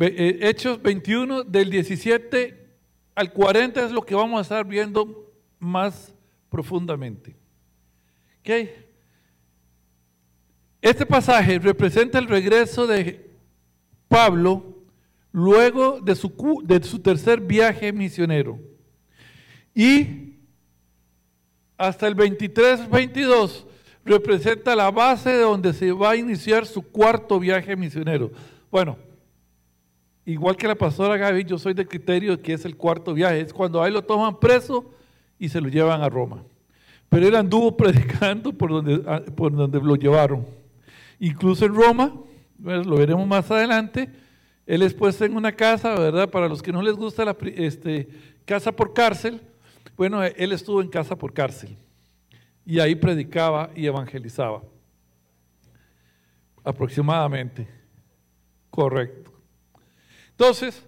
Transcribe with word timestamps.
Eh, 0.00 0.38
Hechos 0.42 0.80
21 0.80 1.44
del 1.44 1.70
17 1.70 2.66
al 3.14 3.32
40 3.32 3.86
es 3.86 3.92
lo 3.92 4.02
que 4.02 4.14
vamos 4.14 4.38
a 4.38 4.42
estar 4.42 4.66
viendo 4.66 5.32
más 5.58 6.14
profundamente. 6.48 7.36
Este 10.80 11.04
pasaje 11.04 11.58
representa 11.58 12.18
el 12.18 12.26
regreso 12.26 12.86
de 12.86 13.30
Pablo 14.08 14.84
luego 15.32 16.00
de 16.00 16.14
su, 16.14 16.62
de 16.64 16.82
su 16.82 16.98
tercer 17.00 17.40
viaje 17.40 17.92
misionero. 17.92 18.58
Y 19.74 20.38
hasta 21.76 22.06
el 22.06 22.16
23-22 22.16 23.67
representa 24.08 24.74
la 24.74 24.90
base 24.90 25.30
de 25.30 25.42
donde 25.42 25.72
se 25.72 25.92
va 25.92 26.10
a 26.10 26.16
iniciar 26.16 26.66
su 26.66 26.82
cuarto 26.82 27.38
viaje 27.38 27.76
misionero. 27.76 28.30
Bueno, 28.70 28.96
igual 30.24 30.56
que 30.56 30.66
la 30.66 30.74
pastora 30.74 31.16
Gaby, 31.16 31.44
yo 31.44 31.58
soy 31.58 31.74
de 31.74 31.86
criterio 31.86 32.40
que 32.40 32.54
es 32.54 32.64
el 32.64 32.76
cuarto 32.76 33.14
viaje, 33.14 33.40
es 33.40 33.52
cuando 33.52 33.82
ahí 33.82 33.92
lo 33.92 34.02
toman 34.02 34.40
preso 34.40 34.90
y 35.38 35.48
se 35.48 35.60
lo 35.60 35.68
llevan 35.68 36.02
a 36.02 36.08
Roma. 36.08 36.42
Pero 37.08 37.28
él 37.28 37.36
anduvo 37.36 37.76
predicando 37.76 38.52
por 38.52 38.70
donde, 38.70 39.02
ah, 39.06 39.22
por 39.36 39.54
donde 39.54 39.80
lo 39.80 39.94
llevaron. 39.94 40.44
Incluso 41.20 41.66
en 41.66 41.74
Roma, 41.74 42.14
lo 42.58 42.96
veremos 42.96 43.26
más 43.26 43.50
adelante, 43.50 44.08
él 44.66 44.82
es 44.82 44.94
puesto 44.94 45.24
en 45.24 45.36
una 45.36 45.52
casa, 45.52 45.94
¿verdad? 45.98 46.28
Para 46.28 46.48
los 46.48 46.62
que 46.62 46.72
no 46.72 46.82
les 46.82 46.94
gusta 46.94 47.24
la 47.24 47.36
este, 47.56 48.08
casa 48.44 48.72
por 48.72 48.92
cárcel, 48.92 49.40
bueno, 49.96 50.22
él 50.22 50.52
estuvo 50.52 50.80
en 50.80 50.88
casa 50.88 51.16
por 51.16 51.32
cárcel 51.32 51.76
y 52.68 52.80
ahí 52.80 52.94
predicaba 52.94 53.70
y 53.74 53.86
evangelizaba. 53.86 54.62
Aproximadamente. 56.62 57.66
Correcto. 58.68 59.32
Entonces, 60.32 60.84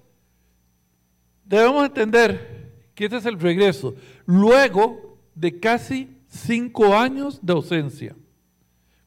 debemos 1.43 1.87
entender 1.87 2.71
que 2.95 3.07
este 3.07 3.17
es 3.17 3.25
el 3.25 3.41
regreso. 3.41 3.95
Luego 4.27 5.19
de 5.35 5.59
casi 5.59 6.15
cinco 6.29 6.95
años 6.95 7.41
de 7.41 7.55
ausencia. 7.55 8.15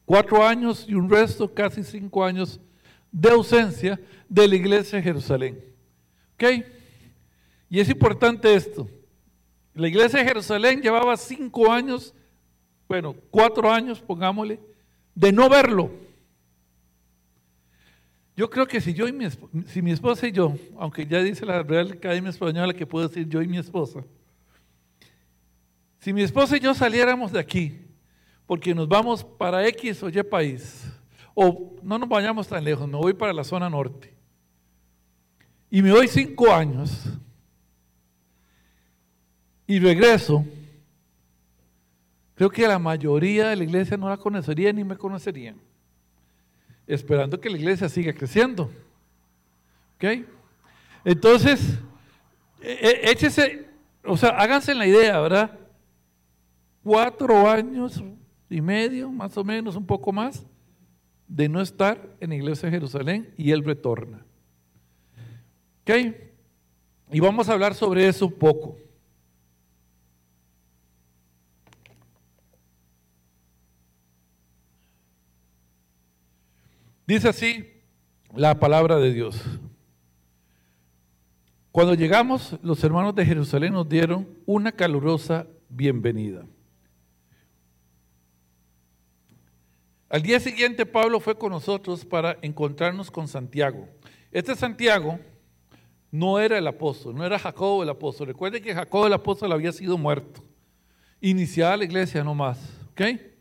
Cuatro 0.04 0.44
años 0.44 0.84
y 0.88 0.94
un 0.94 1.08
resto, 1.08 1.54
casi 1.54 1.84
cinco 1.84 2.24
años 2.24 2.60
de 3.12 3.30
ausencia 3.30 4.00
de 4.28 4.48
la 4.48 4.56
iglesia 4.56 4.98
de 4.98 5.04
Jerusalén. 5.04 5.64
¿Ok? 6.34 6.66
Y 7.70 7.78
es 7.78 7.88
importante 7.88 8.52
esto. 8.52 8.88
La 9.74 9.86
iglesia 9.86 10.18
de 10.18 10.26
Jerusalén 10.26 10.82
llevaba 10.82 11.16
cinco 11.16 11.70
años, 11.70 12.12
bueno, 12.88 13.14
cuatro 13.30 13.70
años, 13.70 14.00
pongámosle, 14.00 14.60
de 15.14 15.32
no 15.32 15.48
verlo. 15.48 15.90
Yo 18.36 18.50
creo 18.50 18.66
que 18.66 18.80
si 18.80 18.92
yo 18.92 19.06
y 19.06 19.12
mi, 19.12 19.26
si 19.66 19.80
mi 19.80 19.92
esposa 19.92 20.26
y 20.26 20.32
yo, 20.32 20.56
aunque 20.76 21.06
ya 21.06 21.22
dice 21.22 21.46
la 21.46 21.62
Real 21.62 21.92
Academia 21.92 22.30
Española 22.30 22.74
que 22.74 22.86
puedo 22.86 23.06
decir 23.06 23.28
yo 23.28 23.40
y 23.40 23.46
mi 23.46 23.58
esposa, 23.58 24.04
si 26.00 26.12
mi 26.12 26.22
esposa 26.22 26.56
y 26.56 26.60
yo 26.60 26.74
saliéramos 26.74 27.32
de 27.32 27.38
aquí, 27.38 27.80
porque 28.46 28.74
nos 28.74 28.88
vamos 28.88 29.24
para 29.24 29.66
X 29.68 30.02
o 30.02 30.08
Y 30.08 30.22
país, 30.24 30.84
o 31.32 31.76
no 31.82 31.98
nos 31.98 32.08
vayamos 32.08 32.48
tan 32.48 32.62
lejos, 32.64 32.88
me 32.88 32.96
voy 32.96 33.14
para 33.14 33.32
la 33.32 33.44
zona 33.44 33.70
norte, 33.70 34.12
y 35.70 35.80
me 35.80 35.92
voy 35.92 36.08
cinco 36.08 36.52
años, 36.52 37.04
y 39.66 39.78
regreso, 39.78 40.44
creo 42.34 42.50
que 42.50 42.66
la 42.66 42.78
mayoría 42.78 43.48
de 43.48 43.56
la 43.56 43.64
iglesia 43.64 43.96
no 43.96 44.08
la 44.08 44.16
conocería 44.16 44.72
ni 44.72 44.84
me 44.84 44.96
conocerían, 44.96 45.56
esperando 46.86 47.40
que 47.40 47.50
la 47.50 47.58
iglesia 47.58 47.88
siga 47.88 48.12
creciendo. 48.12 48.70
¿Ok? 49.96 50.26
Entonces, 51.04 51.78
e, 52.60 52.72
e, 52.72 53.10
échese, 53.10 53.66
o 54.04 54.16
sea, 54.16 54.30
háganse 54.30 54.74
la 54.74 54.86
idea, 54.86 55.20
¿verdad? 55.20 55.58
Cuatro 56.82 57.48
años 57.48 58.02
y 58.50 58.60
medio, 58.60 59.10
más 59.10 59.36
o 59.36 59.44
menos, 59.44 59.76
un 59.76 59.86
poco 59.86 60.12
más, 60.12 60.46
de 61.28 61.48
no 61.48 61.60
estar 61.60 62.16
en 62.20 62.30
la 62.30 62.36
iglesia 62.36 62.68
de 62.68 62.76
Jerusalén 62.76 63.34
y 63.36 63.50
él 63.50 63.64
retorna. 63.64 64.24
¿Ok? 65.82 66.14
Y 67.12 67.20
vamos 67.20 67.48
a 67.48 67.52
hablar 67.52 67.74
sobre 67.74 68.08
eso 68.08 68.26
un 68.26 68.32
poco. 68.32 68.76
Dice 77.06 77.28
así 77.28 77.82
la 78.34 78.58
palabra 78.58 78.98
de 78.98 79.12
Dios. 79.12 79.38
Cuando 81.70 81.94
llegamos, 81.94 82.56
los 82.62 82.82
hermanos 82.82 83.14
de 83.14 83.26
Jerusalén 83.26 83.74
nos 83.74 83.88
dieron 83.88 84.28
una 84.46 84.72
calurosa 84.72 85.46
bienvenida. 85.68 86.46
Al 90.08 90.22
día 90.22 90.40
siguiente 90.40 90.86
Pablo 90.86 91.20
fue 91.20 91.36
con 91.36 91.50
nosotros 91.50 92.04
para 92.04 92.38
encontrarnos 92.40 93.10
con 93.10 93.28
Santiago. 93.28 93.88
Este 94.30 94.54
Santiago 94.54 95.18
no 96.10 96.38
era 96.38 96.56
el 96.56 96.66
apóstol, 96.66 97.14
no 97.14 97.26
era 97.26 97.38
Jacobo 97.38 97.82
el 97.82 97.90
apóstol. 97.90 98.28
Recuerden 98.28 98.62
que 98.62 98.74
Jacobo 98.74 99.08
el 99.08 99.12
apóstol 99.12 99.52
había 99.52 99.72
sido 99.72 99.98
muerto. 99.98 100.42
Iniciada 101.20 101.76
la 101.76 101.84
iglesia 101.84 102.24
nomás. 102.24 102.58
¿Ok? 102.92 103.33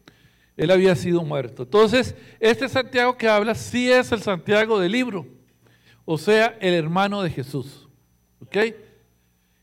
Él 0.56 0.72
había 0.72 0.96
sido 0.96 1.24
muerto. 1.24 1.64
Entonces, 1.64 2.16
este 2.40 2.69
Santiago 2.69 3.18
que 3.18 3.28
habla 3.28 3.56
sí 3.56 3.91
es 3.91 4.12
el 4.12 4.22
Santiago 4.22 4.80
del 4.80 4.91
libro, 4.91 5.25
o 6.06 6.18
sea, 6.18 6.58
el 6.59 6.74
hermano 6.74 7.22
de 7.22 7.30
Jesús, 7.30 7.88
¿ok? 8.41 8.58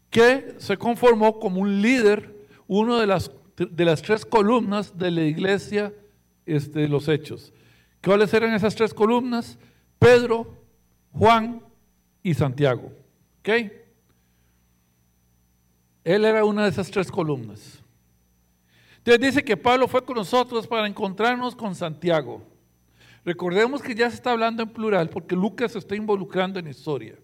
Que 0.08 0.54
se 0.58 0.76
conformó 0.76 1.38
como 1.38 1.60
un 1.60 1.80
líder, 1.80 2.34
uno 2.66 2.98
de 2.98 3.06
las, 3.06 3.30
de 3.56 3.84
las 3.84 4.02
tres 4.02 4.24
columnas 4.24 4.96
de 4.98 5.10
la 5.10 5.22
iglesia 5.22 5.92
este, 6.46 6.88
los 6.88 7.08
hechos. 7.08 7.52
¿Cuáles 8.02 8.32
eran 8.32 8.54
esas 8.54 8.74
tres 8.74 8.94
columnas? 8.94 9.58
Pedro, 9.98 10.56
Juan 11.12 11.62
y 12.22 12.34
Santiago, 12.34 12.92
¿ok? 13.40 13.48
Él 16.02 16.24
era 16.24 16.44
una 16.44 16.64
de 16.64 16.70
esas 16.70 16.90
tres 16.90 17.10
columnas. 17.10 17.82
Entonces 19.00 19.20
dice 19.20 19.44
que 19.44 19.56
Pablo 19.56 19.88
fue 19.88 20.04
con 20.04 20.16
nosotros 20.16 20.66
para 20.66 20.86
encontrarnos 20.86 21.56
con 21.56 21.74
Santiago. 21.74 22.42
Recordemos 23.24 23.82
que 23.82 23.94
ya 23.94 24.10
se 24.10 24.16
está 24.16 24.32
hablando 24.32 24.62
en 24.62 24.68
plural 24.68 25.08
porque 25.08 25.34
Lucas 25.34 25.72
se 25.72 25.78
está 25.78 25.96
involucrando 25.96 26.58
en 26.58 26.68
historia. 26.68 27.16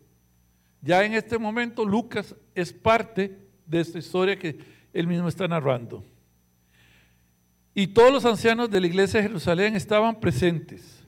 Ya 0.81 1.04
en 1.04 1.12
este 1.12 1.38
momento 1.38 1.84
Lucas 1.84 2.34
es 2.54 2.72
parte 2.72 3.38
de 3.66 3.81
esta 3.81 3.98
historia 3.98 4.38
que 4.38 4.59
él 4.92 5.06
mismo 5.06 5.28
está 5.28 5.47
narrando. 5.47 6.03
Y 7.75 7.88
todos 7.88 8.10
los 8.10 8.25
ancianos 8.25 8.70
de 8.70 8.81
la 8.81 8.87
iglesia 8.87 9.20
de 9.20 9.28
Jerusalén 9.28 9.76
estaban 9.76 10.19
presentes. 10.19 11.04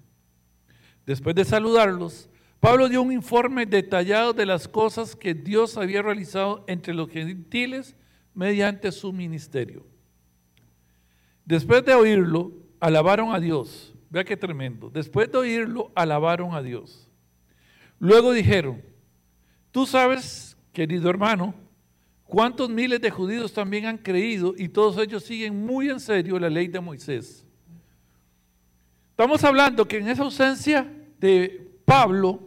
Después 1.06 1.34
de 1.34 1.46
saludarlos, 1.46 2.28
Pablo 2.60 2.90
dio 2.90 3.00
un 3.00 3.12
informe 3.12 3.64
detallado 3.64 4.34
de 4.34 4.44
las 4.44 4.68
cosas 4.68 5.16
que 5.16 5.32
Dios 5.32 5.78
había 5.78 6.02
realizado 6.02 6.64
entre 6.66 6.92
los 6.92 7.08
gentiles 7.08 7.96
mediante 8.34 8.92
su 8.92 9.14
ministerio. 9.14 9.86
Después 11.48 11.82
de 11.82 11.94
oírlo, 11.94 12.52
alabaron 12.78 13.34
a 13.34 13.40
Dios. 13.40 13.94
Vea 14.10 14.22
qué 14.22 14.36
tremendo. 14.36 14.90
Después 14.90 15.32
de 15.32 15.38
oírlo, 15.38 15.90
alabaron 15.94 16.54
a 16.54 16.60
Dios. 16.60 17.08
Luego 17.98 18.32
dijeron, 18.32 18.82
tú 19.70 19.86
sabes, 19.86 20.58
querido 20.74 21.08
hermano, 21.08 21.54
cuántos 22.24 22.68
miles 22.68 23.00
de 23.00 23.10
judíos 23.10 23.54
también 23.54 23.86
han 23.86 23.96
creído 23.96 24.52
y 24.58 24.68
todos 24.68 24.98
ellos 24.98 25.24
siguen 25.24 25.64
muy 25.64 25.88
en 25.88 26.00
serio 26.00 26.38
la 26.38 26.50
ley 26.50 26.68
de 26.68 26.80
Moisés. 26.80 27.46
Estamos 29.12 29.42
hablando 29.42 29.88
que 29.88 29.96
en 29.96 30.08
esa 30.08 30.24
ausencia 30.24 30.86
de 31.18 31.66
Pablo, 31.86 32.46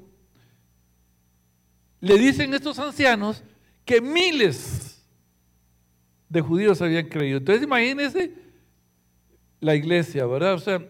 le 2.02 2.20
dicen 2.20 2.54
estos 2.54 2.78
ancianos 2.78 3.44
que 3.84 4.00
miles 4.00 5.04
de 6.30 6.40
judíos 6.42 6.84
habían 6.84 7.08
creído. 7.08 7.40
Entonces 7.40 7.64
imagínense 7.64 8.41
la 9.62 9.76
iglesia, 9.76 10.26
¿verdad? 10.26 10.56
O 10.56 10.60
sea, 10.60 10.86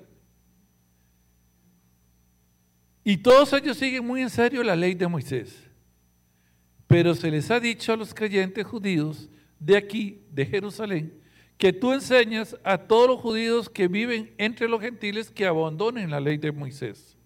y 3.04 3.18
todos 3.18 3.54
ellos 3.54 3.78
siguen 3.78 4.06
muy 4.06 4.22
en 4.22 4.30
serio 4.30 4.64
la 4.64 4.76
ley 4.76 4.96
de 4.96 5.08
Moisés. 5.08 5.68
Pero 6.88 7.14
se 7.14 7.30
les 7.30 7.50
ha 7.52 7.60
dicho 7.60 7.94
a 7.94 7.98
los 7.98 8.14
creyentes 8.14 8.66
judíos 8.66 9.30
de 9.60 9.78
aquí, 9.78 10.24
de 10.32 10.46
Jerusalén, 10.46 11.22
que 11.58 11.74
tú 11.74 11.94
enseñas 11.94 12.58
a 12.64 12.78
todos 12.78 13.08
los 13.08 13.20
judíos 13.20 13.70
que 13.70 13.88
viven 13.88 14.34
entre 14.38 14.68
los 14.68 14.82
gentiles 14.82 15.30
que 15.30 15.46
abandonen 15.46 16.10
la 16.10 16.20
ley 16.20 16.38
de 16.38 16.52
Moisés. 16.52 17.18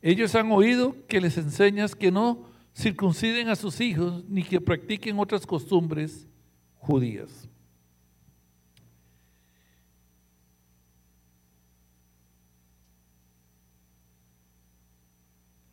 Ellos 0.00 0.34
han 0.34 0.50
oído 0.50 0.96
que 1.06 1.20
les 1.20 1.36
enseñas 1.38 1.94
que 1.94 2.10
no 2.10 2.50
circunciden 2.74 3.48
a 3.48 3.56
sus 3.56 3.80
hijos 3.80 4.24
ni 4.28 4.42
que 4.42 4.60
practiquen 4.60 5.18
otras 5.18 5.46
costumbres 5.46 6.26
judías. 6.74 7.48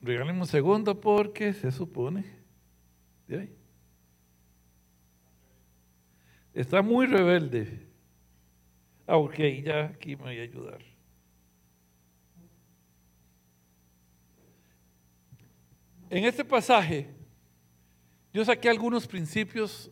Regálenme 0.02 0.42
un 0.42 0.48
segundo 0.48 1.00
porque 1.00 1.54
se 1.54 1.72
supone. 1.72 2.26
Está 6.54 6.82
muy 6.82 7.06
rebelde. 7.06 7.88
Ah, 9.06 9.18
ok, 9.18 9.38
ya 9.64 9.86
aquí 9.86 10.16
me 10.16 10.24
voy 10.24 10.40
a 10.40 10.44
ayudar. 10.44 10.80
En 16.10 16.26
este 16.26 16.44
pasaje, 16.44 17.08
yo 18.34 18.44
saqué 18.44 18.70
algunos 18.70 19.06
principios 19.08 19.92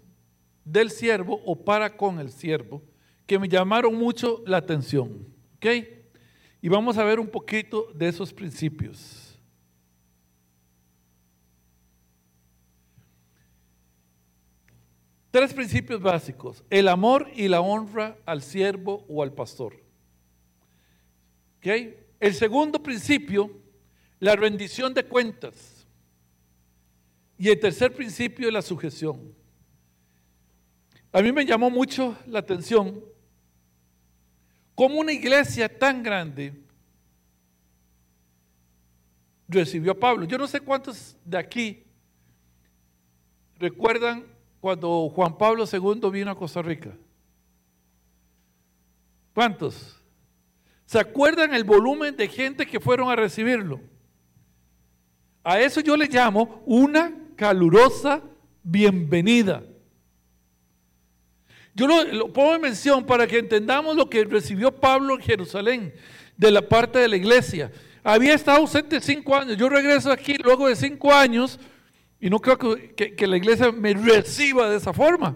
del 0.63 0.89
siervo 0.89 1.41
o 1.45 1.55
para 1.55 1.95
con 1.95 2.19
el 2.19 2.31
siervo 2.31 2.81
que 3.25 3.37
me 3.37 3.47
llamaron 3.47 3.93
mucho 3.93 4.41
la 4.45 4.57
atención. 4.57 5.27
¿Ok? 5.57 5.65
Y 6.61 6.69
vamos 6.69 6.97
a 6.97 7.03
ver 7.03 7.19
un 7.19 7.27
poquito 7.27 7.91
de 7.93 8.07
esos 8.07 8.33
principios. 8.33 9.26
Tres 15.31 15.53
principios 15.53 16.01
básicos. 16.01 16.63
El 16.69 16.87
amor 16.87 17.29
y 17.35 17.47
la 17.47 17.61
honra 17.61 18.17
al 18.25 18.41
siervo 18.41 19.05
o 19.09 19.23
al 19.23 19.33
pastor. 19.33 19.75
¿Ok? 21.57 21.67
El 22.19 22.33
segundo 22.33 22.81
principio, 22.81 23.51
la 24.19 24.35
rendición 24.35 24.93
de 24.93 25.03
cuentas. 25.03 25.85
Y 27.37 27.49
el 27.49 27.59
tercer 27.59 27.93
principio, 27.93 28.49
la 28.49 28.61
sujeción. 28.61 29.35
A 31.11 31.21
mí 31.21 31.31
me 31.31 31.45
llamó 31.45 31.69
mucho 31.69 32.17
la 32.25 32.39
atención 32.39 33.03
cómo 34.75 34.99
una 34.99 35.11
iglesia 35.11 35.67
tan 35.67 36.03
grande 36.03 36.53
recibió 39.47 39.91
a 39.91 39.99
Pablo. 39.99 40.25
Yo 40.25 40.37
no 40.37 40.47
sé 40.47 40.59
cuántos 40.59 41.15
de 41.23 41.37
aquí 41.37 41.83
recuerdan 43.57 44.36
cuando 44.67 45.09
Juan 45.15 45.37
Pablo 45.37 45.63
II 45.63 46.09
vino 46.11 46.29
a 46.29 46.35
Costa 46.35 46.61
Rica. 46.61 46.91
¿Cuántos? 49.33 49.95
¿Se 50.85 50.99
acuerdan 50.99 51.53
el 51.53 51.63
volumen 51.63 52.17
de 52.17 52.27
gente 52.27 52.65
que 52.65 52.77
fueron 52.77 53.09
a 53.09 53.15
recibirlo? 53.15 53.79
A 55.41 55.57
eso 55.61 55.79
yo 55.79 55.95
le 55.95 56.07
llamo 56.07 56.61
una 56.65 57.13
calurosa 57.37 58.21
bienvenida. 58.61 59.63
Yo 61.73 61.87
lo, 61.87 62.33
pongo 62.33 62.55
en 62.55 62.61
mención 62.61 63.05
para 63.05 63.25
que 63.25 63.37
entendamos 63.37 63.95
lo 63.95 64.09
que 64.09 64.25
recibió 64.25 64.69
Pablo 64.69 65.15
en 65.15 65.21
Jerusalén 65.21 65.93
de 66.35 66.51
la 66.51 66.61
parte 66.61 66.99
de 66.99 67.07
la 67.07 67.15
iglesia. 67.15 67.71
Había 68.03 68.33
estado 68.33 68.57
ausente 68.57 68.99
cinco 68.99 69.33
años. 69.33 69.55
Yo 69.55 69.69
regreso 69.69 70.11
aquí 70.11 70.33
luego 70.33 70.67
de 70.67 70.75
cinco 70.75 71.13
años 71.13 71.57
y 72.19 72.29
no 72.29 72.39
creo 72.39 72.57
que, 72.57 73.15
que 73.15 73.27
la 73.27 73.37
iglesia 73.37 73.71
me 73.71 73.93
reciba 73.93 74.69
de 74.69 74.77
esa 74.77 74.91
forma. 74.91 75.35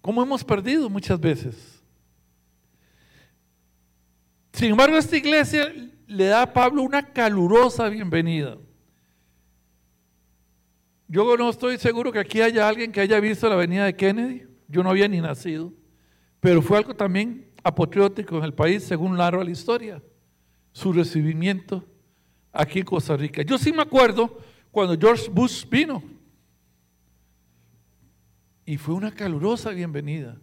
Como 0.00 0.22
hemos 0.22 0.44
perdido 0.44 0.88
muchas 0.88 1.18
veces. 1.18 1.82
Sin 4.52 4.70
embargo, 4.70 4.96
esta 4.96 5.16
iglesia 5.16 5.72
le 6.06 6.26
da 6.26 6.42
a 6.42 6.52
Pablo 6.52 6.82
una 6.82 7.02
calurosa 7.12 7.88
bienvenida. 7.88 8.58
Yo 11.08 11.36
no 11.36 11.50
estoy 11.50 11.78
seguro 11.78 12.12
que 12.12 12.18
aquí 12.18 12.40
haya 12.40 12.68
alguien 12.68 12.92
que 12.92 13.00
haya 13.00 13.18
visto 13.20 13.48
la 13.48 13.54
avenida 13.54 13.84
de 13.84 13.96
Kennedy. 13.96 14.46
Yo 14.68 14.82
no 14.82 14.90
había 14.90 15.08
ni 15.08 15.20
nacido. 15.20 15.72
Pero 16.40 16.62
fue 16.62 16.78
algo 16.78 16.94
también 16.94 17.50
apotriótico 17.62 18.38
en 18.38 18.44
el 18.44 18.54
país, 18.54 18.84
según 18.84 19.16
narra 19.16 19.42
la 19.42 19.50
historia. 19.50 20.02
Su 20.72 20.92
recibimiento 20.92 21.84
aquí 22.54 22.78
en 22.78 22.84
Costa 22.84 23.16
Rica. 23.16 23.42
Yo 23.42 23.58
sí 23.58 23.72
me 23.72 23.82
acuerdo 23.82 24.38
cuando 24.70 24.96
George 24.98 25.28
Bush 25.30 25.68
vino. 25.68 26.02
Y 28.64 28.78
fue 28.78 28.94
una 28.94 29.12
calurosa 29.12 29.70
bienvenida. 29.70 30.36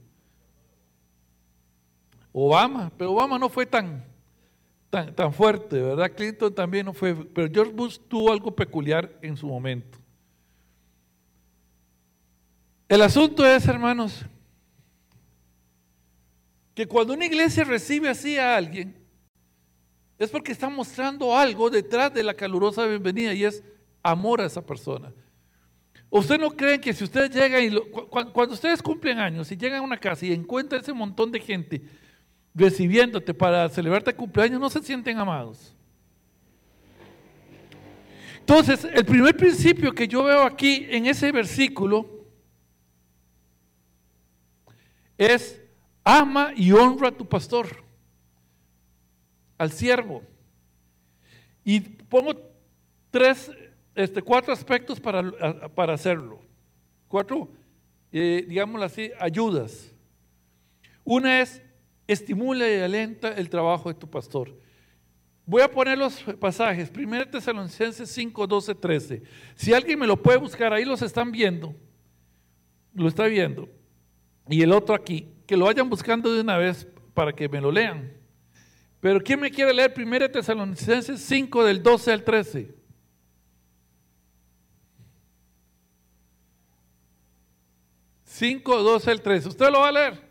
Obama, 2.31 2.91
pero 2.97 3.11
Obama 3.13 3.39
no 3.39 3.49
fue 3.49 3.65
tan, 3.65 4.05
tan, 4.89 5.13
tan 5.15 5.33
fuerte, 5.33 5.81
¿verdad? 5.81 6.11
Clinton 6.15 6.53
también 6.53 6.85
no 6.85 6.93
fue, 6.93 7.15
pero 7.15 7.49
George 7.51 7.73
Bush 7.73 7.97
tuvo 8.07 8.31
algo 8.31 8.55
peculiar 8.55 9.11
en 9.21 9.35
su 9.35 9.47
momento. 9.47 9.97
El 12.87 13.01
asunto 13.01 13.45
es, 13.45 13.67
hermanos, 13.67 14.25
que 16.73 16.85
cuando 16.85 17.13
una 17.13 17.25
iglesia 17.25 17.63
recibe 17.63 18.09
así 18.09 18.37
a 18.37 18.55
alguien, 18.55 19.00
es 20.23 20.29
porque 20.29 20.51
está 20.51 20.69
mostrando 20.69 21.35
algo 21.35 21.67
detrás 21.71 22.13
de 22.13 22.21
la 22.21 22.35
calurosa 22.35 22.85
bienvenida 22.85 23.33
y 23.33 23.43
es 23.43 23.63
amor 24.03 24.39
a 24.39 24.45
esa 24.45 24.63
persona. 24.63 25.11
¿Usted 26.11 26.39
no 26.39 26.51
creen 26.51 26.79
que 26.79 26.93
si 26.93 27.03
ustedes 27.03 27.31
llegan 27.31 27.63
y 27.63 27.79
cuando, 28.07 28.53
ustedes 28.53 28.83
cumplen 28.83 29.17
años 29.17 29.51
y 29.51 29.57
llegan 29.57 29.79
a 29.79 29.81
una 29.81 29.97
casa 29.97 30.27
y 30.27 30.31
encuentran 30.31 30.81
ese 30.81 30.93
montón 30.93 31.31
de 31.31 31.39
gente 31.39 31.81
recibiéndote 32.53 33.33
para 33.33 33.67
celebrarte 33.69 34.13
cumpleaños, 34.13 34.59
no 34.59 34.69
se 34.69 34.83
sienten 34.83 35.17
amados? 35.17 35.75
Entonces, 38.41 38.87
el 38.93 39.05
primer 39.05 39.35
principio 39.35 39.91
que 39.91 40.07
yo 40.07 40.23
veo 40.25 40.43
aquí 40.43 40.85
en 40.87 41.07
ese 41.07 41.31
versículo 41.31 42.27
es 45.17 45.59
ama 46.03 46.51
y 46.55 46.71
honra 46.73 47.07
a 47.07 47.11
tu 47.11 47.27
pastor, 47.27 47.80
al 49.61 49.71
siervo. 49.71 50.23
Y 51.63 51.79
pongo 51.79 52.33
tres, 53.11 53.51
este, 53.93 54.21
cuatro 54.21 54.51
aspectos 54.51 54.99
para, 54.99 55.69
para 55.69 55.93
hacerlo. 55.93 56.41
Cuatro, 57.07 57.51
eh, 58.11 58.45
digámoslo 58.47 58.85
así, 58.85 59.11
ayudas. 59.19 59.93
Una 61.03 61.41
es 61.41 61.61
estimula 62.07 62.67
y 62.67 62.79
alenta 62.79 63.33
el 63.33 63.49
trabajo 63.49 63.89
de 63.89 63.95
tu 63.95 64.09
pastor. 64.09 64.57
Voy 65.45 65.61
a 65.61 65.69
poner 65.69 65.97
los 65.97 66.23
pasajes. 66.39 66.91
1 66.95 67.27
Tesalonicenses 67.27 68.09
5, 68.09 68.47
12, 68.47 68.75
13. 68.75 69.23
Si 69.55 69.73
alguien 69.73 69.99
me 69.99 70.07
lo 70.07 70.21
puede 70.21 70.37
buscar, 70.37 70.73
ahí 70.73 70.85
los 70.85 71.01
están 71.01 71.31
viendo. 71.31 71.75
Lo 72.93 73.07
está 73.07 73.25
viendo 73.25 73.69
y 74.49 74.61
el 74.61 74.71
otro 74.73 74.95
aquí, 74.95 75.27
que 75.47 75.55
lo 75.55 75.65
vayan 75.65 75.89
buscando 75.89 76.33
de 76.33 76.41
una 76.41 76.57
vez 76.57 76.87
para 77.13 77.33
que 77.33 77.47
me 77.47 77.61
lo 77.61 77.71
lean. 77.71 78.11
Pero 79.01 79.21
¿quién 79.21 79.39
me 79.39 79.51
quiere 79.51 79.73
leer 79.73 79.93
1 79.95 80.31
Tesalonicenses 80.31 81.19
5 81.19 81.65
del 81.65 81.83
12 81.83 82.11
al 82.13 82.23
13? 82.23 82.75
Cinco, 88.23 88.81
12 88.81 89.11
al 89.11 89.21
13. 89.21 89.49
¿Usted 89.49 89.69
lo 89.69 89.79
va 89.79 89.89
a 89.89 89.91
leer? 89.91 90.21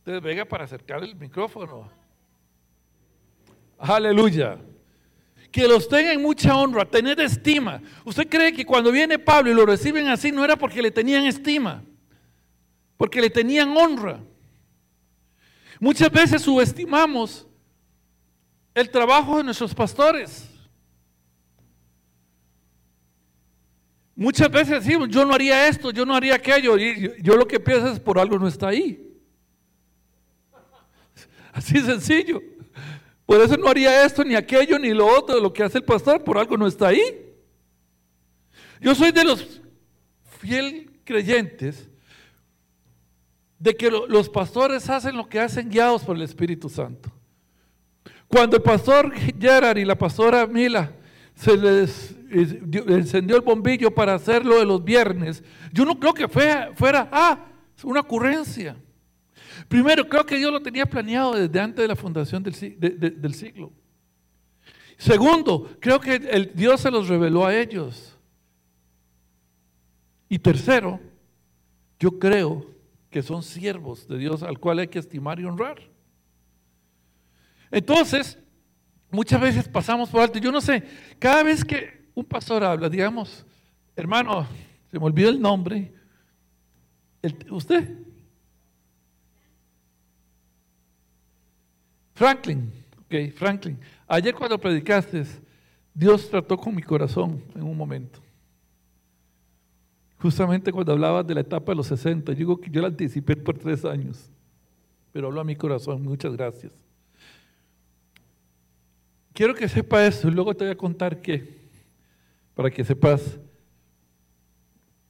Entonces 0.00 0.22
venga 0.22 0.44
para 0.44 0.64
acercar 0.64 1.02
el 1.02 1.16
micrófono. 1.16 1.90
Aleluya. 3.78 4.58
Que 5.50 5.66
los 5.66 5.88
tengan 5.88 6.20
mucha 6.20 6.54
honra, 6.56 6.84
tener 6.84 7.18
estima. 7.20 7.80
¿Usted 8.04 8.28
cree 8.28 8.52
que 8.52 8.66
cuando 8.66 8.92
viene 8.92 9.18
Pablo 9.18 9.50
y 9.50 9.54
lo 9.54 9.64
reciben 9.64 10.08
así 10.08 10.30
no 10.30 10.44
era 10.44 10.56
porque 10.56 10.82
le 10.82 10.90
tenían 10.90 11.24
estima? 11.24 11.82
porque 12.96 13.20
le 13.20 13.30
tenían 13.30 13.76
honra. 13.76 14.20
Muchas 15.84 16.10
veces 16.10 16.40
subestimamos 16.40 17.46
el 18.74 18.88
trabajo 18.88 19.36
de 19.36 19.44
nuestros 19.44 19.74
pastores. 19.74 20.48
Muchas 24.16 24.50
veces 24.50 24.82
decimos, 24.82 25.10
yo 25.10 25.26
no 25.26 25.34
haría 25.34 25.68
esto, 25.68 25.90
yo 25.90 26.06
no 26.06 26.14
haría 26.16 26.36
aquello, 26.36 26.78
y 26.78 27.12
yo 27.20 27.36
lo 27.36 27.46
que 27.46 27.60
pienso 27.60 27.88
es 27.88 28.00
por 28.00 28.18
algo 28.18 28.38
no 28.38 28.48
está 28.48 28.68
ahí. 28.68 29.14
Así 31.52 31.78
sencillo. 31.80 32.40
Por 33.26 33.42
eso 33.42 33.58
no 33.58 33.68
haría 33.68 34.06
esto, 34.06 34.24
ni 34.24 34.36
aquello, 34.36 34.78
ni 34.78 34.88
lo 34.94 35.06
otro, 35.06 35.38
lo 35.38 35.52
que 35.52 35.64
hace 35.64 35.76
el 35.76 35.84
pastor, 35.84 36.24
por 36.24 36.38
algo 36.38 36.56
no 36.56 36.66
está 36.66 36.88
ahí. 36.88 37.30
Yo 38.80 38.94
soy 38.94 39.12
de 39.12 39.24
los 39.24 39.60
fiel 40.40 41.02
creyentes 41.04 41.90
de 43.64 43.74
que 43.74 43.90
los 43.90 44.28
pastores 44.28 44.90
hacen 44.90 45.16
lo 45.16 45.26
que 45.26 45.40
hacen 45.40 45.70
guiados 45.70 46.02
por 46.02 46.14
el 46.14 46.20
Espíritu 46.20 46.68
Santo. 46.68 47.10
Cuando 48.28 48.58
el 48.58 48.62
pastor 48.62 49.10
Gerard 49.40 49.78
y 49.78 49.86
la 49.86 49.96
pastora 49.96 50.46
Mila 50.46 50.92
se 51.34 51.56
les 51.56 52.14
encendió 52.30 53.36
el 53.36 53.42
bombillo 53.42 53.90
para 53.90 54.12
hacerlo 54.12 54.58
de 54.58 54.66
los 54.66 54.84
viernes, 54.84 55.42
yo 55.72 55.86
no 55.86 55.98
creo 55.98 56.12
que 56.12 56.28
fuera, 56.28 57.08
ah, 57.10 57.38
una 57.82 58.00
ocurrencia. 58.00 58.76
Primero, 59.66 60.06
creo 60.06 60.26
que 60.26 60.36
Dios 60.36 60.52
lo 60.52 60.60
tenía 60.60 60.84
planeado 60.84 61.32
desde 61.32 61.58
antes 61.58 61.82
de 61.82 61.88
la 61.88 61.96
fundación 61.96 62.42
del, 62.42 63.18
del 63.18 63.34
siglo. 63.34 63.72
Segundo, 64.98 65.70
creo 65.80 65.98
que 65.98 66.16
el, 66.16 66.52
Dios 66.54 66.82
se 66.82 66.90
los 66.90 67.08
reveló 67.08 67.46
a 67.46 67.56
ellos. 67.56 68.14
Y 70.28 70.38
tercero, 70.38 71.00
yo 71.98 72.18
creo 72.18 72.73
que 73.14 73.22
son 73.22 73.44
siervos 73.44 74.08
de 74.08 74.18
Dios 74.18 74.42
al 74.42 74.58
cual 74.58 74.80
hay 74.80 74.88
que 74.88 74.98
estimar 74.98 75.38
y 75.38 75.44
honrar. 75.44 75.80
Entonces, 77.70 78.36
muchas 79.08 79.40
veces 79.40 79.68
pasamos 79.68 80.10
por 80.10 80.20
alto. 80.20 80.40
Yo 80.40 80.50
no 80.50 80.60
sé, 80.60 80.82
cada 81.20 81.44
vez 81.44 81.64
que 81.64 82.10
un 82.12 82.24
pastor 82.24 82.64
habla, 82.64 82.88
digamos, 82.88 83.46
hermano, 83.94 84.48
se 84.90 84.98
me 84.98 85.04
olvidó 85.04 85.28
el 85.28 85.40
nombre, 85.40 85.94
¿usted? 87.52 87.98
Franklin, 92.14 92.72
ok, 92.98 93.32
Franklin. 93.36 93.78
Ayer 94.08 94.34
cuando 94.34 94.58
predicaste, 94.58 95.24
Dios 95.94 96.28
trató 96.28 96.56
con 96.56 96.74
mi 96.74 96.82
corazón 96.82 97.44
en 97.54 97.62
un 97.62 97.76
momento. 97.76 98.23
Justamente 100.24 100.72
cuando 100.72 100.90
hablabas 100.90 101.26
de 101.26 101.34
la 101.34 101.42
etapa 101.42 101.72
de 101.72 101.76
los 101.76 101.86
60, 101.88 102.32
yo 102.32 102.38
digo 102.38 102.58
que 102.58 102.70
yo 102.70 102.80
la 102.80 102.86
anticipé 102.86 103.36
por 103.36 103.58
tres 103.58 103.84
años, 103.84 104.32
pero 105.12 105.26
habló 105.26 105.42
a 105.42 105.44
mi 105.44 105.54
corazón. 105.54 106.02
Muchas 106.02 106.32
gracias. 106.32 106.72
Quiero 109.34 109.54
que 109.54 109.68
sepa 109.68 110.02
eso 110.06 110.26
y 110.26 110.30
luego 110.30 110.54
te 110.54 110.64
voy 110.64 110.72
a 110.72 110.78
contar 110.78 111.20
qué, 111.20 111.68
para 112.54 112.70
que 112.70 112.82
sepas. 112.82 113.38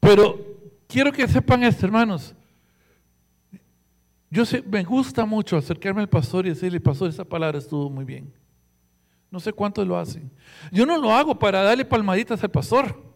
Pero 0.00 0.36
quiero 0.88 1.12
que 1.12 1.28
sepan 1.28 1.62
esto, 1.62 1.86
hermanos. 1.86 2.34
Yo 4.28 4.44
sé, 4.44 4.62
me 4.62 4.82
gusta 4.82 5.24
mucho 5.24 5.56
acercarme 5.56 6.00
al 6.00 6.08
pastor 6.08 6.44
y 6.44 6.48
decirle, 6.48 6.80
pastor, 6.80 7.08
esa 7.08 7.24
palabra 7.24 7.58
estuvo 7.58 7.88
muy 7.88 8.04
bien. 8.04 8.32
No 9.30 9.38
sé 9.38 9.52
cuántos 9.52 9.86
lo 9.86 9.96
hacen. 9.96 10.28
Yo 10.72 10.84
no 10.84 10.98
lo 10.98 11.12
hago 11.12 11.38
para 11.38 11.62
darle 11.62 11.84
palmaditas 11.84 12.42
al 12.42 12.50
pastor. 12.50 13.13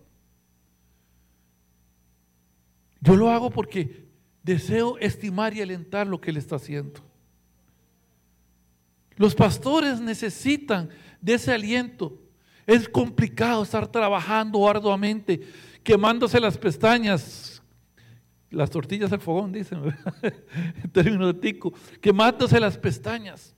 Yo 3.01 3.17
lo 3.17 3.31
hago 3.31 3.51
porque 3.51 4.07
deseo 4.43 4.99
estimar 4.99 5.55
y 5.55 5.63
alentar 5.63 6.07
lo 6.07 6.21
que 6.21 6.31
él 6.31 6.37
está 6.37 6.57
haciendo. 6.57 7.01
Los 9.17 9.35
pastores 9.35 10.01
necesitan 10.01 10.91
de 11.21 11.35
ese 11.35 11.53
aliento. 11.53 12.19
Es 12.67 12.89
complicado 12.89 13.63
estar 13.63 13.87
trabajando 13.89 14.69
arduamente, 14.69 15.41
quemándose 15.83 16.39
las 16.39 16.57
pestañas, 16.57 17.63
las 18.51 18.71
tortillas 18.71 19.13
al 19.13 19.21
fogón, 19.21 19.53
dicen, 19.53 19.83
en 20.23 20.91
términos 20.91 21.35
de 21.35 21.41
tico, 21.41 21.73
quemándose 22.01 22.61
las 22.61 22.79
pestañas 22.79 23.55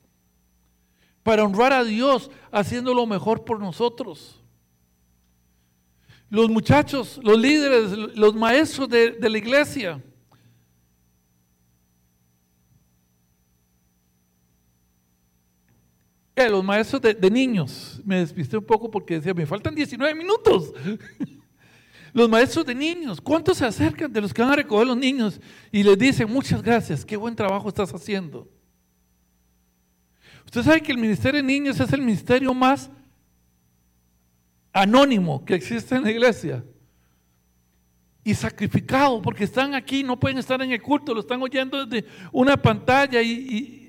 para 1.23 1.44
honrar 1.44 1.73
a 1.73 1.85
Dios 1.85 2.30
haciendo 2.50 2.94
lo 2.94 3.06
mejor 3.06 3.44
por 3.44 3.61
nosotros. 3.61 4.39
Los 6.30 6.49
muchachos, 6.49 7.18
los 7.25 7.37
líderes, 7.37 7.90
los 8.14 8.37
maestros 8.37 8.88
de, 8.88 9.16
la 9.20 9.37
iglesia, 9.37 10.00
los 16.37 16.64
maestros 16.64 17.02
de, 17.02 17.30
niños, 17.30 18.00
me 18.04 18.20
despisté 18.20 18.56
un 18.56 18.64
poco 18.64 18.88
porque 18.88 19.14
decía, 19.14 19.34
me 19.34 19.44
faltan 19.44 19.75
19 19.75 20.14
minutos. 20.14 20.72
los 22.12 22.28
maestros 22.28 22.64
de 22.64 22.76
niños, 22.76 23.20
¿cuántos 23.20 23.58
se 23.58 23.66
acercan 23.66 24.12
de 24.12 24.20
los 24.20 24.32
que 24.32 24.40
van 24.40 24.52
a 24.52 24.56
recoger 24.56 24.87
los 24.87 24.96
niños 24.96 25.40
y 25.72 25.82
les 25.82 25.99
dicen, 25.99 26.32
muchas 26.32 26.62
gracias, 26.62 27.04
qué 27.04 27.16
buen 27.16 27.34
trabajo 27.34 27.68
estás 27.68 27.92
haciendo? 27.92 28.49
Usted 30.44 30.62
sabe 30.62 30.80
que 30.80 30.92
el 30.92 30.99
ministerio 30.99 31.42
de 31.42 31.46
niños 31.46 31.80
es 31.80 31.92
el 31.92 32.00
ministerio 32.00 32.54
más 32.54 32.88
anónimo 34.73 35.45
que 35.45 35.55
existe 35.55 35.95
en 35.97 36.05
la 36.05 36.11
iglesia. 36.11 36.65
Y 38.23 38.35
sacrificado, 38.35 39.23
porque 39.23 39.45
están 39.45 39.75
aquí, 39.75 40.03
no 40.03 40.21
pueden 40.21 40.39
estar 40.39 40.61
en 40.61 40.73
el 40.73 40.83
culto, 40.83 41.15
lo 41.15 41.21
están 41.21 41.43
oyendo 41.43 41.87
desde 41.87 42.07
una 42.33 42.57
pantalla 42.57 43.23
y, 43.23 43.81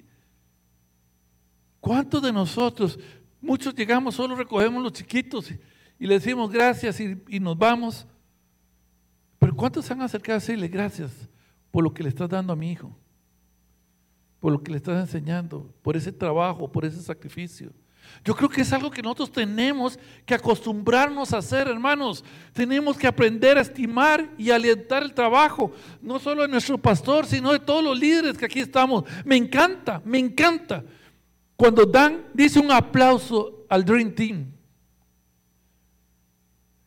¿Cuántos 1.82 2.22
de 2.22 2.32
nosotros, 2.32 2.98
muchos 3.42 3.74
llegamos, 3.74 4.14
solo 4.14 4.36
recogemos 4.36 4.84
los 4.84 4.94
chiquitos 4.94 5.52
y, 5.52 5.60
le 6.08 6.14
decimos 6.14 6.50
gracias 6.50 7.00
y, 7.00 7.40
nos 7.40 7.58
vamos? 7.58 8.08
Pero 9.40 9.56
¿cuántos 9.56 9.86
se 9.86 9.94
han 9.94 10.02
acercado 10.02 10.38
a 10.38 10.40
decirle 10.40 10.68
gracias 10.68 11.12
por 11.72 11.84
lo 11.84 11.92
que 11.92 12.04
le 12.04 12.10
estás 12.10 12.30
dando 12.30 12.54
a 12.54 12.56
mi 12.56 12.72
hijo? 12.72 12.96
Por 14.40 14.52
lo 14.52 14.62
que 14.62 14.72
le 14.72 14.78
estás 14.78 15.00
enseñando, 15.00 15.74
por 15.82 15.98
ese 15.98 16.12
trabajo, 16.12 16.72
por 16.72 16.86
ese 16.86 17.02
sacrificio. 17.02 17.72
Yo 18.24 18.36
creo 18.36 18.50
que 18.50 18.62
es 18.62 18.72
algo 18.72 18.92
que 18.92 19.02
nosotros 19.02 19.32
tenemos 19.32 19.98
que 20.26 20.36
acostumbrarnos 20.36 21.34
a 21.34 21.40
hacer, 21.40 21.68
hermanos. 21.68 22.24
Tenemos 22.54 22.98
que 22.98 23.08
aprender 23.08 23.58
a 23.58 23.62
estimar 23.62 24.30
y 24.38 24.52
alentar 24.52 25.02
el 25.02 25.14
trabajo, 25.14 25.72
no 26.02 26.20
solo 26.20 26.44
de 26.44 26.48
nuestro 26.48 26.78
pastor, 26.78 27.26
sino 27.26 27.52
de 27.52 27.60
todos 27.60 27.84
los 27.84 27.98
líderes 27.98 28.38
que 28.38 28.46
aquí 28.46 28.60
estamos. 28.60 29.06
Me 29.26 29.36
encanta, 29.36 30.02
me 30.06 30.20
encanta 30.20 30.84
cuando 31.62 31.86
Dan 31.86 32.26
dice 32.34 32.60
un 32.60 32.72
aplauso 32.72 33.66
al 33.70 33.86
Dream 33.86 34.16
Team. 34.16 34.52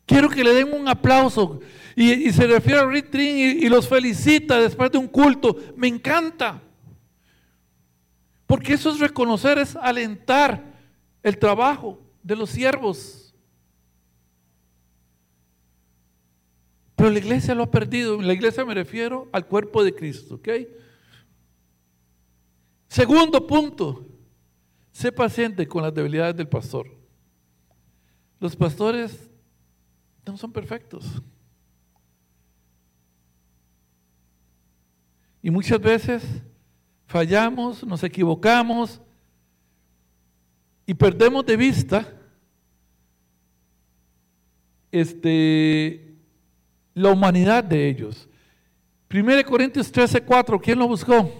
Quiero 0.04 0.28
que 0.28 0.42
le 0.42 0.52
den 0.52 0.72
un 0.72 0.88
aplauso 0.88 1.60
y, 1.96 2.32
se 2.32 2.46
refiere 2.46 2.80
al 2.80 2.88
Dream 2.88 3.10
Team 3.10 3.36
y, 3.36 3.68
los 3.68 3.88
felicita 3.88 4.58
después 4.58 4.90
de 4.90 4.98
un 4.98 5.06
culto. 5.06 5.56
Me 5.76 5.86
encanta. 5.86 6.60
Porque 8.46 8.74
eso 8.74 8.90
es 8.90 8.98
reconocer, 8.98 9.58
es 9.58 9.76
alentar 9.76 10.73
el 11.24 11.36
trabajo 11.36 11.98
de 12.22 12.36
los 12.36 12.50
siervos. 12.50 13.34
Pero 16.94 17.10
la 17.10 17.18
iglesia 17.18 17.56
lo 17.56 17.64
ha 17.64 17.70
perdido. 17.70 18.22
La 18.22 18.32
iglesia 18.32 18.64
me 18.64 18.74
refiero 18.74 19.28
al 19.32 19.44
cuerpo 19.46 19.82
de 19.82 19.92
Cristo. 19.92 20.36
¿ok? 20.36 20.48
Segundo 22.86 23.44
punto, 23.44 24.06
Sé 24.94 25.10
paciente 25.10 25.66
con 25.66 25.82
las 25.82 25.92
debilidades 25.92 26.36
del 26.36 26.46
pastor. 26.46 26.86
Los 28.38 28.54
pastores 28.54 29.28
no 30.24 30.36
son 30.36 30.52
perfectos. 30.52 31.20
Y 35.42 35.50
muchas 35.50 35.80
veces 35.80 36.22
fallamos, 37.06 37.84
nos 37.84 38.04
equivocamos 38.04 39.00
y 40.86 40.94
perdemos 40.94 41.44
de 41.46 41.56
vista 41.56 42.12
este, 44.92 46.14
la 46.94 47.10
humanidad 47.10 47.64
de 47.64 47.88
ellos. 47.88 48.28
1 49.12 49.44
Corintios 49.44 49.90
13, 49.90 50.22
4, 50.22 50.60
¿quién 50.60 50.78
lo 50.78 50.88
buscó? 50.88 51.30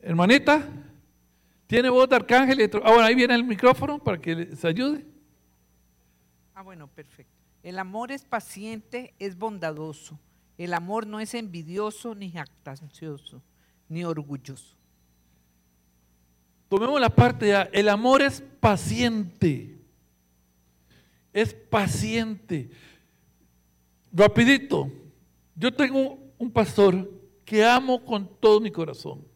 Hermanita. 0.00 0.66
¿Tiene 1.66 1.90
voz 1.90 2.08
de 2.08 2.16
arcángel? 2.16 2.70
Ah, 2.82 2.90
bueno, 2.90 3.02
ahí 3.02 3.14
viene 3.14 3.34
el 3.34 3.44
micrófono 3.44 3.98
para 3.98 4.18
que 4.18 4.34
les 4.34 4.64
ayude. 4.64 5.04
Ah, 6.54 6.62
bueno, 6.62 6.88
perfecto. 6.88 7.32
El 7.62 7.78
amor 7.78 8.10
es 8.10 8.24
paciente, 8.24 9.14
es 9.18 9.36
bondadoso. 9.36 10.18
El 10.56 10.72
amor 10.72 11.06
no 11.06 11.20
es 11.20 11.34
envidioso, 11.34 12.14
ni 12.14 12.30
jactancioso, 12.30 13.42
ni 13.88 14.02
orgulloso. 14.04 14.77
Tomemos 16.68 17.00
la 17.00 17.08
parte 17.08 17.48
ya. 17.48 17.62
El 17.72 17.88
amor 17.88 18.22
es 18.22 18.42
paciente. 18.60 19.78
Es 21.32 21.54
paciente. 21.54 22.70
Rapidito. 24.12 24.90
Yo 25.54 25.72
tengo 25.72 26.18
un 26.38 26.50
pastor 26.50 27.10
que 27.44 27.64
amo 27.64 28.04
con 28.04 28.28
todo 28.38 28.60
mi 28.60 28.70
corazón. 28.70 29.26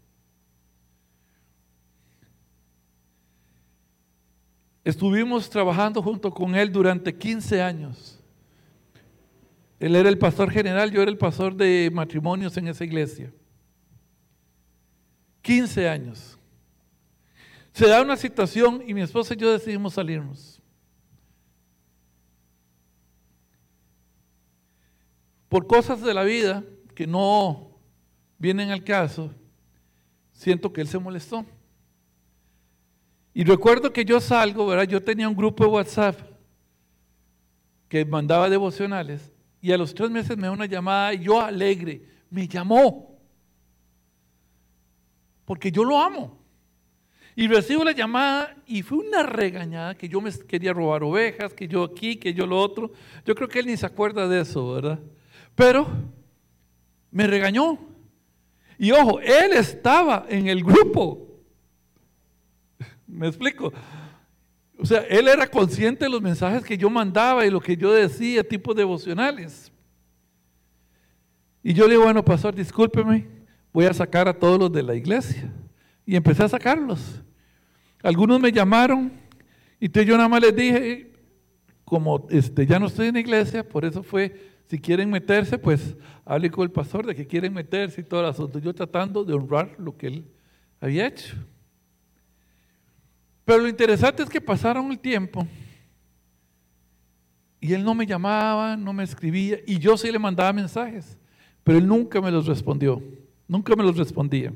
Estuvimos 4.84 5.48
trabajando 5.48 6.02
junto 6.02 6.30
con 6.32 6.54
él 6.54 6.70
durante 6.70 7.16
15 7.16 7.62
años. 7.62 8.18
Él 9.78 9.96
era 9.96 10.08
el 10.08 10.18
pastor 10.18 10.50
general, 10.50 10.90
yo 10.90 11.02
era 11.02 11.10
el 11.10 11.18
pastor 11.18 11.54
de 11.54 11.90
matrimonios 11.92 12.56
en 12.56 12.68
esa 12.68 12.84
iglesia. 12.84 13.32
15 15.42 15.88
años. 15.88 16.31
Se 17.72 17.88
da 17.88 18.02
una 18.02 18.16
situación 18.16 18.82
y 18.86 18.92
mi 18.92 19.00
esposa 19.00 19.34
y 19.34 19.38
yo 19.38 19.50
decidimos 19.50 19.94
salirnos. 19.94 20.60
Por 25.48 25.66
cosas 25.66 26.00
de 26.02 26.14
la 26.14 26.22
vida 26.22 26.64
que 26.94 27.06
no 27.06 27.78
vienen 28.38 28.70
al 28.70 28.84
caso, 28.84 29.30
siento 30.32 30.72
que 30.72 30.82
él 30.82 30.88
se 30.88 30.98
molestó. 30.98 31.44
Y 33.34 33.44
recuerdo 33.44 33.92
que 33.92 34.04
yo 34.04 34.20
salgo, 34.20 34.66
¿verdad? 34.66 34.84
Yo 34.84 35.02
tenía 35.02 35.28
un 35.28 35.36
grupo 35.36 35.64
de 35.64 35.70
WhatsApp 35.70 36.18
que 37.88 38.04
mandaba 38.04 38.50
devocionales 38.50 39.30
y 39.60 39.72
a 39.72 39.78
los 39.78 39.94
tres 39.94 40.10
meses 40.10 40.36
me 40.36 40.46
da 40.46 40.52
una 40.52 40.66
llamada 40.66 41.14
y 41.14 41.20
yo 41.20 41.40
alegre, 41.40 42.02
me 42.28 42.46
llamó. 42.46 43.18
Porque 45.46 45.70
yo 45.70 45.84
lo 45.84 45.98
amo. 45.98 46.41
Y 47.34 47.48
recibo 47.48 47.84
la 47.84 47.92
llamada 47.92 48.56
y 48.66 48.82
fue 48.82 48.98
una 48.98 49.22
regañada 49.22 49.94
que 49.94 50.08
yo 50.08 50.20
me 50.20 50.30
quería 50.46 50.72
robar 50.72 51.02
ovejas, 51.02 51.54
que 51.54 51.66
yo 51.66 51.84
aquí, 51.84 52.16
que 52.16 52.34
yo 52.34 52.46
lo 52.46 52.58
otro. 52.58 52.92
Yo 53.24 53.34
creo 53.34 53.48
que 53.48 53.60
él 53.60 53.66
ni 53.66 53.76
se 53.76 53.86
acuerda 53.86 54.28
de 54.28 54.40
eso, 54.40 54.74
¿verdad? 54.74 55.00
Pero 55.54 55.86
me 57.10 57.26
regañó. 57.26 57.78
Y 58.78 58.90
ojo, 58.90 59.20
él 59.20 59.52
estaba 59.54 60.26
en 60.28 60.48
el 60.48 60.62
grupo 60.62 61.32
¿Me 63.06 63.28
explico? 63.28 63.72
O 64.78 64.86
sea, 64.86 65.00
él 65.02 65.28
era 65.28 65.46
consciente 65.46 66.04
de 66.04 66.10
los 66.10 66.20
mensajes 66.20 66.64
que 66.64 66.76
yo 66.76 66.90
mandaba 66.90 67.46
y 67.46 67.50
lo 67.50 67.60
que 67.60 67.76
yo 67.76 67.92
decía, 67.92 68.42
tipos 68.42 68.74
devocionales. 68.74 69.70
Y 71.62 71.72
yo 71.72 71.84
le 71.86 71.92
digo, 71.92 72.04
bueno, 72.04 72.24
pastor, 72.24 72.54
discúlpeme, 72.54 73.28
voy 73.72 73.84
a 73.84 73.94
sacar 73.94 74.26
a 74.26 74.36
todos 74.36 74.58
los 74.58 74.72
de 74.72 74.82
la 74.82 74.94
iglesia. 74.94 75.52
Y 76.04 76.16
empecé 76.16 76.42
a 76.44 76.48
sacarlos. 76.48 77.22
Algunos 78.02 78.40
me 78.40 78.50
llamaron 78.50 79.12
y 79.82 79.86
entonces 79.86 80.08
yo 80.08 80.16
nada 80.16 80.28
más 80.28 80.40
les 80.40 80.54
dije, 80.54 81.12
como 81.84 82.26
este, 82.30 82.66
ya 82.66 82.78
no 82.78 82.86
estoy 82.86 83.08
en 83.08 83.14
la 83.14 83.20
iglesia, 83.20 83.68
por 83.68 83.84
eso 83.84 84.04
fue, 84.04 84.32
si 84.68 84.78
quieren 84.78 85.10
meterse, 85.10 85.58
pues 85.58 85.96
hable 86.24 86.50
con 86.50 86.62
el 86.62 86.70
pastor 86.70 87.04
de 87.04 87.16
que 87.16 87.26
quieren 87.26 87.52
meterse 87.52 88.00
y 88.00 88.04
todo 88.04 88.20
el 88.20 88.26
asunto. 88.26 88.60
Yo 88.60 88.72
tratando 88.72 89.24
de 89.24 89.34
honrar 89.34 89.74
lo 89.78 89.96
que 89.96 90.06
él 90.06 90.24
había 90.80 91.08
hecho. 91.08 91.34
Pero 93.44 93.58
lo 93.58 93.68
interesante 93.68 94.22
es 94.22 94.28
que 94.28 94.40
pasaron 94.40 94.90
el 94.92 95.00
tiempo 95.00 95.46
y 97.60 97.72
él 97.72 97.82
no 97.82 97.94
me 97.94 98.06
llamaba, 98.06 98.76
no 98.76 98.92
me 98.92 99.02
escribía 99.02 99.58
y 99.66 99.80
yo 99.80 99.96
sí 99.96 100.12
le 100.12 100.18
mandaba 100.20 100.52
mensajes, 100.52 101.18
pero 101.64 101.78
él 101.78 101.88
nunca 101.88 102.20
me 102.20 102.30
los 102.30 102.46
respondió, 102.46 103.02
nunca 103.48 103.74
me 103.74 103.82
los 103.82 103.96
respondía. 103.96 104.52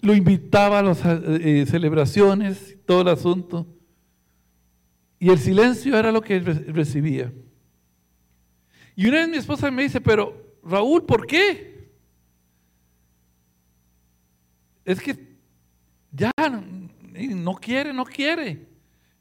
Lo 0.00 0.14
invitaba 0.14 0.78
a 0.78 0.82
las 0.82 1.04
eh, 1.04 1.62
eh, 1.62 1.66
celebraciones, 1.66 2.76
todo 2.86 3.02
el 3.02 3.08
asunto, 3.08 3.66
y 5.18 5.30
el 5.30 5.38
silencio 5.38 5.98
era 5.98 6.12
lo 6.12 6.20
que 6.20 6.40
recibía. 6.40 7.32
Y 8.94 9.06
una 9.06 9.18
vez 9.18 9.28
mi 9.28 9.36
esposa 9.36 9.70
me 9.70 9.82
dice, 9.82 10.00
pero 10.00 10.56
Raúl, 10.62 11.04
¿por 11.04 11.26
qué? 11.26 11.90
Es 14.84 15.00
que 15.00 15.36
ya, 16.12 16.30
no 16.38 17.54
quiere, 17.54 17.92
no 17.92 18.04
quiere. 18.04 18.66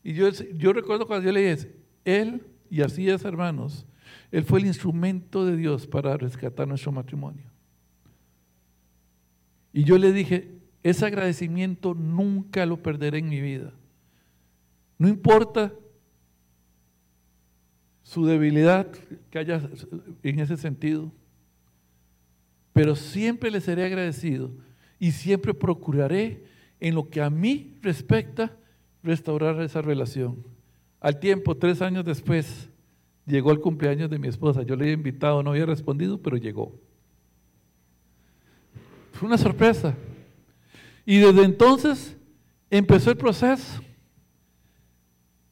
Y 0.04 0.14
yo, 0.14 0.30
yo 0.30 0.74
recuerdo 0.74 1.08
cuando 1.08 1.26
yo 1.26 1.32
le 1.32 1.56
dije, 1.56 1.76
Él, 2.04 2.46
y 2.70 2.82
así 2.82 3.10
es 3.10 3.26
hermanos, 3.26 3.86
Él 4.32 4.44
fue 4.44 4.60
el 4.60 4.68
instrumento 4.68 5.46
de 5.46 5.58
Dios 5.58 5.88
para 5.88 6.16
rescatar 6.18 6.68
nuestro 6.68 6.92
matrimonio. 6.92 7.50
Y 9.74 9.84
yo 9.84 9.98
le 9.98 10.14
dije, 10.14 10.55
ese 10.86 11.04
agradecimiento 11.04 11.96
nunca 11.96 12.64
lo 12.64 12.78
perderé 12.78 13.18
en 13.18 13.28
mi 13.28 13.42
vida. 13.42 13.74
No 15.00 15.08
importa 15.08 15.74
su 18.04 18.24
debilidad 18.28 18.86
que 19.32 19.40
haya 19.40 19.68
en 20.22 20.40
ese 20.40 20.58
sentido, 20.58 21.12
pero 22.72 22.96
siempre 22.96 23.50
le 23.50 23.62
seré 23.62 23.84
agradecido 23.84 24.52
y 25.00 25.12
siempre 25.12 25.56
procuraré 25.56 26.44
en 26.80 26.94
lo 26.94 27.10
que 27.10 27.20
a 27.20 27.32
mí 27.32 27.80
respecta, 27.82 28.56
restaurar 29.02 29.60
esa 29.62 29.82
relación. 29.82 30.46
Al 31.00 31.20
tiempo, 31.20 31.58
tres 31.58 31.82
años 31.82 32.06
después, 32.06 32.70
llegó 33.26 33.52
el 33.52 33.60
cumpleaños 33.60 34.12
de 34.12 34.20
mi 34.20 34.28
esposa. 34.28 34.62
Yo 34.62 34.76
le 34.76 34.84
había 34.84 34.94
invitado, 34.94 35.42
no 35.42 35.50
había 35.50 35.66
respondido, 35.66 36.20
pero 36.20 36.38
llegó. 36.38 36.80
Fue 39.14 39.28
una 39.28 39.40
sorpresa. 39.40 39.96
Y 41.06 41.20
desde 41.20 41.44
entonces 41.44 42.18
empezó 42.70 43.12
el 43.12 43.18
proceso. 43.18 43.82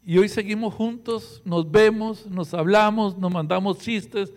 Y 0.06 0.18
hoy 0.18 0.28
seguimos 0.28 0.74
juntos, 0.74 1.42
nos 1.46 1.70
vemos, 1.70 2.26
nos 2.28 2.54
hablamos, 2.54 3.18
nos 3.18 3.32
mandamos 3.32 3.78
chistes. 3.80 4.34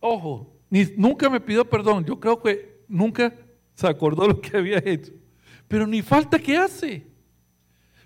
Ojo, 0.00 0.52
ni, 0.68 0.86
nunca 0.96 1.30
me 1.30 1.40
pidió 1.40 1.68
perdón. 1.68 2.04
Yo 2.04 2.18
creo 2.18 2.40
que 2.40 2.82
nunca 2.88 3.32
se 3.74 3.86
acordó 3.86 4.26
lo 4.26 4.40
que 4.40 4.56
había 4.56 4.78
hecho. 4.78 5.12
Pero 5.68 5.86
ni 5.86 6.02
falta 6.02 6.38
que 6.38 6.56
hace. 6.56 7.06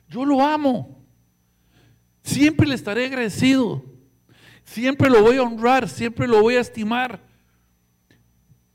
Yo 0.08 0.24
lo 0.24 0.42
amo. 0.42 1.02
Siempre 2.22 2.66
le 2.66 2.74
estaré 2.74 3.06
agradecido. 3.06 3.82
Siempre 4.64 5.08
lo 5.08 5.22
voy 5.22 5.36
a 5.36 5.42
honrar, 5.42 5.88
siempre 5.88 6.26
lo 6.26 6.42
voy 6.42 6.56
a 6.56 6.60
estimar. 6.60 7.25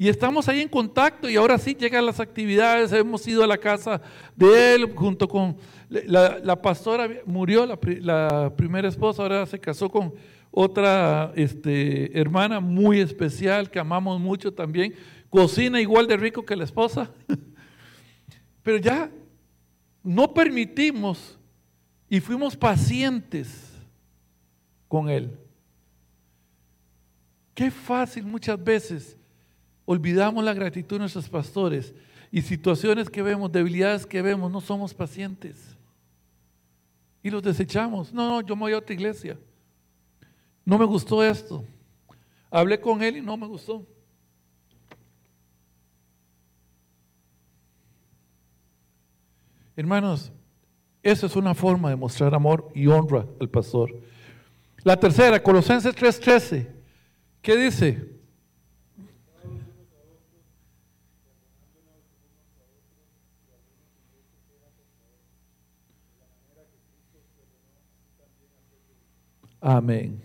Y 0.01 0.09
estamos 0.09 0.49
ahí 0.49 0.61
en 0.61 0.67
contacto 0.67 1.29
y 1.29 1.35
ahora 1.35 1.59
sí 1.59 1.75
llegan 1.75 2.07
las 2.07 2.19
actividades. 2.19 2.91
Hemos 2.91 3.27
ido 3.27 3.43
a 3.43 3.47
la 3.47 3.59
casa 3.59 4.01
de 4.35 4.73
él 4.73 4.95
junto 4.95 5.27
con 5.27 5.55
la, 5.89 6.59
pastora, 6.59 7.07
murió 7.27 7.67
la, 7.67 8.51
primera 8.57 8.87
esposa, 8.87 9.21
ahora 9.21 9.45
se 9.45 9.59
casó 9.59 9.91
con 9.91 10.11
otra 10.49 11.31
este, 11.35 12.19
hermana 12.19 12.59
muy 12.59 12.99
especial 12.99 13.69
que 13.69 13.77
amamos 13.77 14.19
mucho 14.19 14.51
también 14.51 14.95
cocina 15.29 15.79
igual 15.79 16.07
de 16.07 16.17
rico 16.17 16.43
que 16.43 16.55
la 16.55 16.63
esposa. 16.63 17.11
Pero 18.63 18.77
ya 18.77 19.11
no 20.01 20.33
permitimos 20.33 21.37
y 22.09 22.19
fuimos 22.19 22.57
pacientes 22.57 23.71
con 24.87 25.09
él. 25.09 25.37
Qué 27.53 27.69
fácil 27.69 28.25
muchas 28.25 28.63
veces 28.63 29.20
olvidamos 29.85 30.43
la 30.43 30.53
gratitud 30.53 30.95
de 30.95 30.99
nuestros 30.99 31.29
pastores 31.29 31.93
y 32.31 32.41
situaciones 32.41 33.09
que 33.09 33.21
vemos, 33.21 33.51
debilidades 33.51 34.05
que 34.05 34.21
vemos, 34.21 34.51
no 34.51 34.61
somos 34.61 34.93
pacientes. 34.93 35.75
Y 37.23 37.29
los 37.29 37.43
desechamos. 37.43 38.13
No, 38.13 38.27
no, 38.27 38.41
yo 38.41 38.55
me 38.55 38.61
voy 38.61 38.73
a 38.73 38.77
otra 38.77 38.93
iglesia. 38.93 39.37
No 40.65 40.77
me 40.77 40.85
gustó 40.85 41.23
esto. 41.23 41.63
Hablé 42.49 42.79
con 42.79 43.01
él 43.03 43.17
y 43.17 43.21
no 43.21 43.37
me 43.37 43.47
gustó. 43.47 43.85
Hermanos, 49.75 50.31
esa 51.03 51.25
es 51.25 51.35
una 51.35 51.55
forma 51.55 51.89
de 51.89 51.95
mostrar 51.95 52.35
amor 52.35 52.69
y 52.75 52.87
honra 52.87 53.25
al 53.39 53.49
pastor. 53.49 53.91
La 54.83 54.99
tercera, 54.99 55.41
Colosenses 55.41 55.95
3:13. 55.95 56.67
¿Qué 57.41 57.57
dice? 57.57 58.20
Amén. 69.61 70.19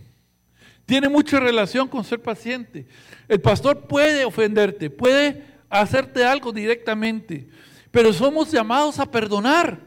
Tiene 0.87 1.09
mucha 1.09 1.39
relación 1.39 1.87
con 1.87 2.03
ser 2.03 2.23
paciente. 2.23 2.87
El 3.29 3.41
pastor 3.41 3.87
puede 3.87 4.25
ofenderte, 4.25 4.89
puede 4.89 5.45
hacerte 5.69 6.25
algo 6.25 6.53
directamente, 6.53 7.49
pero 7.91 8.13
somos 8.13 8.51
llamados 8.51 8.99
a 8.99 9.11
perdonar. 9.11 9.79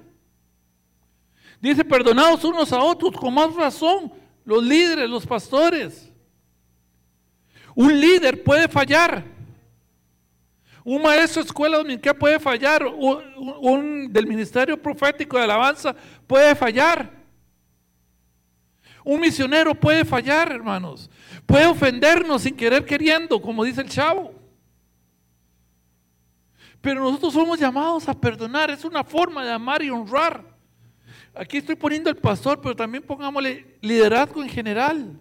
Dice, 1.60 1.84
perdonados 1.84 2.44
unos 2.44 2.72
a 2.72 2.80
otros, 2.80 3.14
con 3.14 3.34
más 3.34 3.54
razón, 3.56 4.14
los 4.46 4.64
líderes, 4.64 5.10
los 5.10 5.26
pastores. 5.26 6.12
Un 7.76 8.00
líder 8.00 8.44
puede 8.44 8.68
fallar. 8.68 9.24
Un 10.84 11.02
maestro 11.02 11.42
de 11.42 11.48
escuela 11.48 11.78
dominical 11.78 12.16
puede 12.16 12.40
fallar. 12.40 12.86
Un, 12.86 14.12
del 14.12 14.28
ministerio 14.28 14.82
profético 14.82 15.38
de 15.38 15.44
alabanza 15.44 15.96
puede 16.26 16.56
fallar. 16.56 17.19
Un 19.04 19.20
misionero 19.20 19.74
puede 19.74 20.06
fallar, 20.06 20.52
hermanos. 20.52 21.10
Puede 21.46 21.66
ofendernos 21.66 22.44
sin 22.44 22.56
querer 22.56 22.86
queriendo, 22.86 23.42
como 23.42 23.64
dice 23.64 23.82
el 23.82 23.90
chavo. 23.90 24.34
Pero 26.82 27.02
nosotros 27.02 27.34
somos 27.34 27.60
llamados 27.60 28.08
a 28.08 28.14
perdonar, 28.14 28.70
es 28.72 28.86
una 28.86 29.04
forma 29.04 29.44
de 29.44 29.52
amar 29.52 29.82
y 29.82 29.90
honrar. 29.90 30.44
Aquí 31.34 31.58
estoy 31.58 31.76
poniendo 31.76 32.10
el 32.10 32.16
pastor, 32.18 32.62
pero 32.62 32.76
también 32.76 33.04
pongámosle 33.04 33.78
liderazgo 33.82 34.42
en 34.42 34.50
general. 34.50 35.20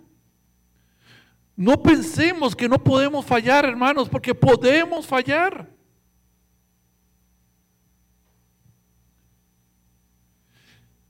No 1.56 1.82
pensemos 1.82 2.54
que 2.54 2.68
no 2.68 2.78
podemos 2.78 3.26
fallar, 3.26 3.64
hermanos, 3.64 4.08
porque 4.08 4.34
podemos 4.34 5.06
fallar. 5.06 5.68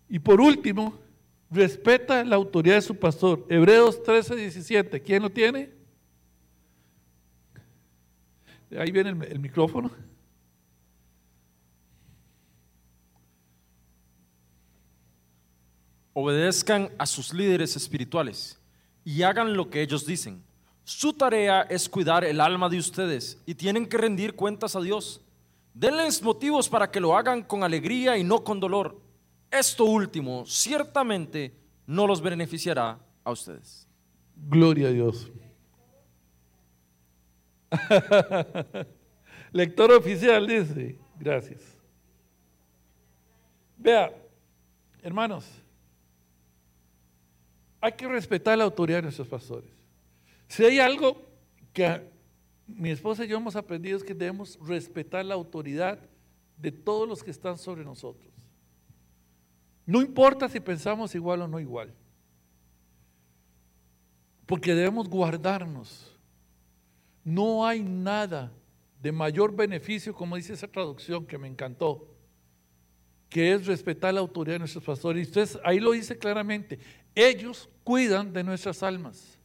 Y 0.08 0.18
por 0.18 0.40
último, 0.40 0.98
respeta 1.50 2.24
la 2.24 2.36
autoridad 2.36 2.76
de 2.76 2.82
su 2.82 2.96
pastor. 2.96 3.46
Hebreos 3.48 4.02
13, 4.02 4.36
17. 4.36 5.02
¿Quién 5.02 5.22
lo 5.22 5.30
tiene? 5.30 5.70
Ahí 8.78 8.90
viene 8.90 9.10
el, 9.10 9.22
el 9.24 9.38
micrófono. 9.38 9.90
obedezcan 16.20 16.90
a 16.98 17.06
sus 17.06 17.32
líderes 17.32 17.76
espirituales 17.76 18.58
y 19.04 19.22
hagan 19.22 19.56
lo 19.56 19.70
que 19.70 19.82
ellos 19.82 20.04
dicen. 20.04 20.42
Su 20.82 21.12
tarea 21.12 21.62
es 21.62 21.88
cuidar 21.88 22.24
el 22.24 22.40
alma 22.40 22.68
de 22.68 22.76
ustedes 22.76 23.40
y 23.46 23.54
tienen 23.54 23.86
que 23.86 23.98
rendir 23.98 24.34
cuentas 24.34 24.74
a 24.74 24.80
Dios. 24.80 25.20
Denles 25.74 26.20
motivos 26.20 26.68
para 26.68 26.90
que 26.90 26.98
lo 26.98 27.16
hagan 27.16 27.44
con 27.44 27.62
alegría 27.62 28.18
y 28.18 28.24
no 28.24 28.42
con 28.42 28.58
dolor. 28.58 29.00
Esto 29.50 29.84
último 29.84 30.44
ciertamente 30.46 31.54
no 31.86 32.06
los 32.06 32.20
beneficiará 32.20 32.98
a 33.24 33.30
ustedes. 33.30 33.86
Gloria 34.36 34.88
a 34.88 34.90
Dios. 34.90 35.30
Lector 39.52 39.92
oficial 39.92 40.46
dice, 40.46 40.98
gracias. 41.18 41.62
Vea, 43.76 44.12
hermanos, 45.02 45.46
hay 47.80 47.92
que 47.92 48.08
respetar 48.08 48.58
la 48.58 48.64
autoridad 48.64 48.98
de 48.98 49.02
nuestros 49.02 49.28
pastores. 49.28 49.70
Si 50.48 50.64
hay 50.64 50.78
algo 50.78 51.26
que 51.72 52.02
mi 52.66 52.90
esposa 52.90 53.24
y 53.24 53.28
yo 53.28 53.36
hemos 53.38 53.56
aprendido 53.56 53.96
es 53.96 54.04
que 54.04 54.14
debemos 54.14 54.58
respetar 54.60 55.24
la 55.24 55.34
autoridad 55.34 55.98
de 56.56 56.72
todos 56.72 57.08
los 57.08 57.22
que 57.22 57.30
están 57.30 57.56
sobre 57.56 57.84
nosotros. 57.84 58.37
No 59.88 60.02
importa 60.02 60.50
si 60.50 60.60
pensamos 60.60 61.14
igual 61.14 61.40
o 61.40 61.48
no 61.48 61.58
igual. 61.58 61.94
Porque 64.44 64.74
debemos 64.74 65.08
guardarnos. 65.08 66.14
No 67.24 67.66
hay 67.66 67.80
nada 67.80 68.52
de 69.00 69.12
mayor 69.12 69.56
beneficio, 69.56 70.14
como 70.14 70.36
dice 70.36 70.52
esa 70.52 70.68
traducción 70.68 71.24
que 71.24 71.38
me 71.38 71.48
encantó, 71.48 72.06
que 73.30 73.54
es 73.54 73.66
respetar 73.66 74.12
la 74.12 74.20
autoridad 74.20 74.56
de 74.56 74.58
nuestros 74.58 74.84
pastores. 74.84 75.26
Y 75.26 75.30
usted 75.30 75.58
ahí 75.64 75.80
lo 75.80 75.92
dice 75.92 76.18
claramente. 76.18 76.78
Ellos 77.14 77.66
cuidan 77.82 78.30
de 78.34 78.44
nuestras 78.44 78.82
almas. 78.82 79.38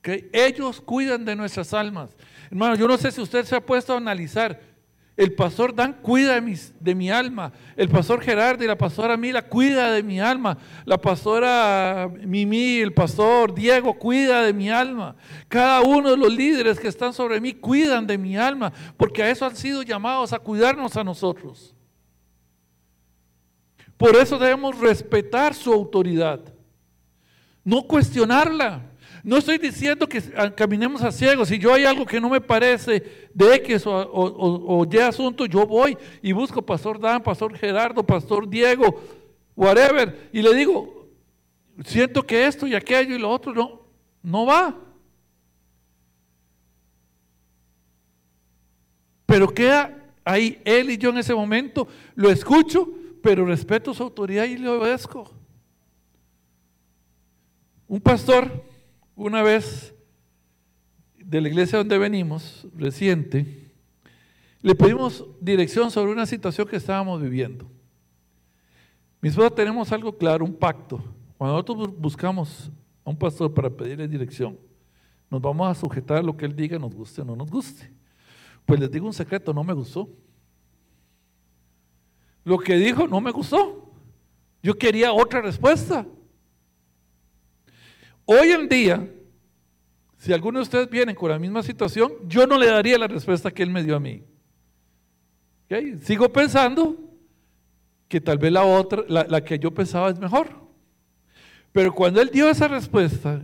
que 0.00 0.30
Ellos 0.32 0.80
cuidan 0.80 1.24
de 1.24 1.34
nuestras 1.34 1.74
almas. 1.74 2.14
Hermano, 2.52 2.76
yo 2.76 2.86
no 2.86 2.96
sé 2.96 3.10
si 3.10 3.20
usted 3.20 3.44
se 3.46 3.56
ha 3.56 3.66
puesto 3.66 3.94
a 3.94 3.96
analizar 3.96 4.75
el 5.16 5.32
pastor 5.32 5.74
Dan 5.74 5.94
cuida 5.94 6.38
de, 6.38 6.94
mi 6.94 7.10
alma. 7.10 7.52
El 7.74 7.88
pastor 7.88 8.20
Gerardo 8.20 8.62
y 8.62 8.66
la 8.66 8.76
pastora 8.76 9.16
Mila 9.16 9.40
cuida 9.48 9.90
de 9.90 10.02
mi 10.02 10.20
alma. 10.20 10.58
La 10.84 10.98
pastora 10.98 12.10
Mimi, 12.22 12.80
el 12.80 12.92
pastor 12.92 13.54
Diego 13.54 13.94
cuida 13.94 14.42
de 14.42 14.52
mi 14.52 14.68
alma. 14.68 15.16
Cada 15.48 15.80
uno 15.80 16.10
de 16.10 16.18
los 16.18 16.32
líderes 16.32 16.78
que 16.78 16.88
están 16.88 17.14
sobre 17.14 17.40
mí 17.40 17.54
cuidan 17.54 18.06
de 18.06 18.18
mi 18.18 18.36
alma, 18.36 18.72
porque 18.98 19.22
a 19.22 19.30
eso 19.30 19.46
han 19.46 19.56
sido 19.56 19.82
llamados 19.82 20.34
a 20.34 20.38
cuidarnos 20.38 20.96
a 20.96 21.04
nosotros. 21.04 21.74
Por 23.96 24.14
eso 24.16 24.38
debemos 24.38 24.78
respetar 24.78 25.54
su 25.54 25.72
autoridad, 25.72 26.40
no 27.64 27.82
cuestionarla. 27.84 28.82
No 29.26 29.38
estoy 29.38 29.58
diciendo 29.58 30.08
que 30.08 30.22
caminemos 30.54 31.02
a 31.02 31.10
ciegos. 31.10 31.48
Si 31.48 31.58
yo 31.58 31.74
hay 31.74 31.84
algo 31.84 32.06
que 32.06 32.20
no 32.20 32.30
me 32.30 32.40
parece 32.40 33.28
de 33.34 33.54
X 33.56 33.84
o, 33.84 33.90
o, 33.90 34.78
o, 34.78 34.86
Y 34.88 34.98
asunto, 34.98 35.46
yo 35.46 35.66
voy 35.66 35.98
y 36.22 36.30
busco 36.30 36.62
Pastor 36.62 37.00
Dan, 37.00 37.20
Pastor 37.24 37.58
Gerardo, 37.58 38.06
Pastor 38.06 38.48
Diego, 38.48 39.02
whatever. 39.56 40.30
Y 40.32 40.42
le 40.42 40.54
digo, 40.54 41.08
siento 41.84 42.22
que 42.22 42.46
esto 42.46 42.68
y 42.68 42.76
aquello 42.76 43.16
y 43.16 43.18
lo 43.18 43.28
otro 43.28 43.52
no, 43.52 43.80
no 44.22 44.46
va. 44.46 44.78
Pero 49.26 49.52
queda 49.52 50.04
ahí 50.24 50.62
él 50.64 50.90
y 50.90 50.98
yo 50.98 51.10
en 51.10 51.18
ese 51.18 51.34
momento, 51.34 51.88
lo 52.14 52.30
escucho, 52.30 52.88
pero 53.24 53.44
respeto 53.44 53.92
su 53.92 54.04
autoridad 54.04 54.44
y 54.44 54.56
le 54.56 54.68
obedezco. 54.68 55.32
Un 57.88 58.00
pastor 58.00 58.75
una 59.16 59.42
vez 59.42 59.94
de 61.18 61.40
la 61.40 61.48
iglesia 61.48 61.78
donde 61.78 61.98
venimos, 61.98 62.66
reciente, 62.76 63.72
le 64.60 64.74
pedimos 64.74 65.24
dirección 65.40 65.90
sobre 65.90 66.12
una 66.12 66.26
situación 66.26 66.68
que 66.68 66.76
estábamos 66.76 67.20
viviendo. 67.20 67.66
Mi 69.20 69.30
esposa 69.30 69.50
tenemos 69.50 69.90
algo 69.90 70.16
claro, 70.16 70.44
un 70.44 70.54
pacto. 70.54 71.02
Cuando 71.38 71.56
nosotros 71.56 71.98
buscamos 71.98 72.70
a 73.04 73.10
un 73.10 73.16
pastor 73.16 73.52
para 73.52 73.70
pedirle 73.70 74.06
dirección, 74.06 74.58
nos 75.30 75.40
vamos 75.40 75.68
a 75.68 75.74
sujetar 75.74 76.18
a 76.18 76.22
lo 76.22 76.36
que 76.36 76.44
él 76.44 76.54
diga, 76.54 76.78
nos 76.78 76.94
guste 76.94 77.22
o 77.22 77.24
no 77.24 77.34
nos 77.34 77.50
guste. 77.50 77.90
Pues 78.64 78.78
les 78.78 78.90
digo 78.90 79.06
un 79.06 79.12
secreto, 79.12 79.52
no 79.52 79.64
me 79.64 79.72
gustó. 79.72 80.08
Lo 82.44 82.58
que 82.58 82.76
dijo 82.76 83.08
no 83.08 83.20
me 83.20 83.30
gustó. 83.30 83.90
Yo 84.62 84.76
quería 84.76 85.12
otra 85.12 85.40
respuesta. 85.40 86.06
Hoy 88.26 88.50
en 88.50 88.68
día, 88.68 89.08
si 90.18 90.32
alguno 90.32 90.58
de 90.58 90.64
ustedes 90.64 90.90
viene 90.90 91.14
con 91.14 91.30
la 91.30 91.38
misma 91.38 91.62
situación, 91.62 92.12
yo 92.26 92.46
no 92.46 92.58
le 92.58 92.66
daría 92.66 92.98
la 92.98 93.06
respuesta 93.06 93.52
que 93.52 93.62
él 93.62 93.70
me 93.70 93.84
dio 93.84 93.94
a 93.94 94.00
mí. 94.00 94.24
Sigo 96.02 96.32
pensando 96.32 96.96
que 98.08 98.20
tal 98.20 98.38
vez 98.38 98.52
la 98.52 98.64
otra, 98.64 99.04
la, 99.08 99.44
que 99.44 99.58
yo 99.58 99.72
pensaba 99.72 100.10
es 100.10 100.18
mejor. 100.18 100.48
Pero 101.70 101.94
cuando 101.94 102.20
él 102.20 102.30
dio 102.32 102.48
esa 102.48 102.66
respuesta, 102.66 103.40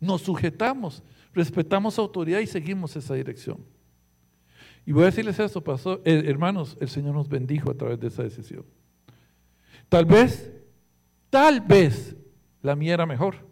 nos 0.00 0.22
sujetamos, 0.22 1.02
respetamos 1.34 1.98
autoridad 1.98 2.40
y 2.40 2.46
seguimos 2.46 2.96
esa 2.96 3.14
dirección. 3.14 3.58
Y 4.86 4.92
voy 4.92 5.02
a 5.02 5.06
decirles 5.06 5.38
esto, 5.38 5.62
pasó, 5.62 6.00
eh, 6.06 6.22
hermanos, 6.26 6.78
el 6.80 6.88
Señor 6.88 7.14
nos 7.14 7.28
bendijo 7.28 7.70
a 7.70 7.74
través 7.74 8.00
de 8.00 8.06
esa 8.08 8.22
decisión. 8.22 8.64
Tal 9.90 10.06
vez, 10.06 10.50
tal 11.28 11.60
vez 11.60 12.16
la 12.62 12.74
mía 12.74 12.94
era 12.94 13.04
mejor. 13.04 13.47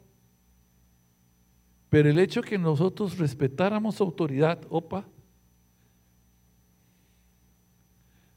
Pero 1.97 2.11
el 2.11 2.19
hecho 2.19 2.43
que 2.43 2.59
nosotros 2.59 3.17
respetáramos 3.17 4.03
autoridad, 4.03 4.59
opa. 4.69 5.07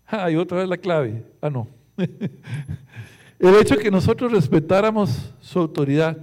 Ah, 0.07 0.31
y 0.31 0.37
otra 0.37 0.59
vez 0.59 0.69
la 0.69 0.77
clave. 0.77 1.25
Ah, 1.41 1.49
no. 1.49 1.67
el 1.97 3.55
hecho 3.55 3.75
que 3.75 3.91
nosotros 3.91 4.31
respetáramos 4.31 5.33
su 5.41 5.59
autoridad 5.59 6.17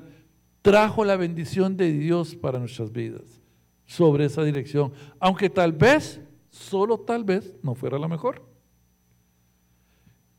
trajo 0.63 1.05
la 1.05 1.17
bendición 1.17 1.77
de 1.77 1.93
Dios 1.93 2.35
para 2.35 2.59
nuestras 2.59 2.91
vidas 2.91 3.43
sobre 3.85 4.25
esa 4.25 4.43
dirección, 4.43 4.95
aunque 5.21 5.51
tal 5.51 5.73
vez, 5.73 6.19
solo 6.49 6.99
tal 7.01 7.23
vez, 7.23 7.55
no 7.63 7.75
fuera 7.75 7.99
la 7.99 8.09
mejor. 8.09 8.43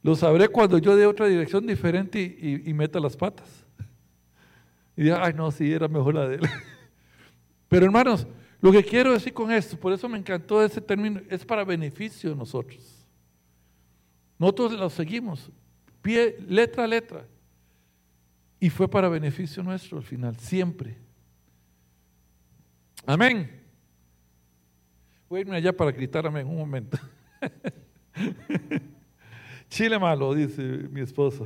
Lo 0.01 0.15
sabré 0.15 0.47
cuando 0.47 0.79
yo 0.79 0.95
dé 0.95 1.05
otra 1.05 1.27
dirección 1.27 1.67
diferente 1.67 2.19
y, 2.19 2.73
meta 2.73 2.99
las 2.99 3.15
patas. 3.15 3.67
Y 4.97 5.03
diga, 5.03 5.23
ay, 5.23 5.33
no, 5.33 5.51
sí, 5.51 5.71
era 5.71 5.87
mejor 5.87 6.15
la 6.15 6.27
de 6.27 6.37
él. 6.37 6.41
Pero 7.67 7.85
hermanos, 7.85 8.25
lo 8.61 8.71
que 8.71 8.83
quiero 8.83 9.13
decir 9.13 9.33
con 9.33 9.51
esto, 9.51 9.79
por 9.79 9.93
eso 9.93 10.09
me 10.09 10.17
encantó 10.17 10.63
ese 10.63 10.81
término, 10.81 11.21
es 11.29 11.45
para 11.45 11.63
beneficio 11.63 12.29
de 12.29 12.35
nosotros. 12.35 13.05
Nosotros 14.39 14.73
lo 14.73 14.89
seguimos, 14.89 15.51
pie, 16.01 16.37
letra 16.47 16.85
a 16.85 16.87
letra. 16.87 17.25
Y 18.59 18.69
fue 18.69 18.89
para 18.89 19.09
beneficio 19.09 19.61
nuestro 19.61 19.97
al 19.97 20.03
final, 20.03 20.37
siempre. 20.39 20.97
Amén. 23.05 23.63
Voy 25.29 25.39
a 25.39 25.41
irme 25.41 25.55
allá 25.55 25.75
para 25.75 25.91
gritar 25.91 26.25
amén 26.25 26.47
un 26.47 26.57
momento. 26.57 26.97
Chile 29.69 29.99
malo, 29.99 30.33
dice 30.33 30.61
mi 30.61 31.01
esposa. 31.01 31.45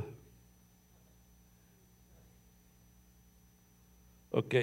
Ok. 4.30 4.54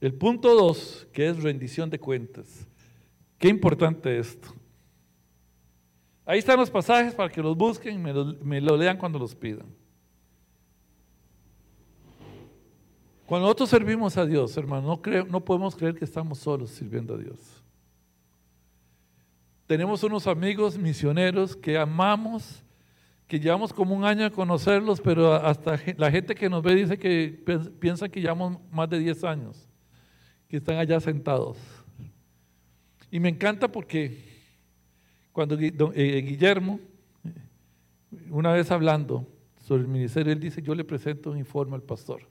El 0.00 0.14
punto 0.14 0.54
dos, 0.54 1.06
que 1.12 1.28
es 1.28 1.42
rendición 1.42 1.90
de 1.90 1.98
cuentas. 1.98 2.66
Qué 3.38 3.48
importante 3.48 4.18
esto. 4.18 4.48
Ahí 6.24 6.38
están 6.38 6.58
los 6.58 6.70
pasajes 6.70 7.14
para 7.14 7.30
que 7.30 7.42
los 7.42 7.56
busquen 7.56 7.96
y 7.96 7.98
me 7.98 8.60
lo, 8.60 8.76
lean 8.76 8.96
cuando 8.96 9.18
los 9.18 9.34
pidan. 9.34 9.66
Cuando 13.26 13.46
nosotros 13.46 13.68
servimos 13.68 14.16
a 14.16 14.24
Dios, 14.24 14.56
hermano, 14.56 15.00
no, 15.04 15.24
no 15.24 15.44
podemos 15.44 15.76
creer 15.76 15.94
que 15.94 16.04
estamos 16.04 16.38
solos 16.38 16.70
sirviendo 16.70 17.14
a 17.14 17.18
Dios. 17.18 17.38
Tenemos 19.66 20.02
unos 20.02 20.26
amigos 20.26 20.78
misioneros 20.78 21.54
que 21.54 21.78
amamos, 21.78 22.62
que 23.28 23.38
llevamos 23.38 23.72
como 23.72 23.94
un 23.94 24.04
año 24.04 24.26
a 24.26 24.30
conocerlos, 24.30 25.00
pero 25.00 25.34
hasta 25.34 25.78
la 25.96 26.10
gente 26.10 26.34
que 26.34 26.48
nos 26.48 26.62
ve 26.62 26.74
dice 26.74 26.98
que 26.98 27.44
piensa 27.78 28.08
que 28.08 28.20
llevamos 28.20 28.58
más 28.72 28.88
de 28.90 28.98
10 28.98 29.24
años 29.24 29.69
que 30.50 30.56
están 30.56 30.78
allá 30.78 30.98
sentados. 30.98 31.56
Y 33.10 33.20
me 33.20 33.28
encanta 33.28 33.70
porque 33.70 34.18
cuando 35.32 35.56
eh, 35.58 36.22
Guillermo, 36.26 36.80
una 38.28 38.52
vez 38.52 38.70
hablando 38.72 39.26
sobre 39.62 39.82
el 39.82 39.88
ministerio, 39.88 40.32
él 40.32 40.40
dice, 40.40 40.60
yo 40.60 40.74
le 40.74 40.82
presento 40.82 41.30
un 41.30 41.38
informe 41.38 41.76
al 41.76 41.82
pastor. 41.82 42.22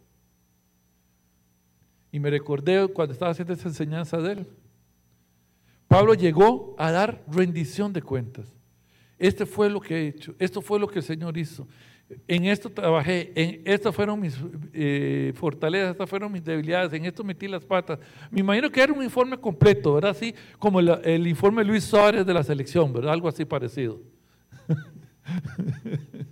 Y 2.12 2.19
me 2.19 2.29
recordé 2.29 2.88
cuando 2.89 3.13
estaba 3.13 3.32
haciendo 3.32 3.53
esa 3.53 3.69
enseñanza 3.69 4.17
de 4.17 4.34
él. 4.34 4.47
Pablo 5.88 6.13
llegó 6.13 6.75
a 6.77 6.91
dar 6.91 7.23
rendición 7.27 7.93
de 7.93 8.01
cuentas. 8.01 8.53
Este 9.17 9.45
fue 9.45 9.69
lo 9.69 9.79
que 9.79 9.95
he 9.95 10.08
hecho, 10.08 10.36
esto 10.39 10.62
fue 10.62 10.79
lo 10.79 10.88
que 10.88 10.99
el 10.99 11.05
Señor 11.05 11.38
hizo 11.38 11.67
en 12.28 12.45
esto 12.45 12.72
trabajé, 12.72 13.32
en 13.36 13.62
estas 13.65 13.95
fueron 13.95 14.19
mis 14.19 14.36
eh, 14.74 15.32
fortalezas, 15.36 15.91
estas 15.91 16.10
fueron 16.10 16.32
mis 16.32 16.43
debilidades, 16.43 16.91
en 16.93 17.06
esto 17.06 17.24
metí 17.24 17.48
las 17.48 17.63
patas. 17.63 18.00
Me 18.32 18.39
imagino 18.39 18.72
que 18.72 18.82
era 18.82 18.91
un 18.91 19.04
informe 19.04 19.38
completo, 19.38 19.93
¿verdad? 19.93 20.12
Así 20.12 20.34
como 20.58 20.80
el, 20.80 21.28
informe 21.28 21.63
Luis 21.63 21.84
Suárez 21.84 22.26
de 22.26 22.34
la 22.34 22.43
selección, 22.43 22.91
¿verdad? 22.91 23.13
Algo 23.13 23.28
así 23.28 23.45
parecido. 23.45 24.02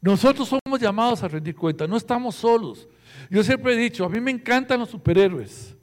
Nosotros 0.00 0.48
somos 0.48 0.80
llamados 0.80 1.22
a 1.22 1.28
rendir 1.28 1.54
cuenta, 1.54 1.86
no 1.86 1.96
estamos 1.96 2.34
solos. 2.34 2.88
Yo 3.30 3.44
siempre 3.44 3.74
he 3.74 3.76
dicho, 3.76 4.04
a 4.04 4.08
mí 4.08 4.20
me 4.20 4.32
encantan 4.32 4.80
los 4.80 4.90
superhéroes. 4.90 5.76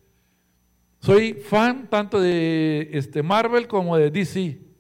Soy 1.00 1.34
fan 1.34 1.90
tanto 1.90 2.20
de 2.20 2.90
este, 2.94 3.24
Marvel 3.24 3.68
como 3.68 3.98
de 3.98 4.10
DC. 4.10 4.73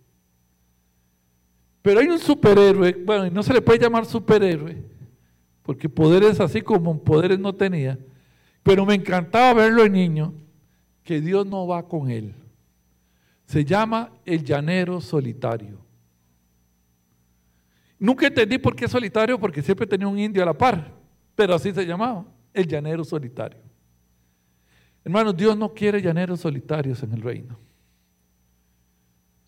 Pero 1.83 1.99
hay 1.99 2.07
un 2.07 2.17
superhéroe, 2.17 2.93
bueno, 3.05 3.29
no 3.29 3.43
se 3.43 3.53
le 3.53 3.61
puede 3.61 3.77
llamar 3.77 4.05
superhéroe, 4.05 4.81
porque 5.61 5.89
poderes 5.89 6.39
así 6.39 6.61
como 6.61 7.03
poderes 7.03 7.37
no 7.37 7.53
tenía, 7.53 7.99
pero 8.63 8.85
me 8.85 8.95
encantaba 8.95 9.53
verlo 9.53 9.83
en 9.83 9.91
niño, 9.91 10.33
que 11.03 11.19
Dios 11.19 11.45
no 11.45 11.67
va 11.67 11.85
con 11.85 12.09
él. 12.09 12.33
Se 13.45 13.65
llama 13.65 14.13
el 14.25 14.45
llanero 14.45 15.01
solitario. 15.01 15.77
Nunca 17.99 18.27
entendí 18.27 18.57
por 18.57 18.77
qué 18.77 18.87
solitario, 18.87 19.37
porque 19.37 19.61
siempre 19.61 19.85
tenía 19.85 20.07
un 20.07 20.17
indio 20.17 20.41
a 20.41 20.45
la 20.45 20.57
par, 20.57 20.89
pero 21.35 21.53
así 21.53 21.73
se 21.73 21.85
llamaba, 21.85 22.25
el 22.53 22.65
llanero 22.65 23.03
solitario. 23.03 23.59
Hermanos, 25.03 25.35
Dios 25.35 25.57
no 25.57 25.73
quiere 25.73 26.01
llaneros 26.01 26.39
solitarios 26.39 27.03
en 27.03 27.11
el 27.11 27.21
reino. 27.21 27.59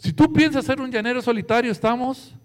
Si 0.06 0.14
tú 0.14 0.32
piensas 0.32 0.64
ser 0.64 0.80
un 0.80 0.92
llanero 0.92 1.20
solitario, 1.20 1.72
estamos, 1.72 2.36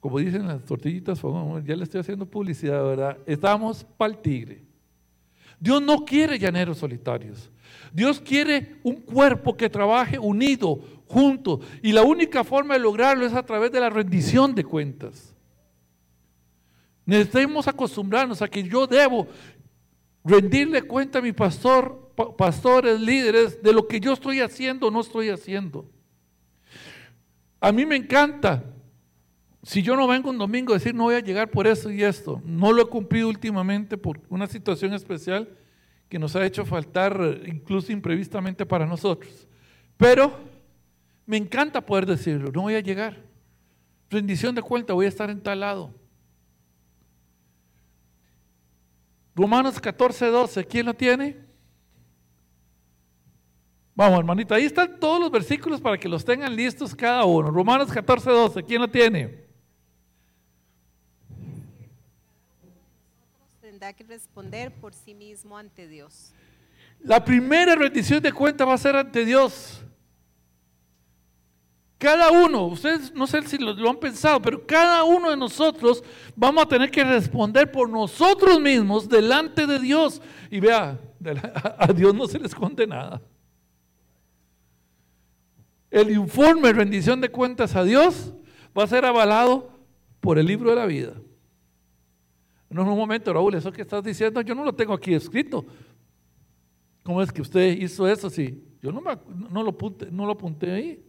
como 0.00 0.18
dicen 0.18 0.48
las 0.48 0.64
tortillitas, 0.64 1.20
ya 1.62 1.76
le 1.76 1.84
estoy 1.84 2.00
haciendo 2.00 2.24
publicidad, 2.24 2.82
¿verdad? 2.82 3.18
Estamos 3.26 3.84
para 3.98 4.14
el 4.14 4.18
tigre. 4.22 4.62
Dios 5.60 5.82
no 5.82 6.06
quiere 6.06 6.38
llaneros 6.38 6.78
solitarios. 6.78 7.50
Dios 7.92 8.18
quiere 8.18 8.76
un 8.82 8.94
cuerpo 8.94 9.58
que 9.58 9.68
trabaje 9.68 10.18
unido, 10.18 10.80
junto. 11.06 11.60
Y 11.82 11.92
la 11.92 12.02
única 12.02 12.42
forma 12.44 12.72
de 12.72 12.80
lograrlo 12.80 13.26
es 13.26 13.34
a 13.34 13.42
través 13.42 13.70
de 13.70 13.80
la 13.80 13.90
rendición 13.90 14.54
de 14.54 14.64
cuentas. 14.64 15.36
Necesitamos 17.04 17.68
acostumbrarnos 17.68 18.40
a 18.40 18.48
que 18.48 18.62
yo 18.62 18.86
debo 18.86 19.28
rendirle 20.24 20.80
cuenta 20.80 21.18
a 21.18 21.22
mi 21.22 21.32
pastor, 21.32 22.14
pastores, 22.38 22.98
líderes, 22.98 23.62
de 23.62 23.74
lo 23.74 23.86
que 23.86 24.00
yo 24.00 24.14
estoy 24.14 24.40
haciendo 24.40 24.86
o 24.86 24.90
no 24.90 25.02
estoy 25.02 25.28
haciendo. 25.28 25.84
A 27.60 27.72
mí 27.72 27.84
me 27.84 27.96
encanta. 27.96 28.64
Si 29.62 29.82
yo 29.82 29.96
no 29.96 30.06
vengo 30.06 30.30
un 30.30 30.38
domingo 30.38 30.72
decir 30.72 30.94
no 30.94 31.04
voy 31.04 31.16
a 31.16 31.20
llegar 31.20 31.50
por 31.50 31.66
eso 31.66 31.90
y 31.90 32.02
esto, 32.02 32.40
no 32.44 32.72
lo 32.72 32.82
he 32.82 32.86
cumplido 32.86 33.28
últimamente 33.28 33.98
por 33.98 34.20
una 34.28 34.46
situación 34.46 34.94
especial 34.94 35.48
que 36.08 36.18
nos 36.18 36.36
ha 36.36 36.46
hecho 36.46 36.64
faltar 36.64 37.40
incluso 37.46 37.92
imprevistamente 37.92 38.64
para 38.64 38.86
nosotros. 38.86 39.46
Pero 39.96 40.38
me 41.26 41.36
encanta 41.36 41.84
poder 41.84 42.06
decirlo, 42.06 42.50
no 42.52 42.62
voy 42.62 42.76
a 42.76 42.80
llegar. 42.80 43.22
Rendición 44.08 44.54
de 44.54 44.62
cuenta, 44.62 44.94
voy 44.94 45.06
a 45.06 45.10
estar 45.10 45.28
en 45.28 45.42
tal 45.42 45.60
lado. 45.60 45.94
Romanos 49.34 49.78
14, 49.78 50.26
12, 50.26 50.64
¿quién 50.64 50.86
lo 50.86 50.94
tiene? 50.94 51.47
Vamos, 53.98 54.20
hermanita, 54.20 54.54
ahí 54.54 54.62
están 54.62 55.00
todos 55.00 55.18
los 55.18 55.28
versículos 55.28 55.80
para 55.80 55.98
que 55.98 56.08
los 56.08 56.24
tengan 56.24 56.54
listos 56.54 56.94
cada 56.94 57.24
uno. 57.24 57.50
Romanos 57.50 57.90
14, 57.90 58.30
12, 58.30 58.62
¿quién 58.62 58.80
lo 58.80 58.88
tiene? 58.88 59.44
Tendrá 63.60 63.92
que 63.92 64.04
responder 64.04 64.70
por 64.70 64.94
sí 64.94 65.14
mismo 65.14 65.58
ante 65.58 65.88
Dios. 65.88 66.32
La 67.00 67.24
primera 67.24 67.74
rendición 67.74 68.22
de 68.22 68.32
cuenta 68.32 68.64
va 68.64 68.74
a 68.74 68.78
ser 68.78 68.94
ante 68.94 69.24
Dios. 69.24 69.82
Cada 71.98 72.30
uno, 72.30 72.66
ustedes 72.66 73.12
no 73.12 73.26
sé 73.26 73.42
si 73.48 73.58
lo, 73.58 73.90
han 73.90 73.98
pensado, 73.98 74.40
pero 74.40 74.64
cada 74.64 75.02
uno 75.02 75.28
de 75.30 75.36
nosotros 75.36 76.04
vamos 76.36 76.62
a 76.62 76.68
tener 76.68 76.88
que 76.92 77.02
responder 77.02 77.68
por 77.72 77.90
nosotros 77.90 78.60
mismos 78.60 79.08
delante 79.08 79.66
de 79.66 79.80
Dios. 79.80 80.22
Y 80.52 80.60
vea, 80.60 81.00
a 81.78 81.92
Dios 81.92 82.14
no 82.14 82.28
se 82.28 82.38
le 82.38 82.46
esconde 82.46 82.86
nada. 82.86 83.20
El 85.90 86.10
informe 86.10 86.72
rendición 86.72 87.20
de 87.20 87.30
cuentas 87.30 87.74
a 87.74 87.84
Dios 87.84 88.34
va 88.76 88.84
a 88.84 88.88
ser 88.88 89.04
avalado 89.04 89.70
por 90.20 90.38
el 90.38 90.46
libro 90.46 90.70
de 90.70 90.76
la 90.76 90.86
vida. 90.86 91.14
No 92.70 92.82
un 92.82 92.98
momento, 92.98 93.32
Raúl, 93.32 93.54
eso 93.54 93.72
que 93.72 93.82
estás 93.82 94.04
diciendo, 94.04 94.40
yo 94.42 94.54
no 94.54 94.64
lo 94.64 94.74
tengo 94.74 94.92
aquí 94.92 95.14
escrito. 95.14 95.64
¿Cómo 97.02 97.22
es 97.22 97.32
que 97.32 97.40
usted 97.40 97.78
hizo 97.78 98.06
eso? 98.06 98.28
Sí, 98.28 98.62
yo 98.82 98.92
no, 98.92 99.00
no, 99.00 99.62
lo, 99.62 99.76
no 100.10 100.26
lo 100.26 100.32
apunté 100.32 100.70
ahí. 100.70 101.04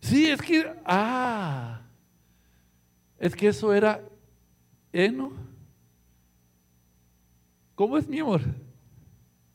Sí, 0.00 0.26
es 0.26 0.40
que, 0.40 0.72
ah, 0.84 1.82
es 3.18 3.34
que 3.34 3.48
eso 3.48 3.72
era 3.72 4.00
heno. 4.92 5.32
¿Cómo 7.74 7.98
es 7.98 8.06
mi 8.06 8.20
amor? 8.20 8.42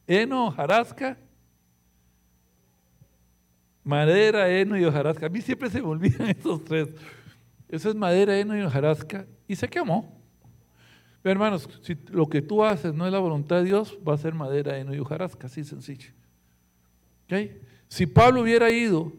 Heno, 0.06 0.52
jarasca, 0.52 1.17
madera, 3.83 4.49
heno 4.49 4.77
y 4.77 4.85
hojarasca. 4.85 5.25
A 5.25 5.29
mí 5.29 5.41
siempre 5.41 5.69
se 5.69 5.81
me 5.81 5.87
olvidan 5.87 6.29
esos 6.39 6.63
tres. 6.63 6.89
Eso 7.69 7.89
es 7.89 7.95
madera, 7.95 8.37
heno 8.37 8.57
y 8.57 8.61
hojarasca. 8.61 9.25
Y 9.47 9.55
se 9.55 9.67
quemó. 9.67 10.21
Pero 11.21 11.33
hermanos, 11.33 11.69
si 11.83 11.95
lo 12.09 12.27
que 12.27 12.41
tú 12.41 12.63
haces 12.63 12.93
no 12.93 13.05
es 13.05 13.11
la 13.11 13.19
voluntad 13.19 13.57
de 13.57 13.65
Dios, 13.65 13.97
va 14.07 14.15
a 14.15 14.17
ser 14.17 14.33
madera, 14.33 14.77
heno 14.77 14.93
y 14.93 14.99
hojarasca, 14.99 15.47
así 15.47 15.63
sencillo. 15.63 16.11
¿Okay? 17.25 17.61
Si 17.87 18.07
Pablo 18.07 18.41
hubiera 18.41 18.71
ido 18.71 19.13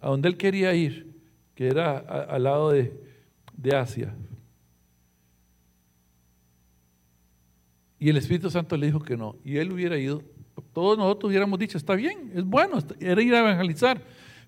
a 0.00 0.08
donde 0.08 0.28
él 0.28 0.36
quería 0.36 0.74
ir, 0.74 1.14
que 1.54 1.68
era 1.68 1.98
al 1.98 2.42
lado 2.42 2.70
de, 2.70 2.92
Asia. 3.72 4.12
Y 8.00 8.08
el 8.08 8.16
Espíritu 8.16 8.50
Santo 8.50 8.76
le 8.76 8.86
dijo 8.86 9.00
que 9.00 9.16
no. 9.16 9.36
Y 9.44 9.58
él 9.58 9.72
hubiera 9.72 9.96
ido, 9.96 10.22
todos 10.72 10.96
nosotros 10.96 11.28
hubiéramos 11.28 11.58
dicho, 11.58 11.78
está 11.78 11.94
bien, 11.94 12.32
es 12.34 12.44
bueno, 12.44 12.78
era 13.00 13.22
ir 13.22 13.34
a 13.34 13.40
evangelizar. 13.40 14.00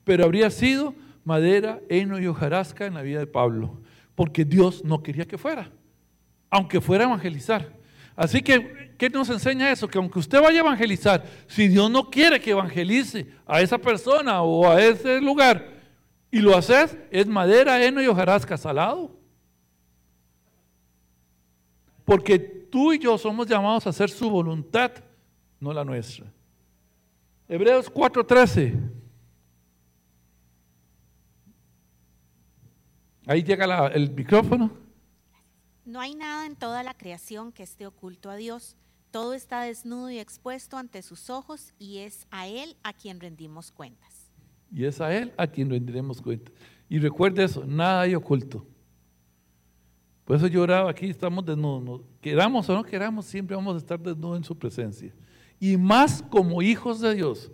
Pero 0.05 0.25
habría 0.25 0.51
sido 0.51 0.95
madera, 1.25 1.81
heno 1.89 2.19
y 2.19 2.27
hojarasca 2.27 2.87
en 2.87 2.95
la 2.95 3.03
vida 3.03 3.19
de 3.19 3.27
Pablo. 3.27 3.81
Porque 4.15 4.45
Dios 4.45 4.85
no 4.85 5.03
quería 5.03 5.27
que 5.27 5.39
fuera, 5.39 5.71
aunque 6.51 6.81
fuera 6.81 7.05
a 7.05 7.09
evangelizar. 7.09 7.73
Así 8.17 8.43
que, 8.43 8.95
¿qué 8.97 9.11
nos 9.11 9.29
enseña 9.29 9.71
eso? 9.71 9.89
Que 9.89 9.99
aunque 9.99 10.19
usted 10.19 10.41
vaya 10.41 10.61
a 10.61 10.65
evangelizar, 10.65 11.25
si 11.49 11.69
Dios 11.69 11.91
no 11.91 12.11
quiere 12.11 12.41
que 12.41 12.53
evangelice 12.53 13.27
a 13.47 13.61
esa 13.61 13.79
persona 13.79 14.43
o 14.43 14.71
a 14.71 14.81
ese 14.81 15.21
lugar, 15.21 15.75
y 16.31 16.41
lo 16.41 16.57
haces, 16.57 16.97
es 17.11 17.27
madera, 17.27 17.85
heno 17.85 18.03
y 18.03 18.07
hojarasca 18.07 18.57
salado. 18.57 19.17
Porque 22.05 22.39
tú 22.39 22.93
y 22.93 22.99
yo 22.99 23.17
somos 23.19 23.47
llamados 23.47 23.87
a 23.87 23.91
hacer 23.91 24.11
su 24.11 24.29
voluntad, 24.29 24.93
no 25.65 25.73
la 25.73 25.85
nuestra. 25.85 26.27
Hebreos 27.49 27.91
4:13. 27.91 28.79
Ahí 33.27 33.43
llega 33.43 33.87
el 33.89 34.11
micrófono. 34.11 34.71
No 35.87 36.01
hay 36.01 36.15
nada 36.15 36.47
en 36.47 36.57
toda 36.57 36.83
la 36.83 36.95
creación 36.95 37.51
que 37.51 37.63
esté 37.63 37.87
oculto 37.87 38.31
a 38.31 38.37
Dios. 38.37 38.77
Todo 39.11 39.33
está 39.33 39.63
desnudo 39.63 40.11
y 40.11 40.19
expuesto 40.19 40.77
ante 40.77 41.01
sus 41.03 41.31
ojos 41.31 41.73
y 41.79 41.99
es 41.99 42.27
a 42.31 42.47
Él 42.47 42.77
a 42.83 42.93
quien 42.93 43.21
rendimos 43.21 43.71
cuentas. 43.71 44.31
Y 44.71 44.85
es 44.85 45.01
a 45.01 45.15
Él 45.17 45.33
a 45.37 45.47
quien 45.47 45.71
rendiremos 45.71 46.21
cuentas. 46.21 46.53
Y 46.89 46.99
recuerde 46.99 47.45
eso, 47.45 47.65
nada 47.65 48.03
hay 48.03 48.15
oculto. 48.15 48.67
Por 50.25 50.37
eso 50.37 50.47
yo 50.47 50.63
oraba 50.63 50.91
aquí, 50.91 51.07
estamos 51.07 51.45
desnudos. 51.45 52.03
Queramos 52.21 52.69
o 52.69 52.75
no 52.75 52.83
queramos, 52.83 53.25
siempre 53.25 53.55
vamos 53.55 53.75
a 53.77 53.79
estar 53.79 54.01
desnudos 54.01 54.39
en 54.39 54.45
su 54.45 54.57
presencia. 54.59 55.15
Y 55.61 55.77
más 55.77 56.23
como 56.23 56.63
hijos 56.63 57.01
de 57.01 57.15
Dios. 57.15 57.51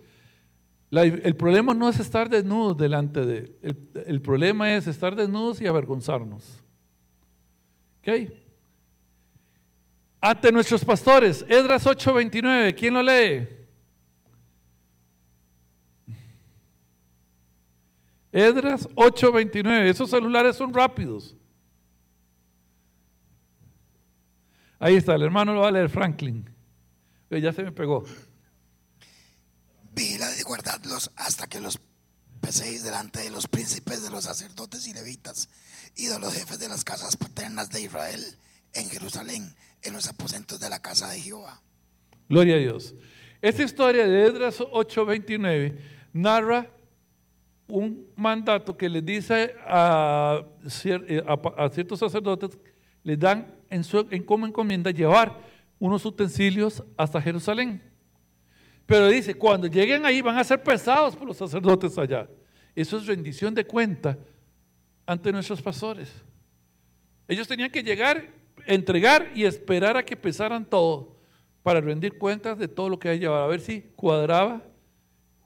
el 0.91 1.35
problema 1.35 1.73
no 1.73 1.89
es 1.89 1.99
estar 1.99 2.29
desnudos 2.29 2.77
delante 2.77 3.25
de 3.25 3.37
Él. 3.37 3.57
El, 3.61 4.03
el 4.05 4.21
problema 4.21 4.73
es 4.75 4.87
estar 4.87 5.15
desnudos 5.15 5.61
y 5.61 5.67
avergonzarnos. 5.67 6.61
¿Ok? 7.99 8.31
Ante 10.23 10.51
nuestros 10.51 10.85
pastores, 10.85 11.43
Edras 11.49 11.87
8:29, 11.87 12.75
¿quién 12.75 12.93
lo 12.93 13.01
lee? 13.01 13.47
Edras 18.31 18.87
8:29, 18.95 19.89
esos 19.89 20.11
celulares 20.11 20.55
son 20.55 20.71
rápidos. 20.71 21.35
Ahí 24.77 24.95
está, 24.95 25.15
el 25.15 25.23
hermano 25.23 25.53
lo 25.55 25.61
va 25.61 25.69
a 25.69 25.71
leer, 25.71 25.89
Franklin. 25.89 26.50
Ya 27.39 27.53
se 27.53 27.63
me 27.63 27.71
pegó. 27.71 28.03
Vigila 29.93 30.29
de 30.29 30.43
guardarlos 30.43 31.11
hasta 31.15 31.47
que 31.47 31.59
los 31.59 31.79
peséis 32.41 32.83
delante 32.83 33.21
de 33.21 33.29
los 33.29 33.47
príncipes 33.47 34.03
de 34.03 34.09
los 34.09 34.23
sacerdotes 34.25 34.87
y 34.87 34.93
levitas 34.93 35.49
y 35.95 36.07
de 36.07 36.19
los 36.19 36.33
jefes 36.33 36.59
de 36.59 36.67
las 36.67 36.83
casas 36.83 37.15
paternas 37.17 37.69
de 37.69 37.81
Israel 37.81 38.21
en 38.73 38.89
Jerusalén, 38.89 39.55
en 39.83 39.93
los 39.93 40.07
aposentos 40.07 40.59
de 40.59 40.69
la 40.69 40.81
casa 40.81 41.09
de 41.09 41.19
Jehová. 41.19 41.61
Gloria 42.29 42.55
a 42.55 42.59
Dios. 42.59 42.95
Esta 43.41 43.63
historia 43.63 44.07
de 44.07 44.25
Edras 44.25 44.59
8:29 44.59 45.77
narra 46.13 46.69
un 47.67 48.07
mandato 48.15 48.75
que 48.75 48.89
le 48.89 49.01
dice 49.01 49.55
a, 49.65 50.43
ciertos 50.67 51.99
sacerdotes, 51.99 52.57
le 53.03 53.17
dan 53.17 53.55
en, 53.69 53.83
su, 53.83 54.05
en 54.11 54.23
como 54.23 54.45
encomienda 54.45 54.91
llevar 54.91 55.50
unos 55.81 56.05
utensilios 56.05 56.83
hasta 56.95 57.19
Jerusalén. 57.19 57.81
Pero 58.85 59.07
dice, 59.07 59.33
cuando 59.33 59.65
lleguen 59.65 60.05
ahí 60.05 60.21
van 60.21 60.37
a 60.37 60.43
ser 60.43 60.61
pesados 60.61 61.15
por 61.15 61.27
los 61.27 61.37
sacerdotes 61.37 61.97
allá. 61.97 62.29
Eso 62.75 62.97
es 62.97 63.07
rendición 63.07 63.55
de 63.55 63.65
cuenta 63.65 64.15
ante 65.07 65.31
nuestros 65.31 65.59
pastores. 65.59 66.13
Ellos 67.27 67.47
tenían 67.47 67.71
que 67.71 67.81
llegar, 67.81 68.29
entregar 68.67 69.31
y 69.33 69.43
esperar 69.43 69.97
a 69.97 70.05
que 70.05 70.15
pesaran 70.15 70.63
todo 70.65 71.17
para 71.63 71.81
rendir 71.81 72.15
cuentas 72.15 72.59
de 72.59 72.67
todo 72.67 72.87
lo 72.87 72.99
que 72.99 73.09
hay 73.09 73.17
llevado. 73.17 73.43
A 73.43 73.47
ver 73.47 73.59
si 73.59 73.81
cuadraba 73.95 74.61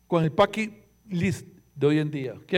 con 0.06 0.22
el 0.22 0.34
packing 0.34 0.84
list 1.08 1.48
de 1.76 1.88
hoy 1.88 2.00
en 2.00 2.12
día. 2.12 2.34
¿Ok? 2.34 2.54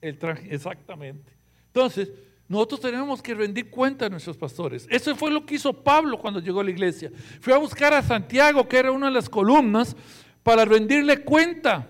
El 0.00 0.18
traje, 0.18 0.52
exactamente. 0.52 1.32
Entonces, 1.68 2.10
nosotros 2.48 2.80
tenemos 2.80 3.20
que 3.20 3.34
rendir 3.34 3.68
cuenta 3.68 4.06
a 4.06 4.08
nuestros 4.08 4.36
pastores. 4.38 4.86
Eso 4.90 5.14
fue 5.14 5.30
lo 5.30 5.44
que 5.44 5.56
hizo 5.56 5.70
Pablo 5.72 6.18
cuando 6.18 6.40
llegó 6.40 6.60
a 6.60 6.64
la 6.64 6.70
iglesia. 6.70 7.12
Fue 7.40 7.52
a 7.52 7.58
buscar 7.58 7.92
a 7.92 8.02
Santiago, 8.02 8.66
que 8.66 8.78
era 8.78 8.90
una 8.90 9.06
de 9.08 9.12
las 9.12 9.28
columnas, 9.28 9.94
para 10.42 10.64
rendirle 10.64 11.22
cuenta 11.24 11.86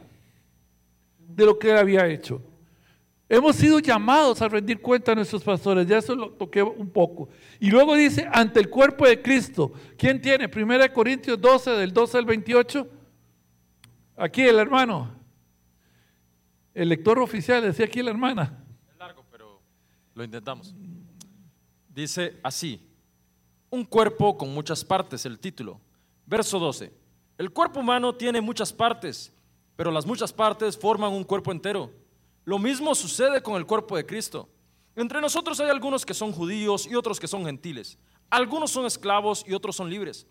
de 1.16 1.47
lo 1.47 1.57
que 1.59 1.71
él 1.71 1.77
había 1.77 2.09
hecho. 2.09 2.42
Hemos 3.29 3.55
sido 3.55 3.79
llamados 3.79 4.42
a 4.42 4.49
rendir 4.49 4.81
cuenta 4.81 5.12
a 5.12 5.14
nuestros 5.14 5.44
pastores, 5.44 5.87
ya 5.87 5.99
eso 5.99 6.16
lo 6.16 6.31
toqué 6.31 6.61
un 6.61 6.90
poco. 6.90 7.29
Y 7.61 7.71
luego 7.71 7.94
dice, 7.94 8.27
ante 8.33 8.59
el 8.59 8.68
cuerpo 8.68 9.07
de 9.07 9.23
Cristo. 9.23 9.73
¿Quién 9.97 10.21
tiene? 10.21 10.51
1 10.53 10.92
Corintios 10.92 11.40
12, 11.40 11.71
del 11.73 11.92
12 11.92 12.18
al 12.18 12.25
28. 12.25 12.88
Aquí 14.16 14.42
el 14.42 14.59
hermano. 14.59 15.14
El 16.75 16.88
lector 16.88 17.21
oficial, 17.21 17.62
decía 17.62 17.85
aquí 17.85 18.03
la 18.03 18.11
hermana. 18.11 18.64
Lo 20.18 20.24
intentamos. 20.24 20.74
Dice 21.94 22.40
así, 22.42 22.85
un 23.70 23.85
cuerpo 23.85 24.37
con 24.37 24.52
muchas 24.52 24.85
partes, 24.85 25.24
el 25.26 25.38
título. 25.38 25.81
Verso 26.26 26.59
12. 26.59 26.92
El 27.38 27.52
cuerpo 27.52 27.78
humano 27.78 28.12
tiene 28.12 28.40
muchas 28.40 28.72
partes, 28.72 29.33
pero 29.76 29.92
las 29.92 30.04
muchas 30.04 30.33
partes 30.33 30.76
forman 30.76 31.12
un 31.12 31.22
cuerpo 31.22 31.52
entero. 31.52 31.92
Lo 32.44 32.59
mismo 32.59 32.96
sucede 32.96 33.40
con 33.40 33.54
el 33.54 33.64
cuerpo 33.64 33.96
de 33.96 34.04
Cristo. 34.04 34.48
Entre 34.96 35.20
nosotros 35.20 35.61
hay 35.61 35.70
algunos 35.70 36.04
que 36.04 36.14
son 36.14 36.33
judíos 36.33 36.88
y 36.88 36.96
otros 36.96 37.20
que 37.20 37.28
son 37.28 37.44
gentiles. 37.44 37.96
Algunos 38.28 38.72
son 38.72 38.87
esclavos 38.87 39.44
y 39.46 39.54
otros 39.54 39.76
son 39.76 39.88
libres. 39.88 40.26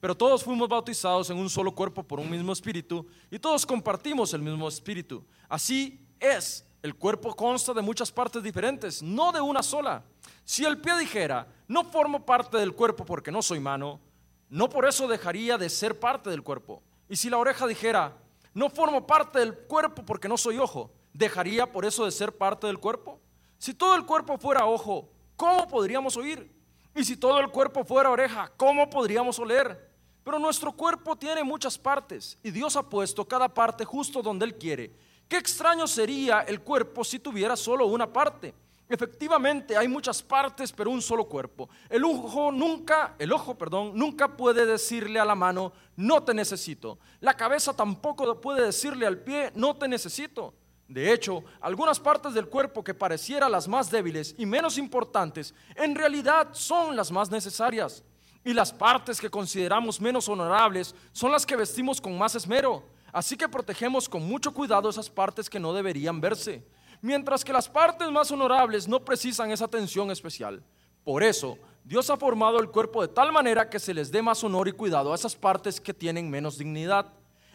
Pero 0.00 0.14
todos 0.14 0.44
fuimos 0.44 0.68
bautizados 0.68 1.30
en 1.30 1.38
un 1.38 1.48
solo 1.48 1.74
cuerpo 1.74 2.02
por 2.02 2.20
un 2.20 2.30
mismo 2.30 2.52
espíritu 2.52 3.06
y 3.30 3.38
todos 3.38 3.64
compartimos 3.64 4.34
el 4.34 4.42
mismo 4.42 4.68
espíritu. 4.68 5.24
Así 5.48 6.06
es, 6.20 6.66
el 6.82 6.94
cuerpo 6.94 7.34
consta 7.34 7.74
de 7.74 7.82
muchas 7.82 8.10
partes 8.10 8.42
diferentes, 8.42 9.02
no 9.02 9.32
de 9.32 9.40
una 9.40 9.62
sola. 9.62 10.02
Si 10.44 10.64
el 10.64 10.80
pie 10.80 10.96
dijera, 10.98 11.46
no 11.68 11.84
formo 11.84 12.24
parte 12.24 12.56
del 12.56 12.74
cuerpo 12.74 13.04
porque 13.04 13.30
no 13.30 13.42
soy 13.42 13.60
mano, 13.60 14.00
no 14.48 14.68
por 14.68 14.86
eso 14.86 15.06
dejaría 15.06 15.58
de 15.58 15.68
ser 15.68 16.00
parte 16.00 16.30
del 16.30 16.42
cuerpo. 16.42 16.82
Y 17.08 17.16
si 17.16 17.28
la 17.28 17.38
oreja 17.38 17.66
dijera, 17.66 18.16
no 18.54 18.70
formo 18.70 19.06
parte 19.06 19.38
del 19.38 19.56
cuerpo 19.56 20.04
porque 20.04 20.28
no 20.28 20.36
soy 20.36 20.58
ojo, 20.58 20.90
¿dejaría 21.12 21.70
por 21.70 21.84
eso 21.84 22.04
de 22.04 22.10
ser 22.10 22.36
parte 22.36 22.66
del 22.66 22.78
cuerpo? 22.78 23.20
Si 23.58 23.74
todo 23.74 23.94
el 23.94 24.06
cuerpo 24.06 24.38
fuera 24.38 24.64
ojo, 24.64 25.10
¿cómo 25.36 25.68
podríamos 25.68 26.16
oír? 26.16 26.50
Y 26.94 27.04
si 27.04 27.16
todo 27.16 27.38
el 27.38 27.50
cuerpo 27.50 27.84
fuera 27.84 28.10
oreja, 28.10 28.50
¿cómo 28.56 28.88
podríamos 28.88 29.38
oler? 29.38 29.90
Pero 30.24 30.38
nuestro 30.38 30.72
cuerpo 30.72 31.16
tiene 31.16 31.44
muchas 31.44 31.78
partes 31.78 32.38
y 32.42 32.50
Dios 32.50 32.76
ha 32.76 32.88
puesto 32.88 33.26
cada 33.26 33.48
parte 33.48 33.84
justo 33.84 34.22
donde 34.22 34.46
Él 34.46 34.56
quiere. 34.56 34.94
Qué 35.30 35.36
extraño 35.36 35.86
sería 35.86 36.40
el 36.40 36.60
cuerpo 36.60 37.04
si 37.04 37.20
tuviera 37.20 37.54
solo 37.54 37.86
una 37.86 38.12
parte. 38.12 38.52
Efectivamente, 38.88 39.76
hay 39.76 39.86
muchas 39.86 40.20
partes, 40.24 40.72
pero 40.72 40.90
un 40.90 41.00
solo 41.00 41.24
cuerpo. 41.26 41.70
El 41.88 42.02
ojo 42.04 42.50
nunca, 42.50 43.14
el 43.16 43.32
ojo, 43.32 43.56
perdón, 43.56 43.92
nunca 43.94 44.36
puede 44.36 44.66
decirle 44.66 45.20
a 45.20 45.24
la 45.24 45.36
mano, 45.36 45.72
no 45.94 46.24
te 46.24 46.34
necesito. 46.34 46.98
La 47.20 47.36
cabeza 47.36 47.72
tampoco 47.72 48.40
puede 48.40 48.66
decirle 48.66 49.06
al 49.06 49.18
pie, 49.18 49.52
no 49.54 49.76
te 49.76 49.86
necesito. 49.86 50.52
De 50.88 51.12
hecho, 51.12 51.44
algunas 51.60 52.00
partes 52.00 52.34
del 52.34 52.48
cuerpo 52.48 52.82
que 52.82 52.92
parecieran 52.92 53.52
las 53.52 53.68
más 53.68 53.88
débiles 53.88 54.34
y 54.36 54.46
menos 54.46 54.78
importantes, 54.78 55.54
en 55.76 55.94
realidad 55.94 56.48
son 56.50 56.96
las 56.96 57.12
más 57.12 57.30
necesarias. 57.30 58.02
Y 58.42 58.52
las 58.52 58.72
partes 58.72 59.20
que 59.20 59.30
consideramos 59.30 60.00
menos 60.00 60.28
honorables 60.28 60.92
son 61.12 61.30
las 61.30 61.46
que 61.46 61.54
vestimos 61.54 62.00
con 62.00 62.18
más 62.18 62.34
esmero. 62.34 62.82
Así 63.12 63.36
que 63.36 63.48
protegemos 63.48 64.08
con 64.08 64.26
mucho 64.26 64.52
cuidado 64.52 64.88
esas 64.88 65.10
partes 65.10 65.50
que 65.50 65.60
no 65.60 65.72
deberían 65.72 66.20
verse. 66.20 66.64
Mientras 67.02 67.44
que 67.44 67.52
las 67.52 67.68
partes 67.68 68.10
más 68.10 68.30
honorables 68.30 68.86
no 68.86 69.04
precisan 69.04 69.50
esa 69.50 69.64
atención 69.64 70.10
especial. 70.10 70.62
Por 71.04 71.22
eso, 71.22 71.58
Dios 71.82 72.10
ha 72.10 72.16
formado 72.16 72.60
el 72.60 72.68
cuerpo 72.68 73.02
de 73.02 73.08
tal 73.08 73.32
manera 73.32 73.68
que 73.68 73.78
se 73.78 73.94
les 73.94 74.12
dé 74.12 74.22
más 74.22 74.44
honor 74.44 74.68
y 74.68 74.72
cuidado 74.72 75.12
a 75.12 75.14
esas 75.14 75.34
partes 75.34 75.80
que 75.80 75.94
tienen 75.94 76.30
menos 76.30 76.58
dignidad. 76.58 77.12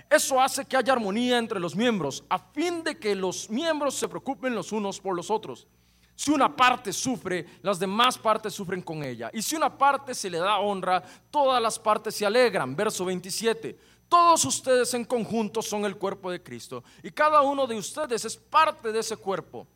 Eso 0.10 0.42
hace 0.42 0.66
que 0.66 0.78
haya 0.78 0.94
armonía 0.94 1.38
entre 1.38 1.60
los 1.60 1.76
miembros, 1.76 2.24
a 2.30 2.40
fin 2.40 2.84
de 2.84 2.98
que 2.98 3.16
los 3.16 3.50
miembros 3.50 3.96
se 3.96 4.08
preocupen 4.08 4.56
los 4.56 4.72
unos 4.72 5.00
por 5.00 5.16
los 5.16 5.32
otros. 5.32 5.68
Si 6.16 6.32
una 6.32 6.56
parte 6.56 6.94
sufre, 6.94 7.46
las 7.62 7.78
demás 7.78 8.18
partes 8.18 8.54
sufren 8.54 8.82
con 8.82 9.04
ella. 9.04 9.30
Y 9.34 9.42
si 9.42 9.56
una 9.56 9.78
parte 9.78 10.16
se 10.16 10.30
le 10.30 10.38
da 10.38 10.60
honra, 10.60 11.04
todas 11.30 11.62
las 11.62 11.78
partes 11.78 12.16
se 12.16 12.26
alegran. 12.26 12.74
Verso 12.74 13.04
27. 13.04 13.78
Todos 14.08 14.46
ustedes 14.46 14.94
en 14.94 15.06
conjunto 15.06 15.62
son 15.62 15.86
el 15.86 15.98
cuerpo 15.98 16.32
de 16.32 16.42
Cristo. 16.42 16.84
Y 17.04 17.12
cada 17.12 17.42
uno 17.42 17.68
de 17.68 17.76
ustedes 17.76 18.26
es 18.26 18.38
parte 18.38 18.92
de 18.92 19.00
ese 19.00 19.18
cuerpo. 19.18 19.68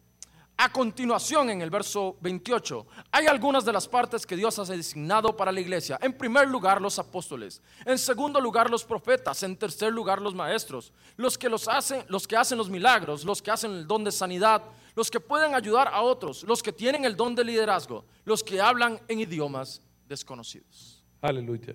A 0.61 0.69
continuación, 0.69 1.49
en 1.49 1.61
el 1.61 1.69
verso 1.69 2.17
28, 2.19 2.85
hay 3.13 3.27
algunas 3.27 3.63
de 3.63 3.71
las 3.71 3.87
partes 3.87 4.25
que 4.25 4.35
Dios 4.35 4.59
ha 4.59 4.65
designado 4.65 5.33
para 5.37 5.53
la 5.53 5.61
iglesia. 5.61 5.97
En 6.01 6.11
primer 6.11 6.49
lugar, 6.49 6.81
los 6.81 6.99
apóstoles. 6.99 7.61
En 7.85 7.97
segundo 7.97 8.41
lugar, 8.41 8.69
los 8.69 8.83
profetas. 8.83 9.41
En 9.43 9.55
tercer 9.55 9.93
lugar, 9.93 10.21
los 10.21 10.35
maestros. 10.35 10.91
Los 11.15 11.37
que, 11.37 11.47
los 11.47 11.69
hacen, 11.69 12.03
los 12.09 12.27
que 12.27 12.35
hacen 12.35 12.57
los 12.57 12.69
milagros, 12.69 13.23
los 13.23 13.41
que 13.41 13.51
hacen 13.51 13.71
el 13.71 13.87
don 13.87 14.03
de 14.03 14.11
sanidad, 14.11 14.61
los 14.95 15.09
que 15.09 15.21
pueden 15.21 15.55
ayudar 15.55 15.87
a 15.87 16.01
otros, 16.01 16.43
los 16.43 16.61
que 16.61 16.73
tienen 16.73 17.05
el 17.05 17.15
don 17.15 17.35
de 17.35 17.45
liderazgo, 17.45 18.03
los 18.25 18.43
que 18.43 18.59
hablan 18.59 18.99
en 19.07 19.21
idiomas 19.21 19.81
desconocidos. 20.09 21.01
Aleluya. 21.21 21.73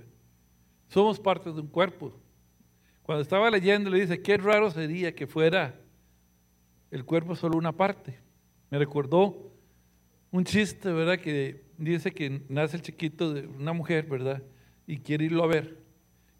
Somos 0.88 1.18
parte 1.18 1.50
de 1.50 1.58
un 1.58 1.68
cuerpo. 1.68 2.12
Cuando 3.04 3.20
estaba 3.22 3.50
leyendo 3.50 3.90
le 3.90 4.00
dice, 4.00 4.22
qué 4.22 4.38
raro 4.38 4.70
sería 4.70 5.14
que 5.14 5.26
fuera 5.26 5.78
el 6.90 7.04
cuerpo 7.04 7.36
solo 7.36 7.58
una 7.58 7.72
parte. 7.72 8.18
Me 8.70 8.78
recordó 8.78 9.52
un 10.30 10.44
chiste, 10.44 10.90
¿verdad? 10.90 11.18
Que 11.18 11.64
dice 11.76 12.10
que 12.12 12.42
nace 12.48 12.76
el 12.76 12.82
chiquito 12.82 13.34
de 13.34 13.46
una 13.46 13.74
mujer, 13.74 14.06
¿verdad? 14.06 14.42
Y 14.86 14.98
quiere 14.98 15.26
irlo 15.26 15.44
a 15.44 15.48
ver. 15.48 15.84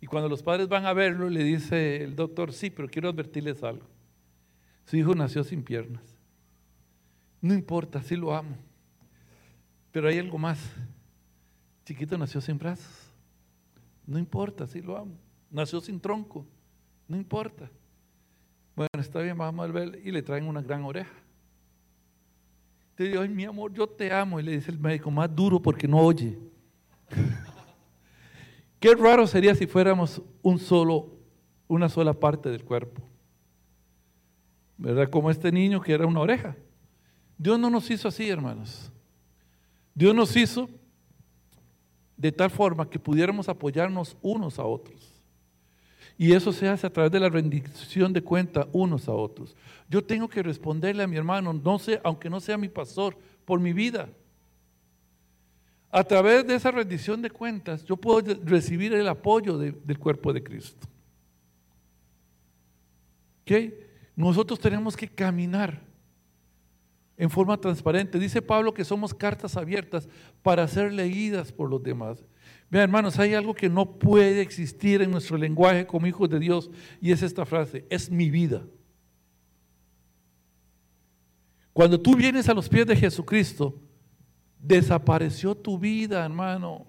Y 0.01 0.07
cuando 0.07 0.29
los 0.29 0.43
padres 0.43 0.67
van 0.69 0.87
a 0.87 0.95
verlo, 0.95 1.29
le 1.29 1.45
dice 1.45 2.03
el 2.03 2.17
doctor, 2.17 2.53
sí, 2.53 2.71
pero 2.71 2.89
quiero 2.89 3.11
advertirles 3.11 3.63
algo. 3.63 3.87
Su 4.87 4.97
hijo 4.97 5.15
nació 5.15 5.45
sin 5.45 5.63
piernas. 5.63 6.03
No 7.43 7.53
importa, 7.53 8.03
sí 8.03 8.17
lo 8.17 8.35
amo. 8.35 8.57
Pero 9.93 10.09
hay 10.09 10.19
algo 10.19 10.39
más. 10.39 10.59
Chiquito 11.85 12.17
nació 12.17 12.41
sin 12.41 12.57
brazos. 12.57 13.13
No 14.07 14.19
importa, 14.19 14.67
sí 14.67 14.81
lo 14.81 14.97
amo. 14.97 15.19
Nació 15.51 15.83
sin 15.83 16.01
tronco. 16.01 16.47
No 17.09 17.17
importa. 17.17 17.71
Bueno, 18.75 18.91
está 18.99 19.21
bien, 19.21 19.37
vamos 19.37 19.69
a 19.69 19.73
ver. 19.73 20.01
Y 20.05 20.11
le 20.11 20.23
traen 20.23 20.47
una 20.47 20.63
gran 20.63 20.85
oreja. 20.85 21.13
Te 22.95 23.05
digo, 23.05 23.23
ay, 23.23 23.29
mi 23.29 23.45
amor, 23.45 23.73
yo 23.73 23.87
te 23.87 24.13
amo. 24.13 24.41
Y 24.41 24.43
le 24.43 24.53
dice 24.53 24.71
el 24.71 24.79
médico, 24.79 25.11
más 25.11 25.35
duro 25.35 25.61
porque 25.61 25.89
no 25.89 25.99
oye. 25.99 26.39
Qué 28.81 28.95
raro 28.95 29.27
sería 29.27 29.55
si 29.55 29.67
fuéramos 29.67 30.21
un 30.43 30.59
solo, 30.59 31.11
una 31.69 31.89
sola 31.89 32.13
parte 32.13 32.49
del 32.51 32.65
cuerpo. 32.65 33.03
¿Verdad? 34.77 35.09
Como 35.09 35.31
este 35.31 35.51
niño 35.53 35.81
que 35.81 35.93
era 35.93 36.07
una 36.07 36.21
oreja. 36.21 36.57
Dios 37.39 37.59
no 37.59 37.71
nos 37.71 37.91
hizo 37.91 38.09
así, 38.09 38.29
hermanos. 38.29 38.91
Dios 39.95 40.15
nos 40.15 40.37
hizo 40.37 40.69
de 42.17 42.33
tal 42.33 42.51
forma 42.51 42.89
que 42.89 42.99
pudiéramos 42.99 43.49
apoyarnos 43.49 44.17
unos 44.23 44.59
a 44.59 44.65
otros. 44.65 45.14
Y 46.17 46.33
eso 46.33 46.53
se 46.53 46.69
hace 46.69 46.87
a 46.87 46.93
través 46.93 47.11
de 47.11 47.21
la 47.21 47.29
rendición 47.29 48.13
de 48.13 48.23
cuenta 48.23 48.69
unos 48.73 49.09
a 49.09 49.13
otros. 49.13 49.57
Yo 49.89 50.05
tengo 50.05 50.29
que 50.29 50.43
responderle 50.43 51.03
a 51.03 51.07
mi 51.07 51.17
hermano, 51.17 51.53
no 51.53 51.79
sé, 51.79 52.01
aunque 52.05 52.31
no 52.31 52.41
sea 52.41 52.57
mi 52.57 52.69
pastor, 52.69 53.17
por 53.45 53.61
mi 53.61 53.73
vida. 53.73 54.09
A 55.91 56.03
través 56.05 56.47
de 56.47 56.55
esa 56.55 56.71
rendición 56.71 57.23
de 57.23 57.31
cuentas, 57.31 57.85
yo 57.85 57.97
puedo 57.97 58.35
recibir 58.45 58.93
el 58.95 59.07
apoyo 59.09 59.59
del 59.59 59.99
cuerpo 59.99 60.33
de 60.33 60.43
Cristo. 60.43 60.87
¿Ok? 63.43 63.73
Nosotros 64.17 64.59
tenemos 64.59 64.97
que 64.97 65.09
caminar 65.09 65.81
en 67.17 67.31
forma 67.31 67.57
transparente. 67.57 68.19
Dice 68.19 68.43
Pablo 68.43 68.75
que 68.75 68.85
somos 68.85 69.15
cartas 69.15 69.57
abiertas 69.57 70.09
para 70.43 70.67
ser 70.67 70.93
leídas 70.93 71.53
por 71.53 71.69
los 71.69 71.83
demás. 71.83 72.25
Vean, 72.75 72.91
hermanos, 72.91 73.21
hay 73.21 73.35
algo 73.35 73.55
que 73.55 73.69
no 73.69 74.01
puede 74.01 74.41
existir 74.41 75.01
en 75.01 75.13
nuestro 75.13 75.37
lenguaje 75.37 75.87
como 75.87 76.09
hijos 76.09 76.29
de 76.29 76.41
Dios 76.41 76.73
y 77.01 77.13
es 77.13 77.23
esta 77.23 77.47
frase, 77.47 77.87
es 77.89 78.11
mi 78.11 78.31
vida. 78.31 78.65
Cuando 81.73 82.01
tú 82.01 82.17
vienes 82.17 82.49
a 82.49 82.53
los 82.53 82.69
pies 82.69 82.85
de 82.85 82.97
Jesucristo, 82.97 83.81
desapareció 84.59 85.55
tu 85.55 85.79
vida, 85.79 86.25
hermano. 86.25 86.85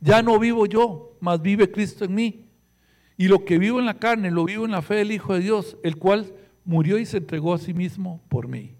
Ya 0.00 0.22
no 0.22 0.40
vivo 0.40 0.66
yo, 0.66 1.16
mas 1.20 1.40
vive 1.40 1.70
Cristo 1.70 2.04
en 2.04 2.16
mí. 2.16 2.50
Y 3.16 3.28
lo 3.28 3.44
que 3.44 3.60
vivo 3.60 3.78
en 3.78 3.86
la 3.86 4.00
carne, 4.00 4.32
lo 4.32 4.44
vivo 4.44 4.64
en 4.64 4.72
la 4.72 4.82
fe 4.82 4.96
del 4.96 5.12
Hijo 5.12 5.34
de 5.34 5.40
Dios, 5.40 5.76
el 5.84 5.98
cual 5.98 6.34
murió 6.64 6.98
y 6.98 7.06
se 7.06 7.18
entregó 7.18 7.54
a 7.54 7.58
sí 7.58 7.74
mismo 7.74 8.20
por 8.28 8.48
mí. 8.48 8.77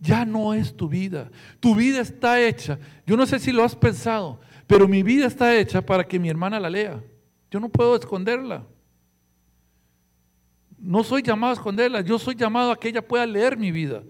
Ya 0.00 0.24
no 0.24 0.54
es 0.54 0.76
tu 0.76 0.88
vida. 0.88 1.30
Tu 1.60 1.74
vida 1.74 2.00
está 2.00 2.40
hecha. 2.40 2.78
Yo 3.06 3.16
no 3.16 3.26
sé 3.26 3.38
si 3.38 3.52
lo 3.52 3.64
has 3.64 3.74
pensado, 3.74 4.40
pero 4.66 4.86
mi 4.86 5.02
vida 5.02 5.26
está 5.26 5.56
hecha 5.56 5.80
para 5.80 6.04
que 6.04 6.18
mi 6.18 6.28
hermana 6.28 6.60
la 6.60 6.70
lea. 6.70 7.02
Yo 7.50 7.60
no 7.60 7.68
puedo 7.68 7.96
esconderla. 7.96 8.64
No 10.78 11.02
soy 11.02 11.22
llamado 11.22 11.52
a 11.52 11.54
esconderla, 11.54 12.00
yo 12.02 12.18
soy 12.18 12.34
llamado 12.34 12.70
a 12.70 12.78
que 12.78 12.88
ella 12.88 13.06
pueda 13.06 13.26
leer 13.26 13.56
mi 13.56 13.72
vida, 13.72 14.02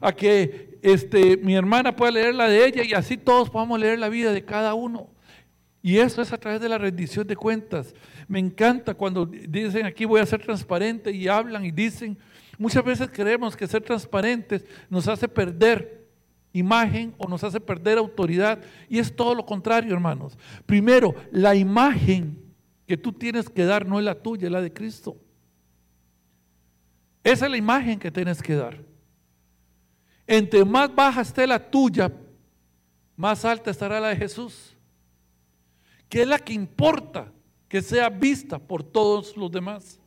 a 0.00 0.12
que 0.12 0.78
este, 0.82 1.36
mi 1.36 1.54
hermana 1.54 1.94
pueda 1.94 2.12
leer 2.12 2.34
la 2.34 2.48
de 2.48 2.66
ella 2.66 2.82
y 2.82 2.92
así 2.94 3.16
todos 3.16 3.50
podamos 3.50 3.78
leer 3.78 3.98
la 3.98 4.08
vida 4.08 4.32
de 4.32 4.44
cada 4.44 4.74
uno. 4.74 5.10
Y 5.82 5.98
eso 5.98 6.22
es 6.22 6.32
a 6.32 6.38
través 6.38 6.62
de 6.62 6.68
la 6.68 6.78
rendición 6.78 7.26
de 7.26 7.36
cuentas. 7.36 7.94
Me 8.26 8.38
encanta 8.38 8.94
cuando 8.94 9.26
dicen 9.26 9.84
aquí 9.84 10.06
voy 10.06 10.20
a 10.20 10.26
ser 10.26 10.42
transparente 10.42 11.12
y 11.12 11.28
hablan 11.28 11.64
y 11.66 11.70
dicen, 11.70 12.16
muchas 12.58 12.84
veces 12.84 13.08
creemos 13.12 13.56
que 13.56 13.66
ser 13.66 13.82
transparentes 13.82 14.64
nos 14.88 15.08
hace 15.08 15.28
perder 15.28 16.08
imagen 16.52 17.14
o 17.18 17.28
nos 17.28 17.42
hace 17.44 17.60
perder 17.60 17.98
autoridad. 17.98 18.60
Y 18.88 18.98
es 18.98 19.14
todo 19.14 19.34
lo 19.34 19.44
contrario, 19.44 19.92
hermanos. 19.92 20.38
Primero, 20.66 21.14
la 21.32 21.54
imagen 21.54 22.42
que 22.86 22.96
tú 22.96 23.12
tienes 23.12 23.48
que 23.48 23.64
dar 23.64 23.86
no 23.86 23.98
es 23.98 24.04
la 24.04 24.14
tuya, 24.14 24.46
es 24.46 24.52
la 24.52 24.60
de 24.60 24.72
Cristo. 24.72 25.16
Esa 27.22 27.46
es 27.46 27.50
la 27.50 27.56
imagen 27.56 27.98
que 27.98 28.10
tienes 28.10 28.42
que 28.42 28.54
dar. 28.54 28.78
Entre 30.26 30.64
más 30.64 30.94
baja 30.94 31.22
esté 31.22 31.46
la 31.46 31.58
tuya, 31.58 32.12
más 33.16 33.44
alta 33.44 33.70
estará 33.70 34.00
la 34.00 34.08
de 34.08 34.16
Jesús 34.16 34.74
que 36.14 36.22
es 36.22 36.28
la 36.28 36.38
que 36.38 36.52
importa 36.52 37.32
que 37.68 37.82
sea 37.82 38.08
vista 38.08 38.56
por 38.56 38.84
todos 38.84 39.36
los 39.36 39.50
demás. 39.50 40.00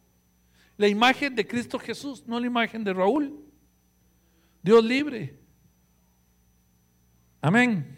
La 0.78 0.88
imagen 0.88 1.36
de 1.36 1.46
Cristo 1.46 1.80
Jesús, 1.80 2.24
no 2.28 2.40
la 2.40 2.46
imagen 2.46 2.84
de 2.84 2.94
Raúl. 2.94 3.44
Dios 4.62 4.84
libre. 4.84 5.40
Amén. 7.42 7.98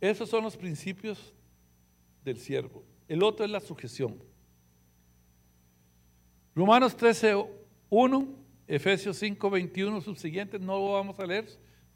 Esos 0.00 0.28
son 0.28 0.42
los 0.42 0.56
principios 0.56 1.32
del 2.24 2.36
siervo. 2.36 2.82
El 3.06 3.22
otro 3.22 3.44
es 3.44 3.50
la 3.52 3.60
sujeción. 3.60 4.20
Romanos 6.56 6.96
13, 6.96 7.46
1, 7.88 8.28
Efesios 8.66 9.16
5, 9.18 9.48
21, 9.48 10.00
subsiguientes, 10.00 10.60
no 10.60 10.76
lo 10.76 10.92
vamos 10.94 11.18
a 11.20 11.24
leer, 11.24 11.46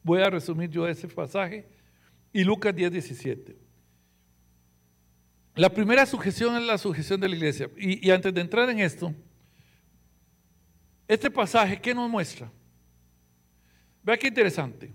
voy 0.07 0.23
a 0.23 0.31
resumir 0.31 0.71
yo 0.71 0.87
ese 0.87 1.09
pasaje, 1.09 1.67
y 2.33 2.45
Lucas 2.45 2.73
10, 2.73 2.93
17. 2.93 3.57
La 5.57 5.69
primera 5.69 6.07
sujeción 6.07 6.55
es 6.55 6.63
la 6.63 6.79
sujeción 6.79 7.21
de 7.21 7.29
la 7.29 7.35
iglesia. 7.35 7.69
Y, 7.77 8.09
antes 8.11 8.33
de 8.33 8.41
entrar 8.41 8.71
en 8.71 8.79
esto, 8.79 9.13
este 11.09 11.29
pasaje, 11.29 11.81
¿qué 11.81 11.93
nos 11.93 12.09
muestra? 12.09 12.53
Vea 14.05 14.17
qué 14.17 14.29
interesante. 14.29 14.95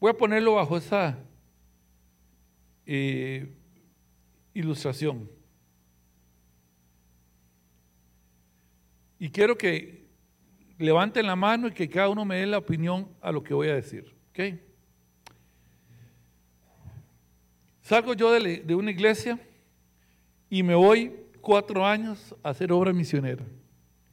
Voy 0.00 0.10
a 0.10 0.14
ponerlo 0.14 0.54
bajo 0.54 0.76
esa 0.76 1.16
eh, 2.84 3.54
ilustración. 4.52 5.30
Y 9.20 9.30
quiero 9.30 9.56
que 9.56 10.01
levanten 10.82 11.26
la 11.26 11.36
mano 11.36 11.68
y 11.68 11.72
que 11.72 11.88
cada 11.88 12.08
uno 12.08 12.24
me 12.24 12.36
dé 12.36 12.46
la 12.46 12.58
opinión 12.58 13.08
a 13.20 13.32
lo 13.32 13.42
que 13.42 13.54
voy 13.54 13.68
a 13.68 13.74
decir. 13.74 14.14
¿ok? 14.30 14.58
Salgo 17.82 18.14
yo 18.14 18.32
de, 18.32 18.58
de 18.58 18.74
una 18.74 18.90
iglesia 18.90 19.38
y 20.50 20.62
me 20.62 20.74
voy 20.74 21.12
cuatro 21.40 21.86
años 21.86 22.34
a 22.42 22.50
hacer 22.50 22.72
obra 22.72 22.92
misionera. 22.92 23.44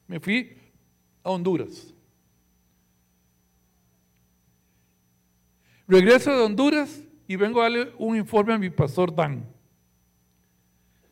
Me 0.07 0.20
fui 0.20 0.57
a 1.24 1.30
Honduras. 1.30 1.93
Regreso 5.88 6.32
de 6.32 6.43
Honduras 6.43 7.03
y 7.28 7.36
vengo 7.36 7.59
a 7.59 7.63
darle 7.63 7.93
un 7.97 8.15
informe 8.15 8.53
a 8.53 8.57
mi 8.57 8.70
pastor 8.70 9.13
Dan. 9.13 9.45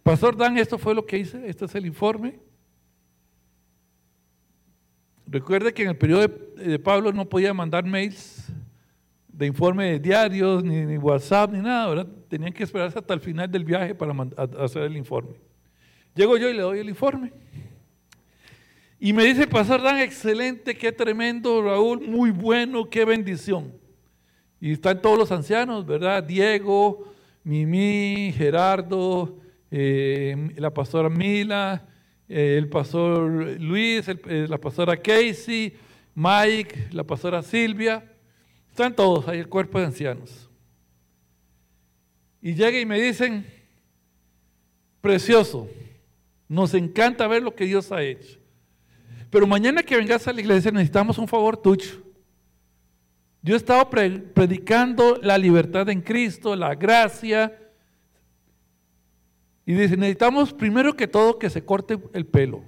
Pastor 0.03 0.37
Dan, 0.37 0.57
esto 0.57 0.77
fue 0.77 0.95
lo 0.95 1.05
que 1.05 1.17
hice, 1.17 1.47
este 1.47 1.65
es 1.65 1.75
el 1.75 1.85
informe. 1.85 2.39
Recuerde 5.29 5.73
que 5.73 5.83
en 5.83 5.89
el 5.89 5.97
periodo 5.97 6.27
de, 6.55 6.79
Pablo 6.79 7.11
no 7.11 7.27
podía 7.27 7.53
mandar 7.53 7.83
mails 7.83 8.47
de 9.27 9.45
informe 9.45 9.91
de 9.91 9.99
diarios, 9.99 10.63
ni, 10.63 10.97
WhatsApp, 10.97 11.51
ni 11.51 11.59
nada, 11.59 11.89
¿verdad? 11.89 12.07
Tenían 12.29 12.53
que 12.53 12.63
esperarse 12.63 12.97
hasta 12.97 13.13
el 13.13 13.19
final 13.19 13.51
del 13.51 13.65
viaje 13.65 13.93
para 13.93 14.15
hacer 14.59 14.83
el 14.83 14.95
informe. 14.95 15.35
Llego 16.15 16.37
yo 16.37 16.49
y 16.49 16.53
le 16.53 16.61
doy 16.61 16.79
el 16.79 16.89
informe. 16.89 17.33
Y 18.99 19.11
me 19.13 19.25
dice, 19.25 19.45
Pastor 19.45 19.81
Dan, 19.81 19.99
excelente, 19.99 20.75
qué 20.75 20.91
tremendo, 20.91 21.61
Raúl, 21.61 22.01
muy 22.01 22.31
bueno, 22.31 22.89
qué 22.89 23.03
bendición. 23.03 23.73
Y 24.59 24.71
están 24.71 25.01
todos 25.01 25.19
los 25.19 25.31
ancianos, 25.31 25.85
¿verdad? 25.85 26.23
Diego, 26.23 27.13
Mimi, 27.43 28.33
Gerardo, 28.35 29.37
eh, 29.69 30.51
la 30.55 30.73
pastora 30.73 31.09
Mila, 31.09 31.85
eh, 32.29 32.57
el 32.57 32.67
pastor 32.69 33.59
Luis, 33.59 34.07
eh, 34.07 34.45
la 34.49 34.57
pastora 34.57 34.97
Casey, 34.97 35.73
Mike, 36.13 36.89
la 36.91 37.03
pastora 37.03 37.41
Silvia, 37.41 38.03
están 38.69 38.95
todos 38.95 39.27
ahí, 39.27 39.39
el 39.39 39.47
cuerpo 39.47 39.79
de 39.79 39.85
ancianos. 39.85 40.49
Y 42.41 42.53
llega 42.53 42.79
y 42.79 42.85
me 42.85 42.99
dicen, 43.01 43.45
precioso, 45.01 45.69
nos 46.47 46.73
encanta 46.73 47.27
ver 47.27 47.43
lo 47.43 47.55
que 47.55 47.65
Dios 47.65 47.91
ha 47.91 48.01
hecho. 48.03 48.39
Pero 49.29 49.47
mañana 49.47 49.83
que 49.83 49.97
vengas 49.97 50.27
a 50.27 50.33
la 50.33 50.41
iglesia 50.41 50.71
necesitamos 50.71 51.17
un 51.17 51.27
favor 51.27 51.57
tuyo. 51.57 52.03
Yo 53.41 53.53
he 53.53 53.57
estado 53.57 53.89
predicando 53.89 55.19
la 55.21 55.37
libertad 55.37 55.89
en 55.89 56.01
Cristo, 56.01 56.55
la 56.55 56.75
gracia, 56.75 57.57
y 59.67 59.73
dice, 59.73 59.97
necesitamos 59.97 60.53
primero 60.53 60.95
que 60.95 61.09
todo 61.09 61.37
que 61.37 61.49
se 61.49 61.65
corte 61.65 61.99
el 62.13 62.25
pelo, 62.25 62.63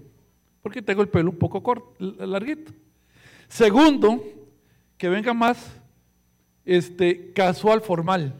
porque 0.61 0.81
tengo 0.81 1.01
el 1.01 1.07
pelo 1.07 1.29
un 1.29 1.37
poco 1.37 1.63
corto, 1.63 1.95
larguito. 1.97 2.73
Segundo, 3.47 4.21
que 4.97 5.07
venga 5.07 5.33
más 5.33 5.71
este, 6.65 7.31
casual 7.31 7.79
formal, 7.79 8.33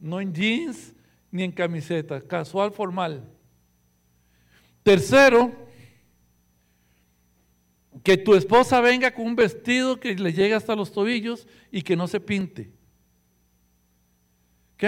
no 0.00 0.22
en 0.22 0.32
jeans 0.32 0.94
ni 1.30 1.42
en 1.42 1.52
camiseta, 1.52 2.22
casual 2.22 2.72
formal. 2.72 3.28
Tercero, 4.82 5.52
que 8.02 8.16
tu 8.16 8.34
esposa 8.34 8.80
venga 8.80 9.12
con 9.12 9.26
un 9.26 9.36
vestido 9.36 10.00
que 10.00 10.14
le 10.14 10.32
llegue 10.32 10.54
hasta 10.54 10.74
los 10.74 10.92
tobillos 10.92 11.46
y 11.70 11.82
que 11.82 11.94
no 11.94 12.08
se 12.08 12.20
pinte. 12.20 12.72
¿Ok? 14.76 14.84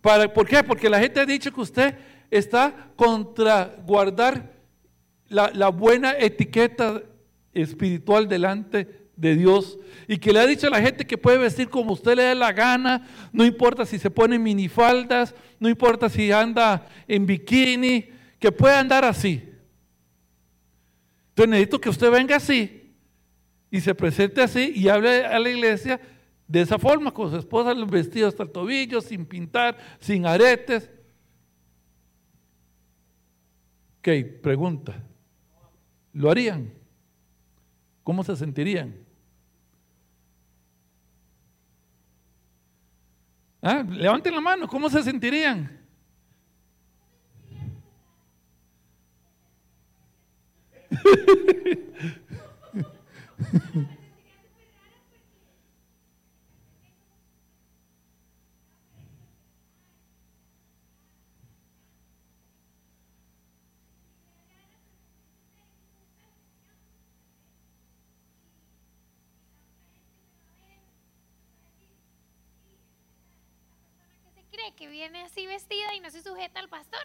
¿Por 0.00 0.46
qué? 0.46 0.62
Porque 0.62 0.88
la 0.88 0.98
gente 0.98 1.20
ha 1.20 1.26
dicho 1.26 1.52
que 1.52 1.60
usted 1.60 1.94
está 2.30 2.90
contra 2.96 3.76
guardar 3.86 4.52
la, 5.28 5.50
la 5.54 5.68
buena 5.68 6.12
etiqueta 6.18 7.02
espiritual 7.52 8.28
delante 8.28 9.00
de 9.16 9.36
Dios 9.36 9.78
y 10.08 10.16
que 10.16 10.32
le 10.32 10.40
ha 10.40 10.46
dicho 10.46 10.66
a 10.66 10.70
la 10.70 10.80
gente 10.80 11.06
que 11.06 11.18
puede 11.18 11.38
vestir 11.38 11.68
como 11.68 11.92
usted 11.92 12.16
le 12.16 12.22
dé 12.22 12.34
la 12.34 12.52
gana, 12.52 13.06
no 13.32 13.44
importa 13.44 13.84
si 13.84 13.98
se 13.98 14.10
pone 14.10 14.38
minifaldas, 14.38 15.34
no 15.58 15.68
importa 15.68 16.08
si 16.08 16.32
anda 16.32 16.86
en 17.06 17.26
bikini, 17.26 18.08
que 18.38 18.50
puede 18.50 18.74
andar 18.74 19.04
así. 19.04 19.44
Entonces 21.28 21.50
necesito 21.50 21.80
que 21.80 21.90
usted 21.90 22.10
venga 22.10 22.36
así 22.36 22.94
y 23.70 23.80
se 23.80 23.94
presente 23.94 24.40
así 24.40 24.72
y 24.74 24.88
hable 24.88 25.26
a 25.26 25.38
la 25.38 25.50
iglesia 25.50 26.00
de 26.50 26.62
esa 26.62 26.80
forma, 26.80 27.12
con 27.12 27.30
su 27.30 27.36
esposa 27.36 27.72
los 27.72 27.88
vestidos 27.88 28.30
hasta 28.30 28.42
el 28.42 28.50
tobillo, 28.50 29.00
sin 29.00 29.24
pintar, 29.24 29.78
sin 30.00 30.26
aretes. 30.26 30.90
Ok, 34.00 34.08
pregunta. 34.42 35.00
¿Lo 36.12 36.28
harían? 36.28 36.74
¿Cómo 38.02 38.24
se 38.24 38.34
sentirían? 38.34 38.96
¿Ah? 43.62 43.84
Levanten 43.88 44.34
la 44.34 44.40
mano, 44.40 44.66
¿cómo 44.66 44.90
se 44.90 45.04
sentirían? 45.04 45.78
cree 74.60 74.74
que 74.76 74.88
viene 74.88 75.22
así 75.22 75.46
vestida 75.46 75.94
y 75.96 76.00
no 76.00 76.10
se 76.10 76.22
sujeta 76.22 76.60
al 76.60 76.68
pastor, 76.68 77.00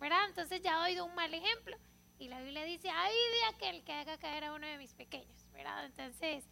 ¿verdad? 0.00 0.18
Entonces 0.28 0.60
ya 0.62 0.78
doy 0.78 0.98
un 1.00 1.14
mal 1.14 1.32
ejemplo. 1.32 1.76
Y 2.18 2.28
la 2.28 2.40
Biblia 2.40 2.64
dice, 2.64 2.88
ay 2.90 3.12
de 3.12 3.56
aquel 3.56 3.82
que 3.84 3.92
haga 3.92 4.16
caer 4.18 4.44
a 4.44 4.54
uno 4.54 4.66
de 4.66 4.78
mis 4.78 4.94
pequeños, 4.94 5.46
¿verdad? 5.52 5.84
Entonces, 5.86 6.44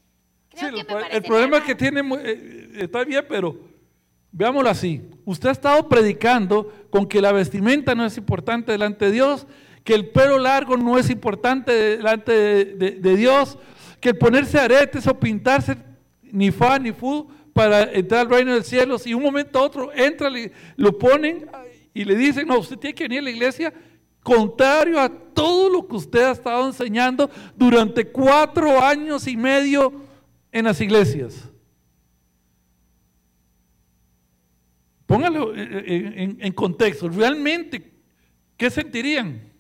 creo 0.51 0.69
Sí, 0.69 0.75
que 0.75 0.81
el, 0.81 0.87
me 0.87 1.17
el 1.17 1.23
problema 1.23 1.57
raro. 1.59 1.67
que 1.67 1.75
tiene 1.75 2.03
mu- 2.03 2.17
eh, 2.19 2.71
está 2.75 3.05
bien, 3.05 3.25
pero 3.29 3.57
veámoslo 4.33 4.69
así. 4.69 5.01
Usted 5.25 5.49
ha 5.51 5.53
estado 5.53 5.89
predicando 5.89 6.73
con 6.91 7.07
que 7.07 7.21
la 7.21 7.33
vestimenta 7.33 7.95
no 7.95 8.05
es 8.05 8.17
importante 8.19 8.73
delante 8.73 9.07
de 9.07 9.13
Dios, 9.13 9.47
que 9.85 9.95
el 9.95 10.11
pelo 10.11 10.39
largo 10.39 10.77
no 10.77 10.99
es 10.99 11.11
importante 11.11 11.73
delante 11.73 12.33
de, 12.33 12.65
de- 12.75 12.91
de 12.93 13.17
Dios, 13.17 13.59
que 14.01 14.11
el 14.11 14.19
ponerse 14.19 14.59
aretes 14.59 15.07
o 15.07 15.19
pintarse 15.19 15.77
ni 16.23 16.51
fa 16.51 16.79
ni 16.79 16.93
fu 16.93 17.31
para 17.53 17.93
entrar 17.93 18.23
al 18.23 18.31
reino 18.31 18.55
del 18.55 18.65
cielo, 18.65 18.99
si 18.99 19.13
un 19.15 19.23
momento 19.23 19.59
a 19.59 19.63
otro 19.63 19.93
entra, 19.95 20.31
lo 20.77 20.99
ponen 20.99 21.47
y 21.95 22.05
le 22.05 22.17
dicen, 22.17 22.49
no, 22.49 22.59
usted 22.59 22.79
tiene 22.79 22.95
que 22.95 23.05
venir 23.05 23.19
a 23.21 23.23
la 23.23 23.31
iglesia, 23.31 23.73
contrario 24.23 24.99
a 25.01 25.09
todo 25.09 25.69
lo 25.69 25.87
que 25.87 25.97
usted 25.97 26.21
ha 26.23 26.31
estado 26.33 26.67
enseñando 26.67 27.31
durante 27.57 28.07
cuatro 28.07 28.81
años 28.83 29.27
y 29.27 29.37
medio 29.37 29.93
en 30.51 30.65
las 30.65 30.81
iglesias. 30.81 31.49
Póngalo 35.07 35.55
en- 35.55 36.39
en 36.41 36.53
contexto. 36.53 37.09
Realmente, 37.09 37.93
¿qué 38.57 38.71
sentirían? 38.71 39.52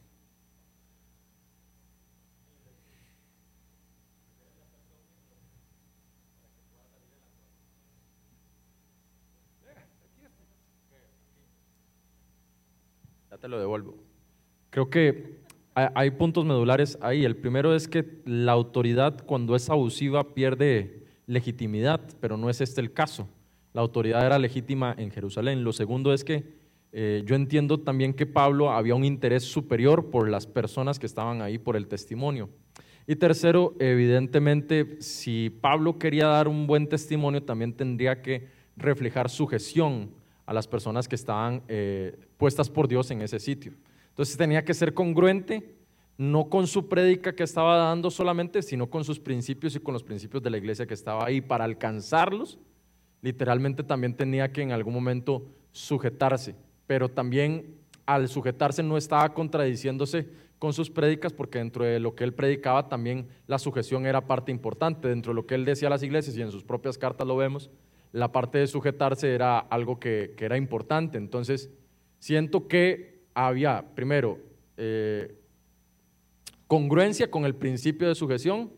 Te 13.42 13.48
lo 13.48 13.58
devuelvo. 13.58 13.96
Creo 14.70 14.88
que 14.88 15.40
hay, 15.74 16.12
puntos 16.12 16.44
medulares 16.44 16.96
ahí. 17.00 17.24
El 17.24 17.34
primero 17.34 17.74
es 17.74 17.88
que 17.88 18.20
la 18.24 18.52
autoridad 18.52 19.24
cuando 19.26 19.56
es 19.56 19.68
abusiva 19.68 20.32
pierde 20.32 21.08
legitimidad, 21.26 22.00
pero 22.20 22.36
no 22.36 22.50
es 22.50 22.60
este 22.60 22.80
el 22.80 22.92
caso. 22.92 23.28
La 23.72 23.80
autoridad 23.80 24.24
era 24.24 24.38
legítima 24.38 24.94
en 24.96 25.10
Jerusalén. 25.10 25.64
Lo 25.64 25.72
segundo 25.72 26.14
es 26.14 26.22
que 26.22 26.44
eh, 26.92 27.24
yo 27.26 27.34
entiendo 27.34 27.80
también 27.80 28.14
que 28.14 28.26
Pablo 28.26 28.70
había 28.70 28.94
un 28.94 29.04
interés 29.04 29.42
superior 29.42 30.10
por 30.10 30.28
las 30.28 30.46
personas 30.46 31.00
que 31.00 31.06
estaban 31.06 31.42
ahí, 31.42 31.58
por 31.58 31.74
el 31.74 31.88
testimonio. 31.88 32.48
Y 33.08 33.16
tercero, 33.16 33.74
evidentemente, 33.80 34.98
si 35.00 35.50
Pablo 35.50 35.98
quería 35.98 36.26
dar 36.28 36.46
un 36.46 36.68
buen 36.68 36.88
testimonio, 36.88 37.42
también 37.42 37.72
tendría 37.72 38.22
que 38.22 38.46
reflejar 38.76 39.28
sujeción 39.28 40.21
a 40.52 40.54
las 40.54 40.68
personas 40.68 41.08
que 41.08 41.16
estaban 41.16 41.62
eh, 41.66 42.14
puestas 42.36 42.68
por 42.68 42.86
Dios 42.86 43.10
en 43.10 43.22
ese 43.22 43.40
sitio. 43.40 43.72
Entonces 44.10 44.36
tenía 44.36 44.64
que 44.64 44.74
ser 44.74 44.92
congruente, 44.92 45.74
no 46.18 46.50
con 46.50 46.66
su 46.66 46.88
prédica 46.88 47.34
que 47.34 47.42
estaba 47.42 47.78
dando 47.78 48.10
solamente, 48.10 48.60
sino 48.60 48.90
con 48.90 49.02
sus 49.02 49.18
principios 49.18 49.74
y 49.74 49.80
con 49.80 49.94
los 49.94 50.04
principios 50.04 50.42
de 50.42 50.50
la 50.50 50.58
iglesia 50.58 50.86
que 50.86 50.92
estaba 50.92 51.24
ahí. 51.24 51.40
Para 51.40 51.64
alcanzarlos, 51.64 52.58
literalmente 53.22 53.82
también 53.82 54.14
tenía 54.14 54.52
que 54.52 54.60
en 54.60 54.72
algún 54.72 54.92
momento 54.92 55.46
sujetarse, 55.70 56.54
pero 56.86 57.08
también 57.08 57.74
al 58.04 58.28
sujetarse 58.28 58.82
no 58.82 58.98
estaba 58.98 59.32
contradiciéndose 59.32 60.28
con 60.58 60.74
sus 60.74 60.90
prédicas, 60.90 61.32
porque 61.32 61.58
dentro 61.58 61.84
de 61.84 61.98
lo 61.98 62.14
que 62.14 62.24
él 62.24 62.34
predicaba 62.34 62.90
también 62.90 63.26
la 63.46 63.58
sujeción 63.58 64.04
era 64.04 64.26
parte 64.26 64.52
importante, 64.52 65.08
dentro 65.08 65.32
de 65.32 65.36
lo 65.36 65.46
que 65.46 65.54
él 65.54 65.64
decía 65.64 65.88
a 65.88 65.90
las 65.90 66.02
iglesias 66.02 66.36
y 66.36 66.42
en 66.42 66.52
sus 66.52 66.62
propias 66.62 66.98
cartas 66.98 67.26
lo 67.26 67.36
vemos, 67.36 67.70
la 68.12 68.30
parte 68.30 68.58
de 68.58 68.66
sujetarse 68.66 69.34
era 69.34 69.58
algo 69.58 69.98
que, 69.98 70.34
era 70.38 70.56
importante. 70.56 71.18
Entonces, 71.18 71.70
siento 72.18 72.68
que 72.68 73.22
había, 73.34 73.84
primero, 73.94 74.38
eh, 74.76 75.34
congruencia 76.66 77.30
con 77.30 77.44
el 77.44 77.54
principio 77.54 78.08
de 78.08 78.14
sujeción 78.14 78.70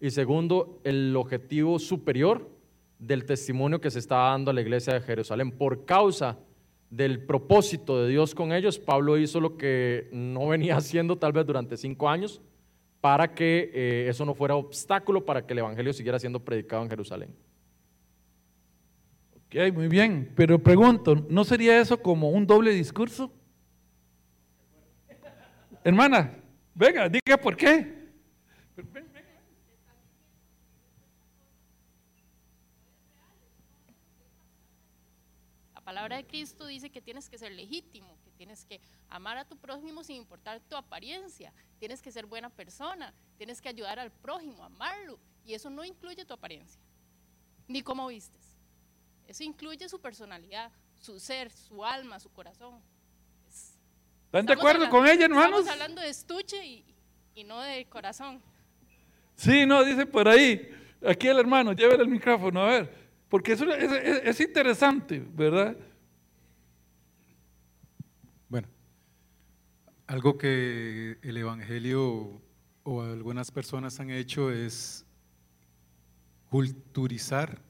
y 0.00 0.10
segundo, 0.10 0.80
el 0.82 1.14
objetivo 1.16 1.78
superior 1.78 2.50
del 2.98 3.24
testimonio 3.24 3.80
que 3.80 3.90
se 3.90 4.00
estaba 4.00 4.30
dando 4.30 4.50
a 4.50 4.54
la 4.54 4.60
iglesia 4.60 4.94
de 4.94 5.00
Jerusalén. 5.00 5.52
Por 5.52 5.84
causa 5.84 6.38
del 6.90 7.24
propósito 7.24 8.02
de 8.02 8.08
Dios 8.08 8.34
con 8.34 8.52
ellos, 8.52 8.80
Pablo 8.80 9.16
hizo 9.16 9.40
lo 9.40 9.56
que 9.56 10.08
no 10.12 10.48
venía 10.48 10.76
haciendo 10.78 11.18
tal 11.18 11.32
vez 11.32 11.46
durante 11.46 11.76
cinco 11.76 12.08
años 12.08 12.40
para 13.00 13.34
que 13.34 13.70
eh, 13.72 14.06
eso 14.08 14.24
no 14.24 14.34
fuera 14.34 14.54
obstáculo 14.54 15.24
para 15.24 15.46
que 15.46 15.52
el 15.52 15.60
Evangelio 15.60 15.92
siguiera 15.92 16.18
siendo 16.18 16.40
predicado 16.40 16.82
en 16.82 16.90
Jerusalén. 16.90 17.34
Ok, 19.54 19.70
muy 19.74 19.86
bien, 19.86 20.32
pero 20.34 20.58
pregunto, 20.62 21.14
¿no 21.28 21.44
sería 21.44 21.78
eso 21.78 22.00
como 22.00 22.30
un 22.30 22.46
doble 22.46 22.70
discurso? 22.70 23.30
Hermana, 25.84 26.42
venga, 26.74 27.06
diga 27.06 27.36
por 27.36 27.54
qué. 27.54 28.08
La 35.74 35.80
palabra 35.82 36.16
de 36.16 36.24
Cristo 36.24 36.64
dice 36.64 36.88
que 36.88 37.02
tienes 37.02 37.28
que 37.28 37.36
ser 37.36 37.52
legítimo, 37.52 38.16
que 38.24 38.30
tienes 38.30 38.64
que 38.64 38.80
amar 39.10 39.36
a 39.36 39.44
tu 39.44 39.58
prójimo 39.58 40.02
sin 40.02 40.16
importar 40.16 40.60
tu 40.60 40.76
apariencia, 40.76 41.52
tienes 41.78 42.00
que 42.00 42.10
ser 42.10 42.24
buena 42.24 42.48
persona, 42.48 43.12
tienes 43.36 43.60
que 43.60 43.68
ayudar 43.68 43.98
al 43.98 44.12
prójimo, 44.12 44.64
amarlo, 44.64 45.18
y 45.44 45.52
eso 45.52 45.68
no 45.68 45.84
incluye 45.84 46.24
tu 46.24 46.32
apariencia, 46.32 46.80
ni 47.68 47.82
cómo 47.82 48.06
vistes. 48.06 48.51
Eso 49.32 49.44
incluye 49.44 49.88
su 49.88 49.98
personalidad, 49.98 50.70
su 51.00 51.18
ser, 51.18 51.50
su 51.50 51.82
alma, 51.82 52.20
su 52.20 52.30
corazón. 52.30 52.82
Es- 53.48 53.78
¿Están 54.26 54.44
de 54.44 54.52
acuerdo 54.52 54.84
hablando- 54.84 54.94
con 54.94 55.08
ella, 55.08 55.24
hermanos? 55.24 55.60
Estamos 55.60 55.68
hablando 55.72 56.02
de 56.02 56.10
estuche 56.10 56.66
y, 56.66 56.84
y 57.34 57.42
no 57.44 57.62
de 57.62 57.86
corazón. 57.86 58.42
Sí, 59.34 59.64
no, 59.64 59.82
dice 59.84 60.04
por 60.04 60.28
ahí. 60.28 60.68
Aquí 61.06 61.28
el 61.28 61.38
hermano, 61.38 61.72
llévele 61.72 62.02
el 62.02 62.10
micrófono, 62.10 62.60
a 62.60 62.66
ver. 62.72 62.94
Porque 63.30 63.52
eso 63.52 63.64
es, 63.72 63.90
es- 63.90 64.20
es 64.22 64.40
interesante, 64.40 65.18
¿verdad? 65.32 65.78
Bueno, 68.50 68.68
algo 70.08 70.36
que 70.36 71.16
el 71.22 71.36
Evangelio 71.38 72.38
o 72.82 73.00
algunas 73.00 73.50
personas 73.50 73.98
han 73.98 74.10
hecho 74.10 74.50
es 74.50 75.06
culturizar 76.50 77.62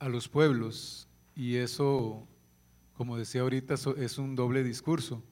a 0.00 0.08
los 0.08 0.28
pueblos 0.28 1.06
y 1.36 1.56
eso, 1.56 2.26
como 2.94 3.16
decía 3.16 3.42
ahorita, 3.42 3.74
es 3.74 4.18
un 4.18 4.34
doble 4.34 4.64
discurso, 4.64 5.22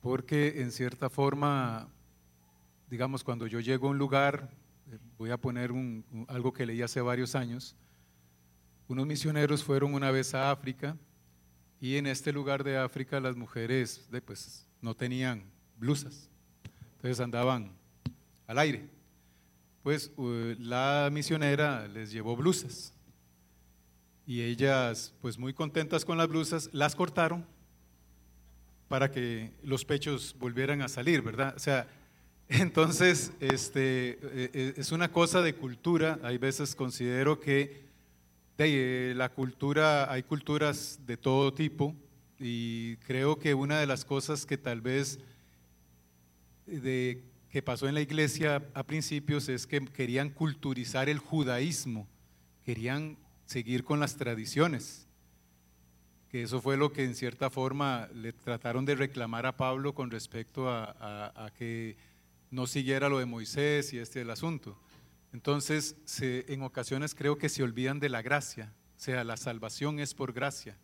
porque 0.00 0.62
en 0.62 0.72
cierta 0.72 1.08
forma, 1.08 1.88
digamos, 2.90 3.22
cuando 3.22 3.46
yo 3.46 3.60
llego 3.60 3.86
a 3.86 3.90
un 3.90 3.98
lugar, 3.98 4.50
eh, 4.90 4.98
voy 5.18 5.30
a 5.30 5.36
poner 5.36 5.70
algo 6.26 6.52
que 6.52 6.66
leí 6.66 6.82
hace 6.82 7.00
varios 7.02 7.34
años, 7.34 7.76
unos 8.88 9.06
misioneros 9.06 9.62
fueron 9.62 9.94
una 9.94 10.10
vez 10.10 10.34
a 10.34 10.50
África 10.50 10.96
y 11.80 11.96
en 11.96 12.06
este 12.06 12.32
lugar 12.32 12.64
de 12.64 12.78
África 12.78 13.20
las 13.20 13.36
mujeres 13.36 14.08
pues, 14.24 14.66
no 14.80 14.94
tenían 14.94 15.44
blusas, 15.76 16.30
entonces 16.96 17.20
andaban 17.20 17.72
al 18.46 18.58
aire. 18.58 18.88
Pues 19.82 20.10
eh, 20.16 20.56
la 20.58 21.10
misionera 21.12 21.86
les 21.88 22.10
llevó 22.10 22.36
blusas 22.36 22.94
y 24.26 24.42
ellas, 24.42 25.14
pues 25.20 25.38
muy 25.38 25.52
contentas 25.52 26.04
con 26.04 26.18
las 26.18 26.28
blusas, 26.28 26.70
las 26.72 26.94
cortaron 26.94 27.46
para 28.88 29.10
que 29.10 29.52
los 29.62 29.84
pechos 29.84 30.34
volvieran 30.38 30.82
a 30.82 30.88
salir, 30.88 31.22
¿verdad? 31.22 31.54
O 31.56 31.58
sea, 31.58 31.88
entonces, 32.48 33.32
este, 33.40 34.10
eh, 34.10 34.50
eh, 34.52 34.74
es 34.76 34.92
una 34.92 35.10
cosa 35.10 35.42
de 35.42 35.54
cultura. 35.54 36.18
Hay 36.22 36.38
veces 36.38 36.74
considero 36.74 37.40
que 37.40 37.84
de, 38.56 39.10
eh, 39.10 39.14
la 39.14 39.30
cultura, 39.30 40.10
hay 40.12 40.22
culturas 40.22 41.00
de 41.06 41.16
todo 41.16 41.52
tipo 41.52 41.94
y 42.38 42.96
creo 42.98 43.38
que 43.38 43.54
una 43.54 43.78
de 43.78 43.86
las 43.86 44.04
cosas 44.04 44.46
que 44.46 44.58
tal 44.58 44.80
vez 44.80 45.18
de, 46.66 47.22
que 47.50 47.62
pasó 47.62 47.88
en 47.88 47.94
la 47.94 48.00
iglesia 48.00 48.62
a 48.74 48.82
principios 48.84 49.48
es 49.48 49.66
que 49.66 49.84
querían 49.86 50.30
culturizar 50.30 51.08
el 51.08 51.18
judaísmo, 51.18 52.06
querían 52.64 53.16
seguir 53.54 53.84
con 53.84 54.00
las 54.00 54.16
tradiciones, 54.16 55.06
que 56.28 56.42
eso 56.42 56.60
fue 56.60 56.76
lo 56.76 56.92
que 56.92 57.04
en 57.04 57.14
cierta 57.14 57.50
forma 57.50 58.08
le 58.12 58.32
trataron 58.32 58.84
de 58.84 58.96
reclamar 58.96 59.46
a 59.46 59.56
Pablo 59.56 59.94
con 59.94 60.10
respecto 60.10 60.68
a, 60.68 61.52
que 61.56 61.96
no 62.50 62.66
siguiera 62.66 63.08
lo 63.08 63.20
de 63.20 63.26
Moisés 63.26 63.92
y 63.92 63.98
este 63.98 64.22
el 64.22 64.30
asunto. 64.30 64.76
Entonces, 65.32 65.94
en 66.20 66.62
ocasiones 66.62 67.14
creo 67.14 67.38
que 67.38 67.48
se 67.48 67.62
olvidan 67.62 68.00
de 68.00 68.08
la 68.08 68.22
gracia, 68.22 68.72
o 68.96 69.00
sea, 69.00 69.22
la 69.22 69.36
salvación 69.36 70.00
es 70.00 70.14
por 70.14 70.32
gracia. 70.32 70.76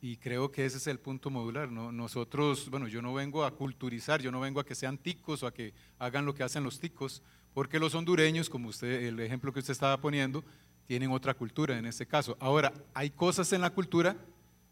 Y 0.00 0.16
creo 0.16 0.50
que 0.50 0.64
ese 0.64 0.78
es 0.78 0.86
el 0.86 0.98
punto 0.98 1.28
modular. 1.28 1.70
¿no? 1.70 1.92
Nosotros, 1.92 2.70
bueno, 2.70 2.88
yo 2.88 3.02
no 3.02 3.12
vengo 3.12 3.44
a 3.44 3.54
culturizar, 3.54 4.22
yo 4.22 4.32
no 4.32 4.40
vengo 4.40 4.60
a 4.60 4.64
que 4.64 4.74
sean 4.74 4.96
ticos 4.96 5.42
o 5.42 5.46
a 5.46 5.52
que 5.52 5.74
hagan 5.98 6.24
lo 6.24 6.34
que 6.34 6.42
hacen 6.42 6.64
los 6.64 6.80
ticos, 6.80 7.22
porque 7.52 7.78
los 7.78 7.94
hondureños, 7.94 8.48
como 8.48 8.68
usted, 8.70 9.02
el 9.02 9.20
ejemplo 9.20 9.52
que 9.52 9.58
usted 9.58 9.72
estaba 9.72 10.00
poniendo, 10.00 10.42
tienen 10.86 11.10
otra 11.10 11.34
cultura 11.34 11.76
en 11.76 11.84
este 11.86 12.06
caso. 12.06 12.36
Ahora, 12.40 12.72
hay 12.94 13.10
cosas 13.10 13.52
en 13.52 13.60
la 13.60 13.70
cultura, 13.70 14.16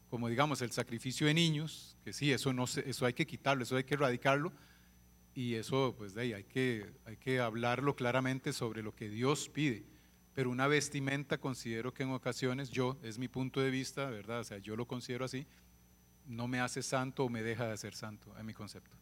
como 0.09 0.29
digamos 0.29 0.63
el 0.63 0.71
sacrificio 0.71 1.27
de 1.27 1.35
niños, 1.35 1.97
que 2.05 2.13
sí, 2.13 2.33
eso, 2.33 2.53
no 2.53 2.65
eso 2.65 3.07
hay 3.07 3.13
que 3.13 3.27
quitarlo, 3.27 3.65
eso 3.65 3.77
hay 3.77 3.85
que 3.85 3.95
erradicarlo, 3.95 4.53
y 5.35 5.55
eso, 5.55 5.95
pues 5.99 6.15
de 6.15 6.23
ahí, 6.23 6.33
hay 6.33 6.45
que, 6.45 6.87
hay 7.05 7.17
que 7.17 7.41
hablarlo 7.41 7.97
claramente 7.97 8.53
sobre 8.53 8.83
lo 8.83 8.95
que 8.95 9.09
Dios 9.09 9.49
pide. 9.49 9.85
Pero 10.33 10.51
una 10.51 10.69
vestimenta, 10.69 11.39
considero 11.39 11.93
que 11.93 12.05
en 12.05 12.11
ocasiones, 12.11 12.71
yo, 12.71 12.97
es 13.03 13.19
mi 13.19 13.29
punto 13.29 13.61
de 13.61 13.71
vista, 13.71 14.09
¿verdad? 14.11 14.41
O 14.41 14.45
sea, 14.45 14.59
yo 14.59 14.77
lo 14.77 14.87
considero 14.87 15.25
así, 15.25 15.47
no 16.27 16.47
me 16.47 16.61
hace 16.61 16.83
santo 16.83 17.25
o 17.25 17.29
me 17.29 17.43
deja 17.43 17.69
de 17.69 17.77
ser 17.77 17.95
santo, 17.95 18.33
es 18.39 18.45
mi 18.45 18.55
concepto. 18.55 18.97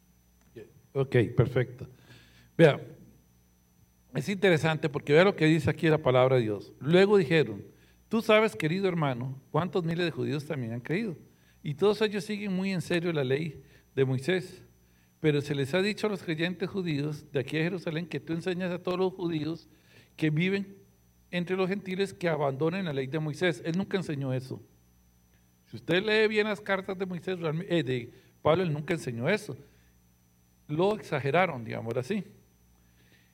Ok, 0.94 1.16
perfecto. 1.36 1.88
Vea, 2.56 2.80
es 4.14 4.28
interesante 4.28 4.88
porque 4.88 5.12
vea 5.12 5.24
lo 5.24 5.36
que 5.36 5.46
dice 5.46 5.70
aquí 5.70 5.88
la 5.88 5.98
palabra 5.98 6.36
de 6.36 6.42
Dios. 6.42 6.72
Luego 6.80 7.16
dijeron, 7.16 7.64
tú 8.08 8.20
sabes, 8.22 8.54
querido 8.56 8.88
hermano, 8.88 9.40
cuántos 9.50 9.84
miles 9.84 10.04
de 10.04 10.10
judíos 10.10 10.46
también 10.46 10.72
han 10.72 10.80
creído. 10.80 11.16
Y 11.62 11.74
todos 11.74 12.00
ellos 12.02 12.24
siguen 12.24 12.52
muy 12.52 12.72
en 12.72 12.82
serio 12.82 13.12
la 13.12 13.24
ley 13.24 13.62
de 13.94 14.04
Moisés. 14.04 14.62
Pero 15.20 15.40
se 15.40 15.54
les 15.54 15.72
ha 15.74 15.80
dicho 15.80 16.06
a 16.06 16.10
los 16.10 16.22
creyentes 16.22 16.68
judíos 16.68 17.30
de 17.30 17.40
aquí 17.40 17.56
a 17.58 17.62
Jerusalén 17.62 18.06
que 18.06 18.20
tú 18.20 18.32
enseñas 18.32 18.72
a 18.72 18.82
todos 18.82 18.98
los 18.98 19.12
judíos 19.12 19.68
que 20.16 20.30
viven 20.30 20.76
entre 21.30 21.56
los 21.56 21.68
gentiles 21.68 22.12
que 22.12 22.28
abandonen 22.28 22.84
la 22.84 22.92
ley 22.92 23.06
de 23.06 23.18
Moisés. 23.18 23.62
Él 23.64 23.78
nunca 23.78 23.96
enseñó 23.96 24.32
eso. 24.34 24.60
Si 25.66 25.76
usted 25.76 26.02
lee 26.02 26.28
bien 26.28 26.48
las 26.48 26.60
cartas 26.60 26.98
de 26.98 27.06
Moisés, 27.06 27.38
eh, 27.68 27.82
de 27.82 28.12
Pablo, 28.42 28.62
él 28.62 28.72
nunca 28.72 28.94
enseñó 28.94 29.28
eso 29.28 29.56
lo 30.72 30.94
exageraron, 30.94 31.64
digamos 31.64 31.96
así. 31.96 32.24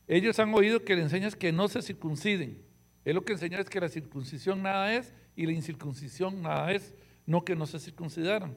Ellos 0.08 0.38
han 0.38 0.52
oído 0.54 0.82
que 0.84 0.96
le 0.96 1.02
enseñas 1.02 1.36
que 1.36 1.52
no 1.52 1.68
se 1.68 1.82
circunciden. 1.82 2.62
Él 3.04 3.14
lo 3.14 3.24
que 3.24 3.34
enseña 3.34 3.60
es 3.60 3.68
que 3.68 3.80
la 3.80 3.88
circuncisión 3.88 4.62
nada 4.62 4.94
es 4.94 5.14
y 5.36 5.46
la 5.46 5.52
incircuncisión 5.52 6.42
nada 6.42 6.72
es, 6.72 6.94
no 7.26 7.44
que 7.44 7.54
no 7.54 7.66
se 7.66 7.78
circuncidaran. 7.78 8.56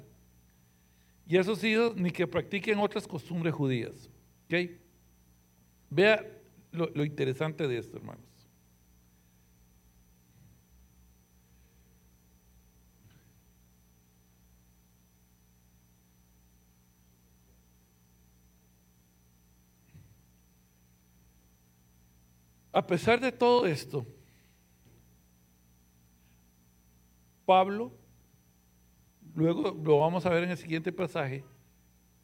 Y 1.28 1.38
eso 1.38 1.56
sí, 1.56 1.76
ni 1.96 2.12
que 2.12 2.26
practiquen 2.26 2.80
otras 2.80 3.08
costumbres 3.08 3.54
judías. 3.54 4.10
¿ok? 4.46 4.72
Vea 5.90 6.26
lo 6.72 7.06
interesante 7.06 7.68
de 7.68 7.78
esto, 7.78 7.98
hermanos. 7.98 8.31
A 22.72 22.86
pesar 22.86 23.20
de 23.20 23.32
todo 23.32 23.66
esto, 23.66 24.06
Pablo, 27.46 27.92
luego 29.36 29.78
lo 29.84 30.00
vamos 30.00 30.26
a 30.26 30.30
ver 30.30 30.44
en 30.46 30.52
el 30.52 30.58
siguiente 30.58 30.92
pasaje, 30.92 31.44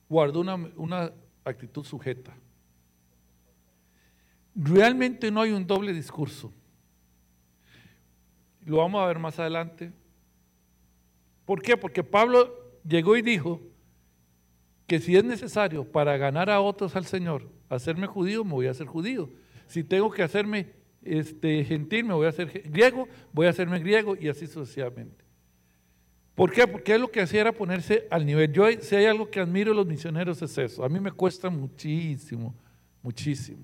guardó 0.07 0.39
una, 0.39 0.55
una 0.77 1.11
actitud 1.43 1.83
sujeta. 1.83 2.33
Realmente 4.55 5.29
no 5.29 5.41
hay 5.41 5.51
un 5.51 5.67
doble 5.67 5.93
discurso. 5.93 6.53
Lo 8.65 8.77
vamos 8.77 9.01
a 9.01 9.07
ver 9.07 9.19
más 9.19 9.37
adelante. 9.37 9.91
¿Por 11.45 11.61
qué? 11.61 11.77
Porque 11.77 12.03
Pablo 12.03 12.53
llegó 12.85 13.15
y 13.17 13.21
dijo 13.21 13.61
que 14.87 14.99
si 14.99 15.17
es 15.17 15.23
necesario 15.23 15.89
para 15.89 16.17
ganar 16.17 16.49
a 16.49 16.61
otros 16.61 16.95
al 16.95 17.05
Señor, 17.05 17.49
hacerme 17.69 18.07
judío, 18.07 18.45
me 18.45 18.53
voy 18.53 18.67
a 18.67 18.71
hacer 18.71 18.87
judío. 18.87 19.29
Si 19.67 19.83
tengo 19.83 20.09
que 20.11 20.23
hacerme 20.23 20.67
este, 21.03 21.63
gentil, 21.63 22.05
me 22.05 22.13
voy 22.13 22.25
a 22.25 22.29
hacer 22.29 22.63
griego, 22.69 23.07
voy 23.31 23.47
a 23.47 23.51
hacerme 23.51 23.79
griego 23.79 24.15
y 24.19 24.27
así 24.29 24.47
sucesivamente. 24.47 25.25
¿Por 26.35 26.51
qué? 26.51 26.67
Porque 26.67 26.97
lo 26.97 27.09
que 27.09 27.21
hacía 27.21 27.41
era 27.41 27.51
ponerse 27.51 28.07
al 28.11 28.25
nivel. 28.25 28.51
Yo, 28.53 28.65
si 28.81 28.95
hay 28.95 29.05
algo 29.05 29.29
que 29.29 29.39
admiro 29.39 29.71
de 29.71 29.75
los 29.77 29.87
misioneros 29.87 30.41
es 30.41 30.57
eso. 30.57 30.83
A 30.83 30.89
mí 30.89 30.99
me 30.99 31.11
cuesta 31.11 31.49
muchísimo, 31.49 32.53
muchísimo. 33.01 33.63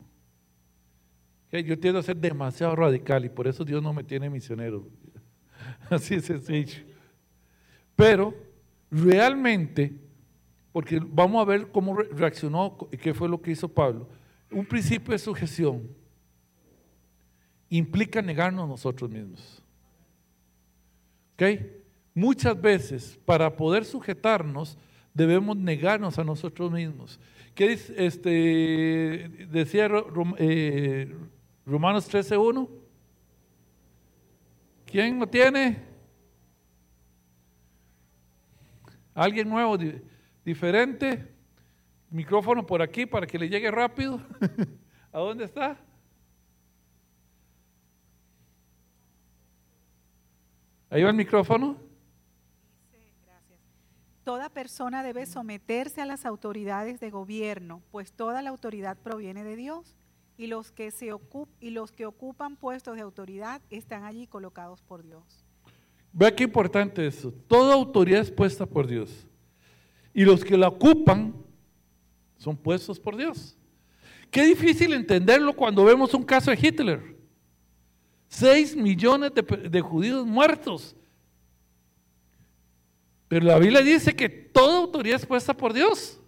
Yo 1.52 1.78
tiendo 1.78 2.00
a 2.00 2.04
ser 2.04 2.18
demasiado 2.18 2.76
radical 2.76 3.26
y 3.26 3.30
por 3.30 3.48
eso 3.48 3.64
Dios 3.64 3.82
no 3.84 3.94
me 3.94 4.04
tiene 4.04 4.28
misionero. 4.28 4.88
Así 5.90 6.16
es 6.16 6.26
sencillo. 6.26 6.80
Pero 7.96 8.34
realmente, 8.90 9.94
porque 10.72 11.00
vamos 11.00 11.44
a 11.44 11.46
ver 11.46 11.68
cómo 11.68 11.96
re- 11.96 12.10
reaccionó 12.12 12.76
y 12.92 12.98
qué 12.98 13.14
fue 13.14 13.30
lo 13.30 13.40
que 13.40 13.52
hizo 13.52 13.68
Pablo. 13.68 14.10
Un 14.54 14.66
principio 14.66 15.12
de 15.12 15.20
sujeción 15.20 15.88
implica 17.70 18.22
negarnos 18.22 18.68
nosotros 18.68 19.10
mismos. 19.10 19.62
¿Ok? 21.34 21.44
Muchas 22.14 22.60
veces, 22.62 23.20
para 23.26 23.56
poder 23.56 23.84
sujetarnos, 23.86 24.78
debemos 25.14 25.58
negarnos 25.58 26.20
a 26.20 26.24
nosotros 26.24 26.72
mismos. 26.72 27.20
¿Qué 27.56 27.70
dice, 27.70 27.94
este, 28.06 29.30
decía 29.50 29.90
eh, 30.38 31.16
Romanos 31.66 32.12
13.1? 32.12 32.70
¿Quién 34.86 35.20
lo 35.20 35.28
tiene? 35.28 35.80
¿Alguien 39.16 39.50
nuevo, 39.50 39.78
di- 39.78 40.00
diferente? 40.46 41.33
Micrófono 42.14 42.64
por 42.64 42.80
aquí 42.84 43.08
para 43.08 43.26
que 43.26 43.40
le 43.40 43.50
llegue 43.50 43.72
rápido. 43.72 44.22
¿A 45.12 45.18
dónde 45.18 45.46
está? 45.46 45.76
Ahí 50.92 51.02
va 51.02 51.10
el 51.10 51.16
micrófono. 51.16 51.76
Toda 54.24 54.50
persona 54.50 55.02
debe 55.02 55.26
someterse 55.26 56.02
a 56.02 56.06
las 56.06 56.24
autoridades 56.28 57.00
de 57.00 57.10
gobierno, 57.10 57.82
pues 57.92 58.12
toda 58.12 58.44
la 58.44 58.52
autoridad 58.52 58.96
proviene 58.96 59.44
de 59.44 59.56
Dios 59.56 59.98
y 60.38 60.46
los 60.46 60.72
que 60.72 60.92
se 60.92 61.12
ocup- 61.12 61.50
y 61.60 61.72
los 61.72 61.92
que 61.92 62.06
ocupan 62.06 62.58
puestos 62.58 62.96
de 62.96 63.02
autoridad 63.02 63.60
están 63.72 64.04
allí 64.04 64.28
colocados 64.28 64.84
por 64.84 65.02
Dios. 65.02 65.44
Vea 66.12 66.36
qué 66.36 66.44
importante 66.44 67.08
eso. 67.08 67.34
Toda 67.48 67.74
autoridad 67.74 68.22
es 68.22 68.30
puesta 68.30 68.68
por 68.68 68.86
Dios. 68.86 69.28
Y 70.14 70.26
los 70.26 70.46
que 70.46 70.58
la 70.58 70.68
ocupan 70.68 71.34
son 72.44 72.58
puestos 72.58 73.00
por 73.00 73.16
Dios. 73.16 73.56
Qué 74.30 74.44
difícil 74.44 74.92
entenderlo 74.92 75.54
cuando 75.54 75.86
vemos 75.86 76.14
un 76.14 76.24
caso 76.24 76.52
de 76.52 76.60
Hitler. 76.62 77.16
Seis 78.28 78.76
millones 78.76 79.32
de, 79.34 79.42
de 79.42 79.80
judíos 79.80 80.26
muertos. 80.26 80.94
Pero 83.30 83.46
la 83.46 83.58
Biblia 83.58 83.82
dice 83.82 84.14
que 84.14 84.28
toda 84.28 84.80
autoridad 84.80 85.22
es 85.22 85.26
puesta 85.26 85.56
por 85.56 85.72
Dios. 85.72 86.20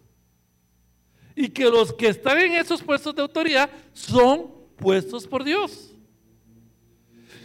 Y 1.35 1.49
que 1.49 1.65
los 1.65 1.91
que 1.91 2.07
están 2.07 2.37
en 2.37 2.53
esos 2.53 2.81
puestos 2.81 3.13
de 3.13 3.21
autoridad 3.21 3.69
son 3.91 4.51
puestos 4.77 5.27
por 5.27 5.43
Dios. 5.43 5.93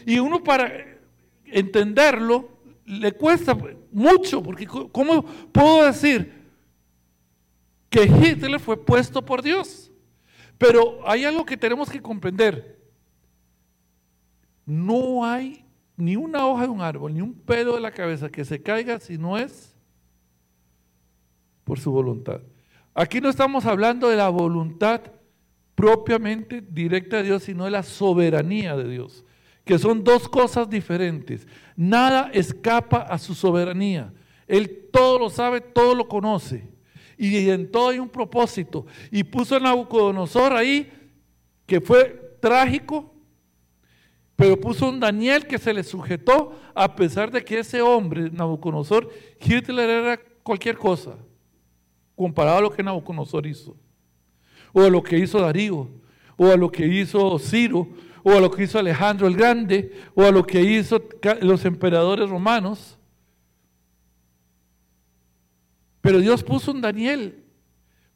Y 0.07 0.21
uno 0.21 0.45
para 0.45 0.97
entenderlo 1.45 2.49
le 2.85 3.11
cuesta 3.11 3.59
mucho, 3.91 4.41
porque 4.41 4.64
¿cómo 4.66 5.25
puedo 5.51 5.87
decir 5.87 6.39
que 7.91 8.05
Hitler 8.05 8.59
fue 8.59 8.82
puesto 8.82 9.22
por 9.22 9.43
Dios? 9.43 9.91
Pero 10.57 11.01
hay 11.07 11.24
algo 11.24 11.45
que 11.45 11.57
tenemos 11.57 11.91
que 11.91 12.01
comprender. 12.01 12.80
No 14.64 15.24
hay 15.24 15.66
ni 15.97 16.16
una 16.16 16.47
hoja 16.47 16.62
de 16.62 16.68
un 16.68 16.80
árbol, 16.80 17.12
ni 17.12 17.20
un 17.20 17.34
pelo 17.34 17.74
de 17.74 17.80
la 17.80 17.91
cabeza 17.91 18.30
que 18.30 18.45
se 18.45 18.62
caiga 18.62 19.01
si 19.01 19.18
no 19.18 19.36
es 19.36 19.76
por 21.64 21.78
su 21.78 21.91
voluntad. 21.91 22.41
Aquí 22.95 23.20
no 23.20 23.28
estamos 23.28 23.66
hablando 23.66 24.09
de 24.09 24.16
la 24.16 24.28
voluntad 24.28 25.03
propiamente 25.74 26.61
directa 26.61 27.18
de 27.18 27.24
Dios, 27.24 27.45
sino 27.45 27.64
de 27.64 27.70
la 27.70 27.82
soberanía 27.82 28.76
de 28.76 28.88
Dios, 28.88 29.24
que 29.64 29.78
son 29.78 30.05
dos 30.05 30.28
cosas 30.28 30.68
diferentes. 30.68 31.47
Nada 31.76 32.30
escapa 32.32 32.99
a 33.03 33.18
su 33.18 33.34
soberanía. 33.34 34.12
Él 34.47 34.88
todo 34.93 35.18
lo 35.18 35.30
sabe, 35.30 35.61
todo 35.61 35.95
lo 35.95 36.09
conoce. 36.09 36.70
Y 37.23 37.51
en 37.51 37.71
todo 37.71 37.91
hay 37.91 37.99
un 37.99 38.09
propósito. 38.09 38.87
Y 39.11 39.25
puso 39.25 39.55
a 39.55 39.61
Nabucodonosor 39.61 40.55
ahí, 40.55 40.91
que 41.66 41.79
fue 41.79 42.39
trágico, 42.41 43.14
pero 44.37 44.59
puso 44.59 44.89
un 44.89 44.99
Daniel 44.99 45.47
que 45.47 45.59
se 45.59 45.75
le 45.75 45.85
sujetó, 45.85 46.59
a 46.75 46.97
pesar 46.97 47.31
de 47.31 47.45
que 47.45 47.59
ese 47.59 47.83
hombre, 47.83 48.31
Nabucodonosor, 48.31 49.11
Hitler 49.39 49.91
era 49.91 50.21
cualquier 50.43 50.79
cosa, 50.79 51.14
comparado 52.16 52.57
a 52.57 52.62
lo 52.62 52.71
que 52.71 52.83
Nabucodonosor 52.83 53.47
hizo, 53.47 53.77
o 54.73 54.81
a 54.81 54.89
lo 54.89 55.03
que 55.03 55.18
hizo 55.18 55.43
Darío, 55.43 55.91
o 56.39 56.47
a 56.47 56.57
lo 56.57 56.73
que 56.73 56.87
hizo 56.87 57.39
Ciro, 57.39 57.87
o 58.23 58.33
a 58.33 58.41
lo 58.41 58.51
que 58.51 58.62
hizo 58.62 58.79
Alejandro 58.79 59.27
el 59.27 59.37
Grande, 59.37 59.93
o 60.14 60.23
a 60.23 60.31
lo 60.31 60.47
que 60.47 60.62
hizo 60.62 61.03
los 61.43 61.66
emperadores 61.66 62.31
romanos. 62.31 62.97
Pero 66.01 66.18
Dios 66.18 66.42
puso 66.42 66.72
un 66.72 66.80
Daniel, 66.80 67.44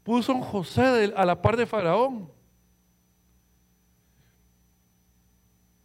puso 0.02 0.34
un 0.34 0.40
José 0.40 1.12
a 1.16 1.24
la 1.24 1.40
par 1.40 1.56
de 1.56 1.66
Faraón. 1.66 2.30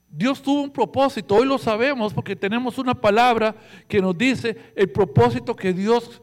Dios 0.10 0.41
tuvo 0.41 0.64
un 0.64 0.72
propósito, 0.72 1.36
hoy 1.36 1.45
lo 1.45 1.58
sabemos 1.58 2.14
porque 2.14 2.36
tenemos 2.36 2.78
una 2.78 2.95
palabra 2.95 3.56
que 3.88 4.02
nos 4.02 4.18
dice 4.18 4.58
el 4.76 4.89
propósito 4.89 5.56
que 5.56 5.72
Dios 5.72 6.22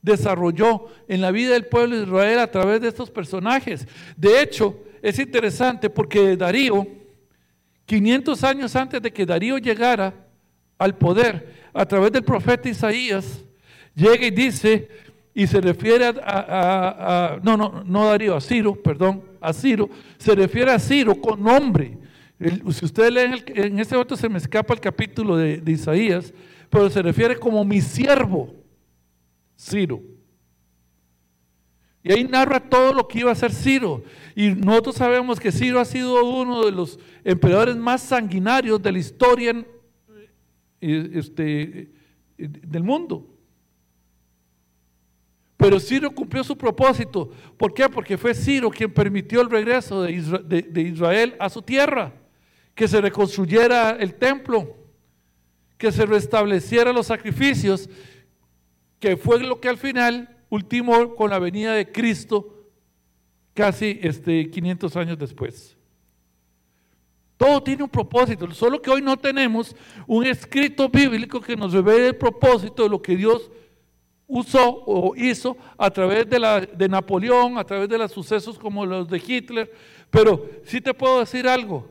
desarrolló 0.00 0.86
en 1.08 1.20
la 1.20 1.30
vida 1.30 1.54
del 1.54 1.66
pueblo 1.66 1.96
de 1.96 2.04
Israel 2.04 2.38
a 2.38 2.50
través 2.50 2.80
de 2.80 2.88
estos 2.88 3.10
personajes. 3.10 3.88
De 4.16 4.40
hecho, 4.40 4.78
es 5.02 5.18
interesante 5.18 5.90
porque 5.90 6.36
Darío, 6.36 6.86
500 7.86 8.44
años 8.44 8.76
antes 8.76 9.02
de 9.02 9.12
que 9.12 9.26
Darío 9.26 9.58
llegara 9.58 10.14
al 10.78 10.96
poder, 10.96 11.54
a 11.72 11.84
través 11.86 12.12
del 12.12 12.22
profeta 12.22 12.68
Isaías, 12.68 13.44
llega 13.94 14.26
y 14.26 14.30
dice, 14.30 14.88
y 15.34 15.48
se 15.48 15.60
refiere 15.60 16.06
a, 16.06 17.40
no, 17.42 17.56
no, 17.56 17.82
no 17.84 18.06
Darío, 18.06 18.36
a 18.36 18.40
Ciro, 18.40 18.80
perdón, 18.80 19.24
a 19.40 19.52
Ciro, 19.52 19.90
se 20.16 20.32
refiere 20.34 20.70
a 20.70 20.78
Ciro 20.78 21.20
con 21.20 21.42
nombre. 21.42 21.98
si 22.38 22.84
ustedes 22.84 23.12
leen, 23.12 23.42
en 23.48 23.80
este 23.80 23.96
momento 23.96 24.16
se 24.16 24.28
me 24.28 24.38
escapa 24.38 24.74
el 24.74 24.80
capítulo 24.80 25.36
de, 25.36 25.60
Isaías, 25.66 26.32
pero 26.70 26.88
se 26.88 27.02
refiere 27.02 27.36
como 27.36 27.64
mi 27.64 27.80
siervo, 27.80 28.54
Ciro. 29.58 30.00
Y 32.04 32.12
ahí 32.12 32.24
narra 32.24 32.60
todo 32.60 32.92
lo 32.92 33.08
que 33.08 33.20
iba 33.20 33.30
a 33.30 33.32
hacer 33.32 33.50
Ciro. 33.50 34.04
Y 34.36 34.50
nosotros 34.50 34.94
sabemos 34.94 35.40
que 35.40 35.50
Ciro 35.50 35.80
ha 35.80 35.84
sido 35.84 36.22
uno 36.24 36.64
de 36.64 36.70
los 36.70 37.00
emperadores 37.24 37.76
más 37.76 38.02
sanguinarios 38.02 38.80
de 38.80 38.92
la 38.92 38.98
historia 38.98 39.66
eh, 40.80 41.10
este, 41.14 41.90
del 42.36 42.84
mundo. 42.84 43.33
Pero 45.64 45.80
Ciro 45.80 46.10
cumplió 46.10 46.44
su 46.44 46.58
propósito. 46.58 47.30
¿Por 47.56 47.72
qué? 47.72 47.88
Porque 47.88 48.18
fue 48.18 48.34
Ciro 48.34 48.68
quien 48.68 48.92
permitió 48.92 49.40
el 49.40 49.48
regreso 49.48 50.02
de 50.02 50.82
Israel, 50.82 51.34
a 51.38 51.48
su 51.48 51.62
tierra, 51.62 52.12
que 52.74 52.86
se 52.86 53.00
reconstruyera 53.00 53.92
el 53.92 54.14
templo, 54.16 54.76
que 55.78 55.90
se 55.90 56.04
restablecieran 56.04 56.94
los 56.94 57.06
sacrificios, 57.06 57.88
que 59.00 59.16
fue 59.16 59.40
lo 59.40 59.58
que 59.58 59.70
al 59.70 59.78
final 59.78 60.36
ultimó 60.50 61.14
con 61.14 61.30
la 61.30 61.38
venida 61.38 61.72
de 61.72 61.90
Cristo 61.90 62.68
casi 63.54 63.98
este, 64.02 64.50
500 64.50 64.94
años 64.98 65.18
después. 65.18 65.78
Todo 67.38 67.62
tiene 67.62 67.84
un 67.84 67.88
propósito, 67.88 68.50
solo 68.52 68.82
que 68.82 68.90
hoy 68.90 69.00
no 69.00 69.16
tenemos 69.16 69.74
un 70.06 70.26
escrito 70.26 70.90
bíblico 70.90 71.40
que 71.40 71.56
nos 71.56 71.72
revele 71.72 72.08
el 72.08 72.16
propósito 72.16 72.82
de 72.82 72.90
lo 72.90 73.00
que 73.00 73.16
Dios 73.16 73.50
usó 74.34 74.82
o 74.84 75.14
hizo 75.14 75.56
a 75.78 75.88
través 75.90 76.28
de, 76.28 76.40
la, 76.40 76.60
de 76.60 76.88
Napoleón, 76.88 77.56
a 77.56 77.62
través 77.62 77.88
de 77.88 77.96
los 77.96 78.10
sucesos 78.10 78.58
como 78.58 78.84
los 78.84 79.08
de 79.08 79.22
Hitler. 79.24 79.72
Pero 80.10 80.44
sí 80.64 80.80
te 80.80 80.92
puedo 80.92 81.20
decir 81.20 81.46
algo. 81.46 81.88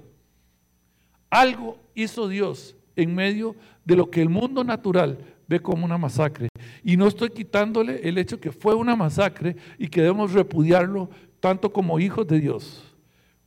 Algo 1.30 1.78
hizo 1.96 2.28
Dios 2.28 2.76
en 2.98 3.16
medio 3.16 3.56
de 3.86 3.96
lo 3.96 4.12
que 4.12 4.22
el 4.22 4.28
mundo 4.28 4.62
natural 4.66 5.18
ve 5.48 5.62
como 5.62 5.86
una 5.86 5.98
masacre. 5.98 6.50
Y 6.84 6.98
no 6.98 7.08
estoy 7.08 7.30
quitándole 7.30 8.02
el 8.04 8.18
hecho 8.18 8.40
que 8.42 8.52
fue 8.52 8.76
una 8.76 8.98
masacre 8.98 9.56
y 9.78 9.88
que 9.88 10.02
debemos 10.02 10.34
repudiarlo 10.34 11.10
tanto 11.40 11.72
como 11.72 11.98
hijos 11.98 12.28
de 12.28 12.42
Dios, 12.42 12.84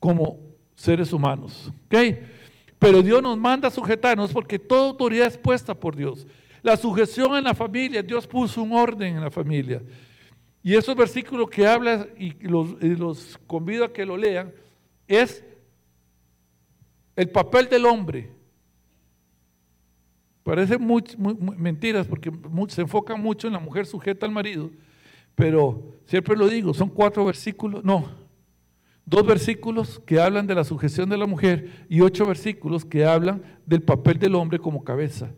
como 0.01 0.38
seres 0.74 1.12
humanos. 1.12 1.70
Pero 2.78 3.03
Dios 3.03 3.22
nos 3.22 3.36
manda 3.36 3.68
a 3.68 3.70
sujetarnos 3.70 4.32
porque 4.32 4.59
toda 4.59 4.88
autoridad 4.88 5.26
es 5.26 5.36
puesta 5.36 5.74
por 5.74 5.94
Dios. 5.94 6.26
La 6.67 6.77
sujeción 6.77 7.37
en 7.37 7.45
la 7.45 7.55
familia, 7.55 8.03
Dios 8.03 8.27
puso 8.27 8.61
un 8.61 8.73
orden 8.73 9.14
en 9.14 9.21
la 9.21 9.31
familia. 9.31 9.81
Y 10.64 10.75
esos 10.75 10.97
versículos 10.97 11.49
que 11.49 11.64
habla 11.64 12.09
y 12.19 12.33
los, 12.41 13.39
convido 13.47 13.85
a 13.85 13.93
que 13.93 14.05
lo 14.05 14.17
lean, 14.17 14.53
es 15.07 15.45
el 17.14 17.31
papel 17.31 17.69
del 17.69 17.87
hombre. 17.87 18.33
Parece 20.43 20.77
muy, 20.77 21.05
mentiras 21.57 22.09
porque 22.09 22.33
se 22.67 22.81
enfoca 22.81 23.14
mucho 23.14 23.47
en 23.47 23.53
la 23.53 23.61
mujer 23.61 23.87
sujeta 23.87 24.27
al 24.27 24.33
marido, 24.33 24.69
pero 25.37 25.95
siempre 26.05 26.37
lo 26.37 26.49
digo, 26.49 26.75
son 26.75 26.89
cuatro 26.89 27.25
versículos, 27.25 27.85
no, 27.85 28.11
dos 29.05 29.25
versículos 29.25 30.01
que 30.05 30.19
hablan 30.19 30.49
de 30.49 30.57
la 30.57 30.64
sujeción 30.64 31.09
de 31.09 31.17
la 31.17 31.27
mujer 31.27 31.87
y 31.89 32.01
ocho 32.01 32.27
versículos 32.27 32.85
que 32.85 33.05
hablan 33.05 33.41
del 33.64 33.83
papel 33.83 34.19
del 34.19 34.35
hombre 34.35 34.59
como 34.59 34.83
cabeza. 34.83 35.31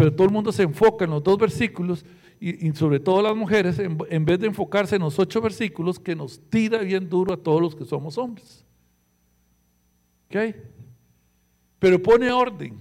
Pero 0.00 0.14
todo 0.14 0.26
el 0.28 0.32
mundo 0.32 0.50
se 0.50 0.62
enfoca 0.62 1.04
en 1.04 1.10
los 1.10 1.22
dos 1.22 1.36
versículos 1.36 2.06
y, 2.40 2.72
sobre 2.72 2.98
todo 2.98 3.20
las 3.20 3.36
mujeres, 3.36 3.78
en, 3.78 4.24
vez 4.24 4.40
de 4.40 4.46
enfocarse 4.46 4.96
en 4.96 5.02
los 5.02 5.18
ocho 5.18 5.42
versículos 5.42 6.00
que 6.00 6.16
nos 6.16 6.40
tira 6.48 6.78
bien 6.78 7.06
duro 7.06 7.34
a 7.34 7.36
todos 7.36 7.60
los 7.60 7.76
que 7.76 7.84
somos 7.84 8.16
hombres. 8.16 8.64
¿Ok? 10.24 10.56
Pero 11.78 12.02
pone 12.02 12.32
orden. 12.32 12.80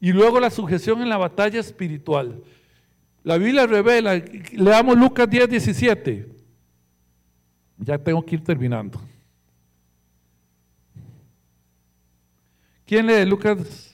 Y 0.00 0.10
luego 0.12 0.40
la 0.40 0.50
sujeción 0.50 1.02
en 1.02 1.08
la 1.08 1.18
batalla 1.18 1.60
espiritual. 1.60 2.42
La 3.22 3.38
Biblia 3.38 3.64
revela, 3.68 4.20
leamos 4.54 4.98
Lucas 4.98 5.30
10, 5.30 5.50
17. 5.50 6.28
Ya 7.78 7.96
tengo 7.96 8.26
que 8.26 8.34
ir 8.34 8.42
terminando. 8.42 9.00
¿Quién 12.84 13.06
lee 13.06 13.24
Lucas 13.24 13.91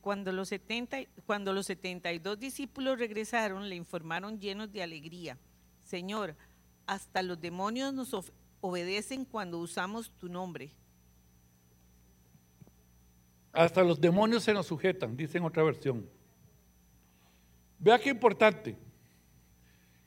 Cuando 0.00 0.32
los, 0.32 0.48
70, 0.48 0.98
cuando 1.26 1.52
los 1.52 1.66
72 1.66 2.38
discípulos 2.38 2.98
regresaron, 2.98 3.68
le 3.68 3.76
informaron 3.76 4.40
llenos 4.40 4.72
de 4.72 4.82
alegría, 4.82 5.38
Señor, 5.80 6.36
hasta 6.86 7.22
los 7.22 7.40
demonios 7.40 7.92
nos 7.92 8.32
obedecen 8.60 9.24
cuando 9.24 9.58
usamos 9.58 10.10
tu 10.18 10.28
nombre. 10.28 10.70
Hasta 13.52 13.82
los 13.82 14.00
demonios 14.00 14.44
se 14.44 14.52
nos 14.52 14.66
sujetan, 14.66 15.16
dice 15.16 15.38
en 15.38 15.44
otra 15.44 15.62
versión. 15.62 16.08
Vea 17.78 17.98
qué 17.98 18.10
importante. 18.10 18.76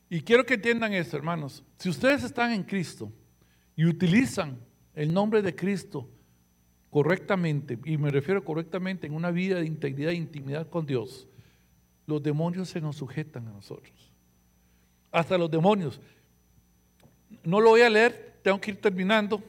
Y 0.10 0.22
quiero 0.22 0.46
que 0.46 0.56
entiendan 0.56 0.94
esto, 0.94 1.16
hermanos. 1.16 1.64
Si 1.78 1.90
ustedes 1.90 2.24
están 2.24 2.52
en 2.52 2.64
Cristo 2.64 3.12
y 3.76 3.86
utilizan 3.86 4.60
el 4.94 5.14
nombre 5.14 5.42
de 5.42 5.56
Cristo, 5.56 6.10
correctamente, 6.92 7.80
y 7.86 7.98
me 7.98 8.12
refiero 8.12 8.44
correctamente 8.44 9.08
en 9.08 9.14
una 9.14 9.32
vida 9.32 9.60
de 9.60 9.66
integridad 9.66 10.12
e 10.12 10.16
intimidad 10.16 10.70
con 10.70 10.86
Dios, 10.86 11.28
los 12.06 12.22
demonios 12.22 12.70
se 12.70 12.82
nos 12.82 12.98
sujetan 12.98 13.48
a 13.48 13.52
nosotros. 13.52 14.12
Hasta 15.10 15.38
los 15.38 15.50
demonios. 15.50 16.00
No 17.44 17.62
lo 17.62 17.70
voy 17.70 17.82
a 17.82 17.90
leer, 17.90 18.40
tengo 18.44 18.60
que 18.60 18.72
ir 18.72 18.82
terminando, 18.82 19.42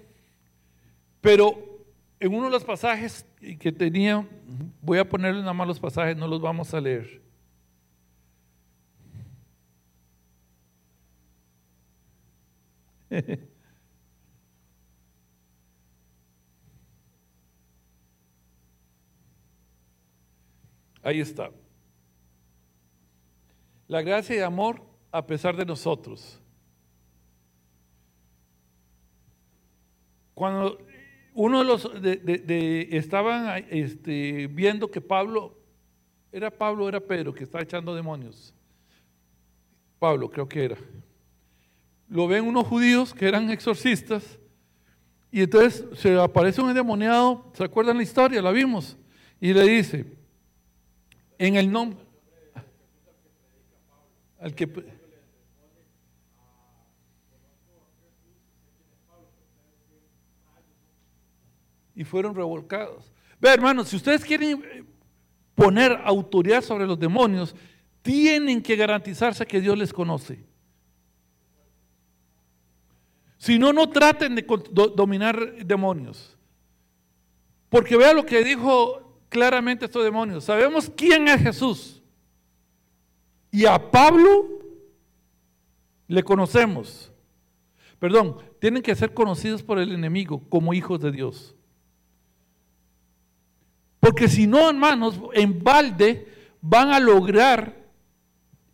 pero 1.21 1.85
en 2.21 2.33
uno 2.33 2.45
de 2.45 2.53
los 2.53 2.65
pasajes 2.65 3.27
que 3.59 3.73
tenía, 3.73 4.25
voy 4.81 4.99
a 4.99 5.09
ponerle 5.09 5.41
nada 5.41 5.53
más 5.53 5.67
los 5.67 5.81
pasajes, 5.81 6.17
no 6.17 6.29
los 6.29 6.41
vamos 6.41 6.73
a 6.73 6.81
leer. 6.81 7.21
Ahí 21.03 21.21
está. 21.21 21.51
La 23.89 24.03
gracia 24.03 24.37
y 24.37 24.41
amor 24.41 24.83
a 25.11 25.27
pesar 25.27 25.57
de 25.57 25.67
nosotros. 25.67 26.41
Cuando 30.35 30.79
uno 31.35 31.59
de 31.59 31.65
los 31.65 32.03
de, 32.03 32.89
estaban 32.93 33.65
este, 33.71 34.47
viendo 34.47 34.91
que 34.91 35.01
Pablo, 35.01 35.59
era 36.31 36.51
Pablo, 36.51 36.89
era 36.89 37.01
Pedro, 37.01 37.35
que 37.35 37.45
estaba 37.45 37.63
echando 37.63 37.95
demonios. 37.95 38.55
Pablo, 39.99 40.31
creo 40.31 40.49
que 40.49 40.65
era. 40.65 40.77
Lo 42.09 42.27
ven 42.27 42.47
unos 42.47 42.67
judíos 42.67 43.13
que 43.15 43.27
eran 43.27 43.51
exorcistas, 43.51 44.39
y 45.31 45.43
entonces 45.43 45.85
se 45.99 46.19
aparece 46.19 46.61
un 46.61 46.69
endemoniado, 46.69 47.51
¿se 47.55 47.65
acuerdan 47.65 47.97
la 47.97 48.03
historia? 48.03 48.43
La 48.43 48.51
vimos, 48.51 48.97
y 49.41 49.53
le 49.53 49.63
dice, 49.63 50.07
en 51.47 51.57
el 51.57 51.73
nombre. 51.73 51.99
Al 54.39 54.55
que, 54.55 54.69
y 61.97 62.05
fueron 62.05 62.37
revolcados. 62.37 63.13
Ve, 63.41 63.51
hermanos, 63.51 63.89
si 63.89 63.97
ustedes 63.97 64.25
quieren 64.25 64.63
eh, 64.65 64.85
poner 65.57 66.01
autoridad 66.05 66.63
sobre 66.63 66.87
los 66.87 66.99
demonios, 66.99 67.57
tienen 68.03 68.63
que 68.63 68.77
garantizarse 68.77 69.45
que 69.45 69.61
Dios 69.61 69.77
les 69.77 69.93
conoce. 69.93 70.45
Si 73.37 73.59
no, 73.59 73.73
no 73.73 73.91
traten 73.91 74.37
de 74.37 74.47
dominar 74.95 75.67
demonios. 75.67 76.39
Porque 77.69 77.97
vea 77.97 78.13
lo 78.13 78.25
que 78.25 78.45
dijo 78.45 79.02
claramente 79.33 79.87
estos 79.87 80.05
demonios. 80.05 80.45
Sabemos 80.45 80.93
quién 80.95 81.27
es 81.27 81.41
Jesús. 81.41 82.03
Y 83.51 83.65
a 83.65 83.91
Pablo 83.91 84.61
le 86.07 86.23
conocemos. 86.23 87.11
Perdón, 87.99 88.37
tienen 88.61 88.83
que 88.83 88.95
ser 88.95 89.15
conocidos 89.15 89.63
por 89.63 89.79
el 89.79 89.93
enemigo 89.93 90.43
como 90.51 90.75
hijos 90.75 91.01
de 91.01 91.11
Dios. 91.11 91.55
Porque 94.01 94.29
si 94.29 94.47
no, 94.47 94.69
hermanos, 94.69 95.19
en 95.33 95.65
balde 95.65 96.29
van 96.61 96.91
a 96.91 97.01
lograr 97.01 97.89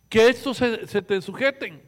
que 0.09 0.27
estos 0.27 0.57
se, 0.57 0.87
se 0.87 1.01
te 1.01 1.21
sujeten. 1.21 1.81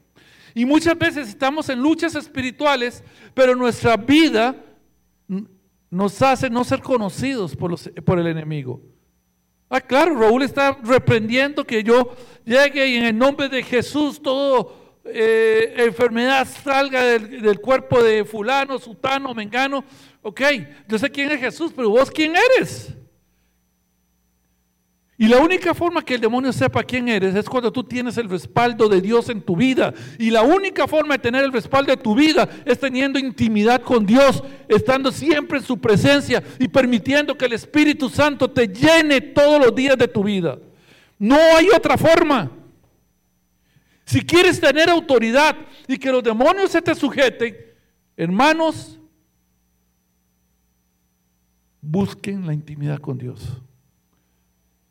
Y 0.54 0.64
muchas 0.64 0.96
veces 0.96 1.28
estamos 1.28 1.68
en 1.68 1.80
luchas 1.80 2.14
espirituales, 2.14 3.04
pero 3.34 3.54
nuestra 3.54 3.96
vida 3.96 4.56
nos 5.92 6.22
hace 6.22 6.48
no 6.48 6.64
ser 6.64 6.80
conocidos 6.80 7.54
por, 7.54 7.70
los, 7.70 7.90
por 8.06 8.18
el 8.18 8.26
enemigo. 8.26 8.80
Ah, 9.68 9.78
claro, 9.78 10.18
Raúl 10.18 10.42
está 10.42 10.78
reprendiendo 10.82 11.66
que 11.66 11.84
yo 11.84 12.16
llegue 12.46 12.86
y 12.88 12.96
en 12.96 13.04
el 13.04 13.18
nombre 13.18 13.50
de 13.50 13.62
Jesús 13.62 14.20
todo 14.20 15.00
eh, 15.04 15.74
enfermedad 15.76 16.48
salga 16.48 17.04
del, 17.04 17.42
del 17.42 17.60
cuerpo 17.60 18.02
de 18.02 18.24
fulano, 18.24 18.78
sutano, 18.78 19.34
mengano. 19.34 19.84
Ok, 20.22 20.40
yo 20.88 20.98
sé 20.98 21.10
quién 21.10 21.30
es 21.30 21.40
Jesús, 21.40 21.72
pero 21.76 21.90
vos 21.90 22.10
quién 22.10 22.34
eres. 22.56 22.94
Y 25.22 25.28
la 25.28 25.38
única 25.38 25.72
forma 25.72 26.04
que 26.04 26.16
el 26.16 26.20
demonio 26.20 26.52
sepa 26.52 26.82
quién 26.82 27.06
eres 27.06 27.36
es 27.36 27.48
cuando 27.48 27.70
tú 27.72 27.84
tienes 27.84 28.18
el 28.18 28.28
respaldo 28.28 28.88
de 28.88 29.00
Dios 29.00 29.28
en 29.28 29.40
tu 29.40 29.54
vida. 29.54 29.94
Y 30.18 30.30
la 30.30 30.42
única 30.42 30.88
forma 30.88 31.14
de 31.14 31.20
tener 31.20 31.44
el 31.44 31.52
respaldo 31.52 31.92
de 31.92 32.02
tu 32.02 32.16
vida 32.16 32.48
es 32.64 32.80
teniendo 32.80 33.20
intimidad 33.20 33.82
con 33.82 34.04
Dios, 34.04 34.42
estando 34.66 35.12
siempre 35.12 35.58
en 35.58 35.64
su 35.64 35.78
presencia 35.78 36.42
y 36.58 36.66
permitiendo 36.66 37.38
que 37.38 37.44
el 37.44 37.52
Espíritu 37.52 38.08
Santo 38.08 38.50
te 38.50 38.66
llene 38.66 39.20
todos 39.20 39.64
los 39.64 39.72
días 39.72 39.96
de 39.96 40.08
tu 40.08 40.24
vida. 40.24 40.58
No 41.20 41.36
hay 41.36 41.68
otra 41.68 41.96
forma. 41.96 42.50
Si 44.04 44.22
quieres 44.22 44.60
tener 44.60 44.90
autoridad 44.90 45.56
y 45.86 45.98
que 45.98 46.10
los 46.10 46.24
demonios 46.24 46.72
se 46.72 46.82
te 46.82 46.96
sujeten, 46.96 47.56
hermanos, 48.16 48.98
busquen 51.80 52.44
la 52.44 52.52
intimidad 52.52 52.98
con 52.98 53.18
Dios. 53.18 53.62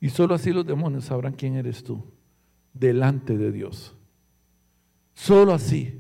Y 0.02 0.10
solo 0.10 0.34
así 0.34 0.52
los 0.52 0.66
demonios 0.66 1.06
sabrán 1.06 1.34
quién 1.34 1.56
eres 1.56 1.84
tú 1.84 2.04
delante 2.74 3.38
de 3.38 3.52
Dios. 3.52 3.96
Solo 5.14 5.54
así. 5.54 6.00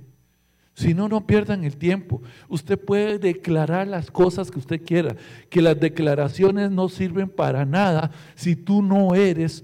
Si 0.73 0.95
no, 0.95 1.07
no 1.07 1.27
pierdan 1.27 1.63
el 1.63 1.77
tiempo. 1.77 2.21
Usted 2.49 2.79
puede 2.79 3.19
declarar 3.19 3.87
las 3.87 4.09
cosas 4.09 4.49
que 4.49 4.57
usted 4.57 4.81
quiera, 4.83 5.15
que 5.49 5.61
las 5.61 5.79
declaraciones 5.79 6.71
no 6.71 6.89
sirven 6.89 7.29
para 7.29 7.65
nada 7.65 8.09
si 8.35 8.55
tú 8.55 8.81
no 8.81 9.13
eres 9.13 9.63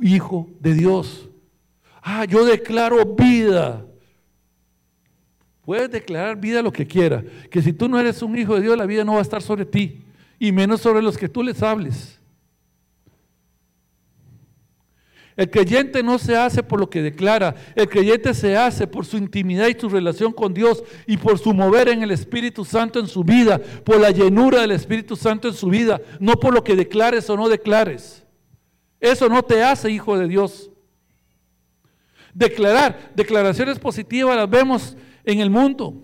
hijo 0.00 0.48
de 0.58 0.74
Dios. 0.74 1.28
Ah, 2.02 2.24
yo 2.24 2.44
declaro 2.44 3.04
vida. 3.14 3.86
Puedes 5.64 5.90
declarar 5.90 6.40
vida 6.40 6.62
lo 6.62 6.72
que 6.72 6.86
quiera, 6.86 7.22
que 7.50 7.62
si 7.62 7.72
tú 7.72 7.88
no 7.88 8.00
eres 8.00 8.22
un 8.22 8.36
hijo 8.36 8.56
de 8.56 8.62
Dios, 8.62 8.76
la 8.76 8.86
vida 8.86 9.04
no 9.04 9.12
va 9.12 9.18
a 9.18 9.22
estar 9.22 9.42
sobre 9.42 9.64
ti, 9.64 10.02
y 10.38 10.50
menos 10.50 10.80
sobre 10.80 11.02
los 11.02 11.16
que 11.16 11.28
tú 11.28 11.44
les 11.44 11.62
hables. 11.62 12.19
El 15.40 15.48
creyente 15.48 16.02
no 16.02 16.18
se 16.18 16.36
hace 16.36 16.62
por 16.62 16.78
lo 16.78 16.90
que 16.90 17.00
declara, 17.00 17.54
el 17.74 17.88
creyente 17.88 18.34
se 18.34 18.58
hace 18.58 18.86
por 18.86 19.06
su 19.06 19.16
intimidad 19.16 19.68
y 19.68 19.80
su 19.80 19.88
relación 19.88 20.34
con 20.34 20.52
Dios 20.52 20.84
y 21.06 21.16
por 21.16 21.38
su 21.38 21.54
mover 21.54 21.88
en 21.88 22.02
el 22.02 22.10
Espíritu 22.10 22.62
Santo 22.62 23.00
en 23.00 23.06
su 23.06 23.24
vida, 23.24 23.58
por 23.58 23.98
la 23.98 24.10
llenura 24.10 24.60
del 24.60 24.72
Espíritu 24.72 25.16
Santo 25.16 25.48
en 25.48 25.54
su 25.54 25.68
vida, 25.68 25.98
no 26.18 26.34
por 26.34 26.52
lo 26.52 26.62
que 26.62 26.76
declares 26.76 27.30
o 27.30 27.38
no 27.38 27.48
declares. 27.48 28.22
Eso 29.00 29.30
no 29.30 29.42
te 29.42 29.62
hace 29.62 29.90
hijo 29.90 30.18
de 30.18 30.28
Dios. 30.28 30.70
Declarar, 32.34 33.10
declaraciones 33.16 33.78
positivas 33.78 34.36
las 34.36 34.50
vemos 34.50 34.94
en 35.24 35.40
el 35.40 35.48
mundo. 35.48 35.94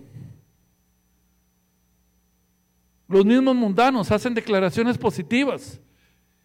Los 3.07 3.23
mismos 3.23 3.55
mundanos 3.55 4.09
hacen 4.09 4.33
declaraciones 4.33 4.97
positivas. 4.97 5.79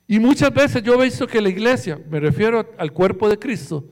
Y 0.07 0.19
muchas 0.19 0.53
veces 0.53 0.83
yo 0.83 1.01
he 1.01 1.05
visto 1.05 1.27
que 1.27 1.41
la 1.41 1.49
iglesia, 1.49 1.99
me 2.11 2.21
refiero 2.21 2.71
al 2.77 2.93
cuerpo 2.93 3.29
de 3.29 3.39
Cristo, 3.39 3.85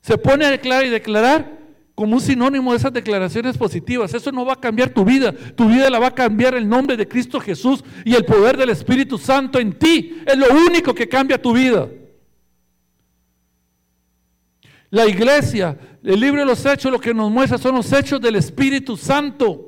se 0.00 0.16
pone 0.18 0.44
a 0.44 0.50
declarar 0.50 0.86
y 0.86 0.90
declarar 0.90 1.58
como 1.96 2.14
un 2.14 2.20
sinónimo 2.20 2.72
de 2.72 2.76
esas 2.76 2.92
declaraciones 2.92 3.56
positivas. 3.56 4.12
Eso 4.12 4.30
no 4.30 4.44
va 4.44 4.52
a 4.52 4.60
cambiar 4.60 4.90
tu 4.90 5.04
vida. 5.04 5.32
Tu 5.32 5.66
vida 5.66 5.88
la 5.88 5.98
va 5.98 6.08
a 6.08 6.14
cambiar 6.14 6.54
el 6.54 6.68
nombre 6.68 6.96
de 6.96 7.08
Cristo 7.08 7.40
Jesús 7.40 7.82
y 8.04 8.14
el 8.14 8.24
poder 8.24 8.56
del 8.58 8.68
Espíritu 8.68 9.16
Santo 9.16 9.58
en 9.58 9.72
ti. 9.72 10.22
Es 10.26 10.36
lo 10.36 10.46
único 10.54 10.94
que 10.94 11.08
cambia 11.08 11.40
tu 11.40 11.54
vida. 11.54 11.88
La 14.90 15.06
iglesia, 15.06 15.76
el 16.04 16.20
libro 16.20 16.40
de 16.40 16.46
los 16.46 16.64
hechos, 16.64 16.92
lo 16.92 17.00
que 17.00 17.14
nos 17.14 17.30
muestra 17.30 17.58
son 17.58 17.74
los 17.74 17.90
hechos 17.92 18.20
del 18.20 18.36
Espíritu 18.36 18.96
Santo 18.96 19.65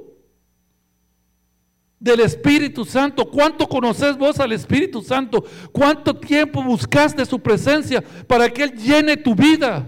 del 1.98 2.20
Espíritu 2.20 2.84
Santo. 2.84 3.28
¿Cuánto 3.28 3.68
conoces 3.68 4.16
vos 4.16 4.38
al 4.38 4.52
Espíritu 4.52 5.02
Santo? 5.02 5.44
¿Cuánto 5.72 6.14
tiempo 6.16 6.62
buscaste 6.62 7.24
su 7.26 7.40
presencia 7.40 8.02
para 8.26 8.48
que 8.48 8.62
Él 8.62 8.72
llene 8.72 9.16
tu 9.16 9.34
vida? 9.34 9.86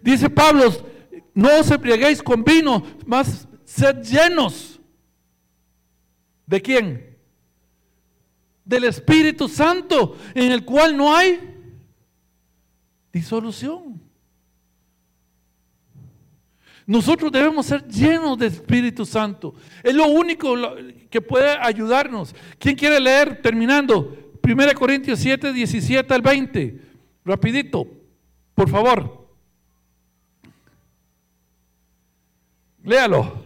Dice 0.00 0.28
Pablo, 0.28 0.72
no 1.34 1.48
os 1.60 1.70
embriaguéis 1.70 2.22
con 2.22 2.42
vino, 2.42 2.82
más 3.06 3.46
sed 3.64 4.02
llenos. 4.02 4.80
¿De 6.46 6.60
quién? 6.60 7.16
Del 8.64 8.84
Espíritu 8.84 9.48
Santo, 9.48 10.16
en 10.34 10.50
el 10.50 10.64
cual 10.64 10.96
no 10.96 11.14
hay 11.14 11.40
disolución. 13.12 14.01
Nosotros 16.86 17.30
debemos 17.30 17.66
ser 17.66 17.86
llenos 17.86 18.38
del 18.38 18.52
Espíritu 18.52 19.06
Santo. 19.06 19.54
Es 19.82 19.94
lo 19.94 20.06
único 20.06 20.54
que 21.08 21.20
puede 21.20 21.56
ayudarnos. 21.60 22.34
¿Quién 22.58 22.76
quiere 22.76 22.98
leer 22.98 23.40
terminando? 23.40 24.16
1 24.42 24.74
Corintios 24.74 25.18
7, 25.20 25.52
17 25.52 26.12
al 26.12 26.22
20. 26.22 26.80
Rapidito, 27.24 27.86
por 28.54 28.68
favor. 28.68 29.28
Léalo. 32.82 33.44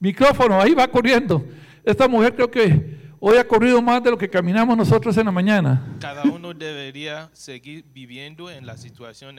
Micrófono, 0.00 0.60
ahí 0.60 0.74
va 0.74 0.88
corriendo. 0.88 1.44
Esta 1.84 2.08
mujer 2.08 2.34
creo 2.34 2.50
que 2.50 2.98
hoy 3.20 3.36
ha 3.36 3.46
corrido 3.46 3.80
más 3.80 4.02
de 4.02 4.10
lo 4.10 4.18
que 4.18 4.28
caminamos 4.28 4.76
nosotros 4.76 5.16
en 5.16 5.26
la 5.26 5.32
mañana. 5.32 5.96
Cada 6.00 6.24
uno 6.24 6.52
debería 6.52 7.30
seguir 7.32 7.84
viviendo 7.92 8.50
en 8.50 8.66
la 8.66 8.76
situación 8.76 9.38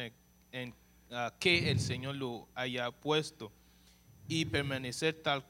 en, 0.52 0.74
que 1.40 1.70
el 1.72 1.80
Señor 1.80 2.16
lo 2.16 2.48
haya 2.56 2.92
puesto 2.92 3.52
y 4.28 4.46
permanecer 4.46 5.22
tal 5.22 5.46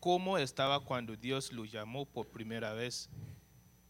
como 0.00 0.38
estaba 0.38 0.80
cuando 0.80 1.16
Dios 1.16 1.52
lo 1.52 1.64
llamó 1.64 2.06
por 2.06 2.28
primera 2.28 2.72
vez. 2.72 3.10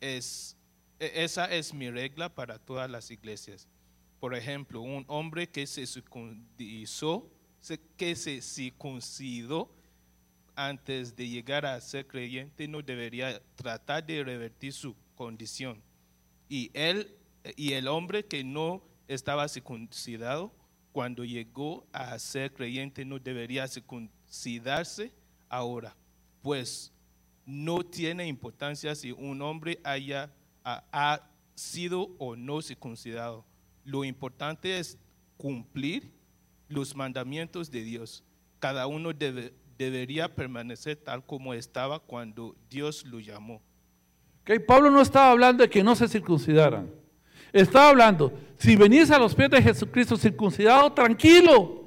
Es, 0.00 0.56
esa 0.98 1.44
es 1.46 1.74
mi 1.74 1.90
regla 1.90 2.34
para 2.34 2.58
todas 2.58 2.90
las 2.90 3.10
iglesias. 3.10 3.68
Por 4.20 4.34
ejemplo, 4.34 4.80
un 4.80 5.04
hombre 5.06 5.48
que 5.48 5.66
se 5.66 5.86
circuncidó, 5.86 7.30
que 7.96 8.16
se 8.16 8.40
circuncidó 8.40 9.70
antes 10.56 11.14
de 11.14 11.28
llegar 11.28 11.64
a 11.66 11.80
ser 11.80 12.06
creyente 12.08 12.66
no 12.66 12.82
debería 12.82 13.40
tratar 13.54 14.04
de 14.04 14.24
revertir 14.24 14.72
su 14.72 14.96
condición. 15.14 15.80
Y 16.48 16.70
él 16.74 17.14
y 17.54 17.74
el 17.74 17.86
hombre 17.86 18.24
que 18.24 18.42
no 18.42 18.82
estaba 19.06 19.48
circuncidado 19.48 20.52
cuando 20.98 21.24
llegó 21.24 21.86
a 21.92 22.18
ser 22.18 22.52
creyente 22.52 23.04
no 23.04 23.20
debería 23.20 23.68
circuncidarse 23.68 25.12
ahora, 25.48 25.94
pues 26.42 26.92
no 27.46 27.84
tiene 27.84 28.26
importancia 28.26 28.96
si 28.96 29.12
un 29.12 29.40
hombre 29.40 29.78
haya 29.84 30.34
ha, 30.64 31.20
sido 31.54 32.10
o 32.18 32.34
no 32.34 32.60
circuncidado. 32.62 33.44
Lo 33.84 34.02
importante 34.02 34.76
es 34.76 34.98
cumplir 35.36 36.10
los 36.66 36.96
mandamientos 36.96 37.70
de 37.70 37.82
Dios. 37.82 38.24
Cada 38.58 38.88
uno 38.88 39.12
debe, 39.12 39.54
debería 39.78 40.34
permanecer 40.34 40.96
tal 40.96 41.24
como 41.24 41.54
estaba 41.54 42.00
cuando 42.00 42.56
Dios 42.68 43.06
lo 43.06 43.20
llamó. 43.20 43.62
Okay, 44.42 44.58
Pablo 44.58 44.90
no 44.90 45.00
estaba 45.00 45.30
hablando 45.30 45.62
de 45.62 45.70
que 45.70 45.84
no 45.84 45.94
se 45.94 46.08
circuncidaran. 46.08 46.90
Estaba 47.52 47.88
hablando, 47.88 48.32
si 48.58 48.76
venís 48.76 49.10
a 49.10 49.18
los 49.18 49.34
pies 49.34 49.50
de 49.50 49.62
Jesucristo 49.62 50.16
circuncidado, 50.16 50.92
tranquilo. 50.92 51.84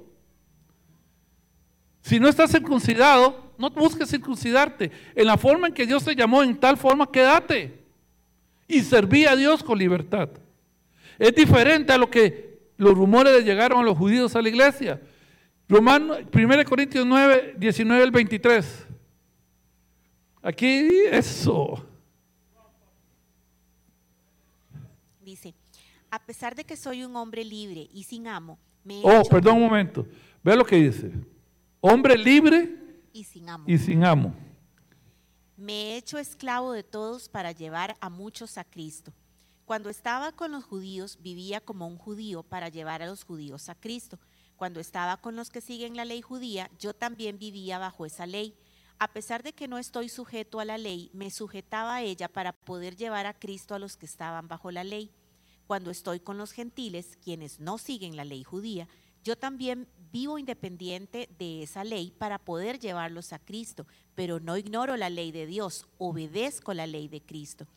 Si 2.01 2.20
no 2.20 2.28
estás 2.28 2.51
circuncidado, 2.51 3.53
no 3.57 3.70
busques 3.70 4.09
circuncidarte. 4.09 4.91
En 5.16 5.28
la 5.28 5.38
forma 5.38 5.68
en 5.68 5.74
que 5.74 5.86
Dios 5.86 6.03
te 6.03 6.16
llamó, 6.16 6.41
en 6.43 6.59
tal 6.59 6.78
forma 6.78 7.12
quédate. 7.12 7.80
Y 8.68 8.82
serví 8.82 9.26
a 9.26 9.36
Dios 9.36 9.62
con 9.64 9.78
libertad. 9.78 10.30
Es 11.20 11.36
diferente 11.36 11.93
a 11.93 11.97
lo 11.97 12.09
que 12.09 12.59
los 12.78 12.95
rumores 12.95 13.34
de 13.34 13.43
llegaron 13.43 13.80
a 13.80 13.84
los 13.84 13.97
judíos 13.97 14.36
a 14.36 14.41
la 14.41 14.49
iglesia. 14.49 14.99
Romano, 15.70 16.16
1 16.34 16.66
Corintios 16.66 17.05
9, 17.05 17.55
19 17.57 18.03
al 18.03 18.12
23. 18.12 18.88
Aquí 20.41 20.89
eso. 21.12 21.86
Dice, 25.32 25.54
a 26.10 26.20
pesar 26.26 26.56
de 26.56 26.64
que 26.64 26.76
soy 26.78 27.04
un 27.04 27.16
hombre 27.16 27.44
libre 27.44 27.90
y 27.94 28.04
sin 28.04 28.28
amo, 28.28 28.58
me 28.84 29.00
he 29.00 29.04
Oh, 29.04 29.22
hecho- 29.22 29.30
perdón 29.30 29.56
un 29.58 29.64
momento. 29.64 30.06
Vea 30.44 30.56
lo 30.56 30.66
que 30.66 30.76
dice. 30.78 31.12
Hombre 31.80 32.18
libre 32.18 32.78
y 33.14 33.24
sin 33.24 33.50
amo. 33.50 33.66
y 33.68 33.78
sin 33.78 34.04
amo. 34.04 34.34
Me 35.58 35.74
he 35.94 35.98
hecho 35.98 36.18
esclavo 36.18 36.72
de 36.74 36.84
todos 36.84 37.30
para 37.30 37.52
llevar 37.52 37.96
a 38.02 38.10
muchos 38.10 38.58
a 38.58 38.64
Cristo. 38.64 39.14
Cuando 39.66 39.90
estaba 39.90 40.32
con 40.32 40.52
los 40.52 40.64
judíos, 40.66 41.18
vivía 41.22 41.62
como 41.62 41.88
un 41.88 41.98
judío 41.98 42.44
para 42.44 42.70
llevar 42.70 43.02
a 43.02 43.06
los 43.08 43.24
judíos 43.24 43.70
a 43.70 43.76
Cristo. 43.76 44.20
Cuando 44.56 44.80
estaba 44.80 45.18
con 45.18 45.36
los 45.36 45.50
que 45.50 45.62
siguen 45.62 45.96
la 45.96 46.06
ley 46.06 46.22
judía, 46.22 46.70
yo 46.80 46.94
también 46.94 47.38
vivía 47.40 47.78
bajo 47.78 48.06
esa 48.06 48.26
ley. 48.26 48.56
A 49.00 49.08
pesar 49.08 49.44
de 49.44 49.54
que 49.54 49.68
no 49.68 49.78
estoy 49.78 50.10
sujeto 50.10 50.60
a 50.60 50.66
la 50.66 50.78
ley, 50.78 51.10
me 51.14 51.32
sujetaba 51.32 51.96
a 51.96 52.02
ella 52.02 52.28
para 52.28 52.54
poder 52.54 52.96
llevar 52.96 53.26
a 53.28 53.34
Cristo 53.34 53.74
a 53.74 53.80
los 53.80 53.98
que 53.98 54.06
estaban 54.06 54.48
bajo 54.48 54.72
la 54.72 54.84
ley. 54.84 55.10
Cuando 55.72 55.90
estoy 55.90 56.20
con 56.20 56.38
los 56.38 56.52
gentiles, 56.52 57.18
quienes 57.24 57.62
no 57.62 57.78
siguen 57.78 58.18
la 58.18 58.26
ley 58.26 58.44
judía, 58.44 58.90
yo 59.24 59.38
también 59.38 59.88
vivo 60.12 60.38
independiente 60.38 61.30
de 61.40 61.64
esa 61.64 61.86
ley 61.86 62.12
para 62.12 62.40
poder 62.40 62.78
llevarlos 62.78 63.32
a 63.32 63.40
Cristo, 63.40 63.88
pero 64.14 64.42
no 64.42 64.58
ignoro 64.58 64.98
la 64.98 65.10
ley 65.10 65.32
de 65.32 65.46
Dios, 65.46 65.88
obedezco 65.98 66.74
la 66.74 66.88
ley 66.88 67.08
de 67.08 67.22
Cristo. 67.22 67.68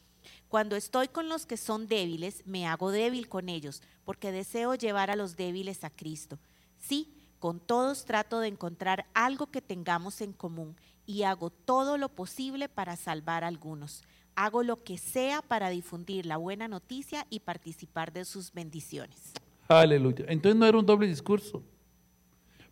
Cuando 0.48 0.74
estoy 0.74 1.06
con 1.06 1.28
los 1.28 1.46
que 1.46 1.56
son 1.56 1.86
débiles, 1.86 2.44
me 2.46 2.66
hago 2.66 2.90
débil 2.90 3.28
con 3.28 3.48
ellos, 3.48 3.80
porque 4.04 4.32
deseo 4.32 4.74
llevar 4.74 5.12
a 5.12 5.16
los 5.16 5.36
débiles 5.36 5.84
a 5.84 5.90
Cristo. 5.90 6.40
Sí, 6.80 7.14
con 7.38 7.60
todos 7.60 8.06
trato 8.06 8.40
de 8.40 8.48
encontrar 8.48 9.06
algo 9.14 9.52
que 9.52 9.62
tengamos 9.62 10.20
en 10.20 10.32
común 10.32 10.74
y 11.06 11.22
hago 11.22 11.50
todo 11.50 11.96
lo 11.96 12.08
posible 12.08 12.68
para 12.68 12.96
salvar 12.96 13.44
a 13.44 13.46
algunos. 13.46 14.02
Hago 14.36 14.62
lo 14.62 14.82
que 14.82 14.98
sea 14.98 15.42
para 15.42 15.70
difundir 15.70 16.26
la 16.26 16.36
buena 16.36 16.68
noticia 16.68 17.26
y 17.30 17.40
participar 17.40 18.12
de 18.12 18.24
sus 18.24 18.52
bendiciones. 18.52 19.32
Aleluya. 19.68 20.24
Entonces 20.28 20.58
no 20.58 20.66
era 20.66 20.78
un 20.78 20.86
doble 20.86 21.06
discurso. 21.06 21.62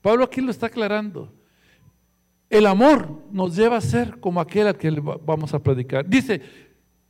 Pablo 0.00 0.24
aquí 0.24 0.40
lo 0.40 0.50
está 0.50 0.66
aclarando. 0.66 1.32
El 2.50 2.66
amor 2.66 3.22
nos 3.30 3.56
lleva 3.56 3.76
a 3.76 3.80
ser 3.80 4.18
como 4.20 4.40
aquel 4.40 4.66
al 4.66 4.76
que 4.76 4.90
vamos 4.90 5.54
a 5.54 5.58
predicar. 5.58 6.06
Dice, 6.06 6.42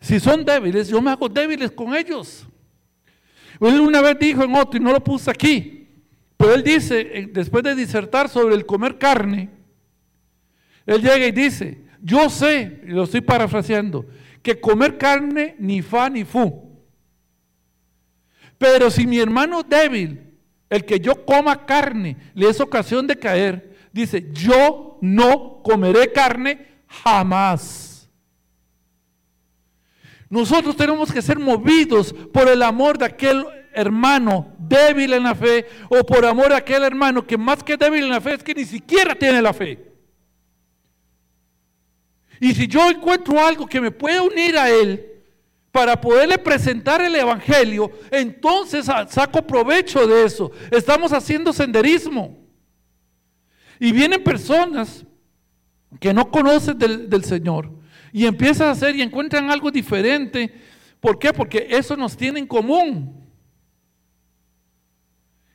si 0.01 0.21
son 0.21 0.45
débiles, 0.45 0.89
yo 0.89 1.01
me 1.01 1.11
hago 1.11 1.29
débiles 1.29 1.71
con 1.71 1.95
ellos. 1.95 2.47
Él 3.61 3.81
una 3.81 4.01
vez 4.03 4.19
dijo 4.19 4.45
en 4.45 4.55
otro, 4.55 4.79
y 4.79 4.83
no 4.83 4.93
lo 4.93 5.03
puse 5.03 5.31
aquí, 5.31 5.89
pero 6.37 6.55
él 6.55 6.63
dice, 6.63 7.31
después 7.33 7.63
de 7.63 7.75
disertar 7.75 8.29
sobre 8.29 8.55
el 8.55 8.67
comer 8.67 8.99
carne, 8.99 9.51
él 10.85 11.01
llega 11.01 11.27
y 11.27 11.33
dice, 11.33 11.85
yo 12.01 12.29
sé, 12.29 12.81
y 12.85 12.91
lo 12.91 13.05
estoy 13.05 13.21
parafraseando, 13.21 14.05
que 14.43 14.61
comer 14.61 14.99
carne 14.99 15.57
ni 15.59 15.83
fa 15.83 16.11
ni 16.11 16.25
fu. 16.25 16.71
Pero 18.59 18.91
si 18.91 19.07
mi 19.07 19.19
hermano 19.19 19.63
débil, 19.63 20.39
el 20.69 20.85
que 20.85 21.01
yo 21.01 21.25
coma 21.25 21.67
carne, 21.67 22.17
le 22.35 22.49
es 22.49 22.61
ocasión 22.61 23.07
de 23.07 23.17
caer, 23.17 23.77
dice, 23.93 24.31
yo 24.33 24.99
no 25.01 25.63
comeré 25.63 26.13
carne 26.13 26.67
jamás. 26.87 28.09
Nosotros 30.31 30.77
tenemos 30.77 31.13
que 31.13 31.21
ser 31.21 31.39
movidos 31.39 32.15
por 32.33 32.49
el 32.49 32.63
amor 32.63 32.97
de 32.97 33.05
aquel 33.05 33.45
hermano 33.75 34.55
débil 34.59 35.13
en 35.13 35.25
la 35.25 35.35
fe 35.35 35.67
o 35.89 36.05
por 36.05 36.25
amor 36.25 36.49
de 36.49 36.57
aquel 36.57 36.85
hermano 36.85 37.27
que 37.27 37.37
más 37.37 37.63
que 37.63 37.77
débil 37.77 38.05
en 38.05 38.11
la 38.11 38.21
fe 38.21 38.35
es 38.35 38.43
que 38.43 38.55
ni 38.55 38.65
siquiera 38.65 39.15
tiene 39.15 39.43
la 39.43 39.53
fe. 39.53 39.92
Y 42.43 42.53
si 42.55 42.67
yo 42.67 42.91
encuentro 42.91 43.39
algo 43.39 43.69
que 43.69 43.81
me 43.81 43.93
puede 43.93 44.19
unir 44.19 44.59
a 44.59 44.69
él 44.69 45.09
para 45.71 46.01
poderle 46.01 46.37
presentar 46.39 47.01
el 47.01 47.15
Evangelio, 47.15 47.93
entonces 48.11 48.87
saco 49.11 49.47
provecho 49.47 50.09
de 50.09 50.25
eso. 50.25 50.51
Estamos 50.73 51.13
haciendo 51.13 51.53
senderismo. 51.53 52.45
Y 53.79 53.93
vienen 53.93 54.25
personas 54.25 55.07
que 56.01 56.13
no 56.13 56.33
conocen 56.33 56.77
del, 56.77 57.09
del 57.09 57.23
Señor 57.23 57.71
y 58.13 58.27
empiezan 58.27 58.67
a 58.67 58.73
hacer 58.73 58.97
y 58.97 59.03
encuentran 59.03 59.49
algo 59.49 59.71
diferente. 59.71 60.53
¿Por 60.99 61.21
qué? 61.21 61.33
Porque 61.33 61.69
eso 61.71 61.97
nos 61.97 62.17
tiene 62.17 62.41
en 62.41 62.49
común. 62.49 63.25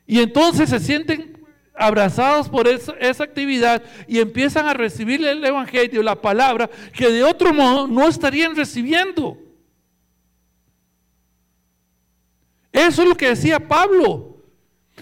Y 0.06 0.20
entonces 0.20 0.70
se 0.70 0.80
sienten 0.80 1.37
abrazados 1.78 2.48
por 2.48 2.66
esa, 2.68 2.92
esa 3.00 3.24
actividad 3.24 3.82
y 4.06 4.18
empiezan 4.18 4.66
a 4.66 4.74
recibir 4.74 5.24
el 5.26 5.44
Evangelio, 5.44 6.02
la 6.02 6.20
palabra, 6.20 6.68
que 6.92 7.08
de 7.10 7.22
otro 7.24 7.52
modo 7.54 7.86
no 7.86 8.08
estarían 8.08 8.54
recibiendo. 8.56 9.36
Eso 12.72 13.02
es 13.02 13.08
lo 13.08 13.16
que 13.16 13.28
decía 13.30 13.58
Pablo. 13.66 14.36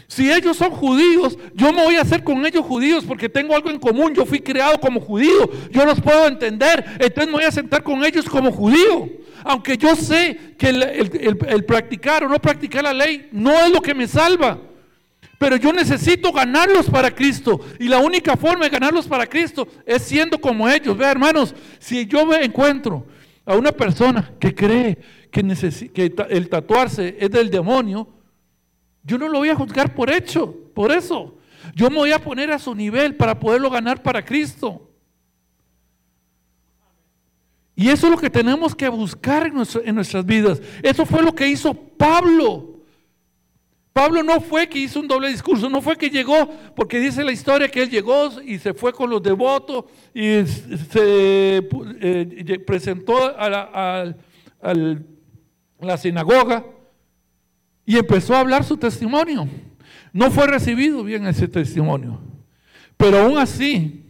Si 0.09 0.31
ellos 0.31 0.59
son 0.59 0.71
judíos, 0.73 1.39
yo 1.55 1.73
me 1.73 1.83
voy 1.83 1.97
a 1.97 2.03
hacer 2.03 2.23
con 2.23 2.45
ellos 2.45 2.65
judíos 2.65 3.05
porque 3.05 3.29
tengo 3.29 3.55
algo 3.57 3.71
en 3.71 3.79
común. 3.79 4.15
Yo 4.15 4.27
fui 4.27 4.41
creado 4.41 4.79
como 4.79 5.01
judío, 5.01 5.51
yo 5.71 5.85
los 5.87 6.01
puedo 6.01 6.27
entender. 6.29 6.85
Entonces 6.99 7.27
me 7.27 7.33
voy 7.33 7.45
a 7.45 7.51
sentar 7.51 7.83
con 7.83 8.05
ellos 8.05 8.27
como 8.27 8.53
judío. 8.53 9.09
Aunque 9.43 9.77
yo 9.79 9.97
sé 9.97 10.55
que 10.59 10.69
el, 10.69 10.83
el- 10.83 11.17
el- 11.21 11.39
el 11.49 11.65
practicar 11.65 12.25
o 12.25 12.29
no 12.29 12.39
practicar 12.41 12.85
la 12.85 12.93
ley 12.93 13.29
no 13.33 13.53
es 13.53 13.71
lo 13.71 13.81
que 13.81 13.95
me 13.95 14.07
salva. 14.07 14.59
Pero 15.39 15.57
yo 15.57 15.73
necesito 15.73 16.33
ganarlos 16.33 16.89
para 16.89 17.15
Cristo. 17.15 17.61
Y 17.79 17.89
la 17.89 17.99
única 17.99 18.37
forma 18.37 18.65
de 18.65 18.71
ganarlos 18.71 19.07
para 19.07 19.27
Cristo 19.27 19.69
es 19.85 20.03
siendo 20.03 20.41
como 20.41 20.69
ellos. 20.69 20.97
Vea, 20.97 21.11
hermanos, 21.11 21.55
si 21.79 22.07
yo 22.07 22.25
me 22.25 22.43
encuentro 22.43 23.07
a 23.45 23.55
una 23.55 23.73
persona 23.73 24.33
que 24.41 24.55
cree 24.55 24.99
que, 25.31 25.43
que 25.93 26.15
el 26.31 26.49
tatuarse 26.49 27.17
es 27.21 27.31
del 27.31 27.51
demonio, 27.51 28.09
yo 29.03 29.19
no 29.19 29.29
lo 29.29 29.39
voy 29.39 29.51
a 29.51 29.55
juzgar 29.55 29.95
por 29.95 30.11
hecho, 30.11 30.55
por 30.75 30.91
eso. 30.91 31.39
Yo 31.75 31.91
me 31.91 31.97
voy 31.97 32.13
a 32.13 32.23
poner 32.23 32.51
a 32.51 32.59
su 32.59 32.75
nivel 32.75 33.15
para 33.15 33.39
poderlo 33.39 33.71
ganar 33.71 34.03
para 34.03 34.25
Cristo. 34.25 34.91
Y 37.75 37.91
eso 37.91 38.07
es 38.07 38.13
lo 38.13 38.19
que 38.19 38.31
tenemos 38.31 38.75
que 38.75 38.89
buscar 38.89 39.53
en 39.85 39.95
nuestras 39.95 40.25
vidas. 40.25 40.63
Eso 40.83 41.05
fue 41.05 41.23
lo 41.23 41.35
que 41.35 41.47
hizo 41.47 41.75
Pablo. 41.75 42.76
Pablo 43.97 44.23
no 44.23 44.43
fue 44.43 44.69
que 44.69 44.79
hizo 44.79 45.01
un 45.01 45.09
doble 45.09 45.31
discurso, 45.31 45.71
no 45.71 45.81
fue 45.81 45.97
que 45.97 46.11
llegó, 46.11 46.51
porque 46.75 47.01
dice 47.01 47.25
la 47.25 47.33
historia 47.33 47.67
que 47.71 47.83
él 47.83 47.89
llegó 47.89 48.43
y 48.43 48.59
se 48.59 48.75
fue 48.75 48.93
con 48.93 49.09
los 49.09 49.23
devotos 49.23 49.87
y 50.13 50.45
se 50.45 51.57
eh, 52.03 52.59
presentó 52.67 53.35
a 53.39 53.49
la, 53.49 53.63
al- 54.61 55.07
la 55.81 55.97
sinagoga 55.97 56.67
y 57.87 57.97
empezó 57.97 58.35
a 58.37 58.41
hablar 58.41 58.65
su 58.65 58.77
testimonio. 58.77 59.49
No 60.13 60.31
fue 60.31 60.47
recibido 60.47 61.03
bien 61.03 61.27
ese 61.27 61.49
testimonio, 61.49 62.21
pero 62.99 63.21
aún 63.23 63.39
así, 63.39 64.05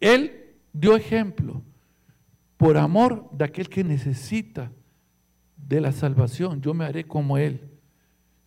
él 0.00 0.54
dio 0.72 0.96
ejemplo 0.96 1.60
por 2.56 2.78
amor 2.78 3.28
de 3.32 3.44
aquel 3.44 3.68
que 3.68 3.84
necesita 3.84 4.72
de 5.58 5.82
la 5.82 5.92
salvación. 5.92 6.62
Yo 6.62 6.72
me 6.72 6.86
haré 6.86 7.04
como 7.04 7.36
él. 7.36 7.74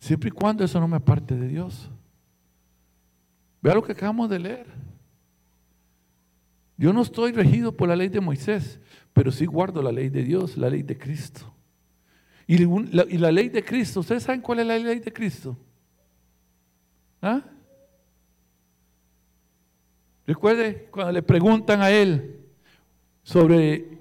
Siempre 0.02 0.30
y 0.30 0.32
cuando 0.32 0.64
eso 0.64 0.80
no 0.80 0.88
me 0.88 0.96
aparte 0.96 1.36
de 1.36 1.46
Dios. 1.46 1.88
Vea 3.60 3.76
lo 3.76 3.84
que 3.84 3.92
acabamos 3.92 4.28
de 4.28 4.40
leer. 4.40 4.66
Yo 6.76 6.92
no 6.92 7.02
estoy 7.02 7.30
regido 7.30 7.70
por 7.70 7.88
la 7.88 7.94
ley 7.94 8.08
de 8.08 8.20
Moisés, 8.20 8.80
pero 9.12 9.30
sí 9.30 9.46
guardo 9.46 9.80
la 9.80 9.92
ley 9.92 10.08
de 10.08 10.24
Dios, 10.24 10.56
la 10.56 10.68
ley 10.68 10.82
de 10.82 10.98
Cristo. 10.98 11.54
Y 12.48 12.58
la, 13.16 13.30
ley 13.30 13.48
de 13.48 13.64
Cristo, 13.64 14.00
¿ustedes 14.00 14.24
saben 14.24 14.40
cuál 14.40 14.58
es 14.58 14.66
la 14.66 14.76
ley 14.76 14.98
de 14.98 15.12
Cristo? 15.12 15.56
¿Ah? 17.22 17.40
Recuerde 20.26 20.88
cuando 20.90 21.12
le 21.12 21.22
preguntan 21.22 21.80
a 21.80 21.92
él 21.92 22.40
sobre, 23.22 24.00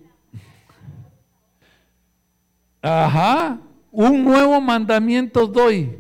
ajá, 2.82 3.62
un 3.92 4.24
nuevo 4.24 4.60
mandamiento 4.62 5.44
os 5.44 5.52
doy, 5.52 6.00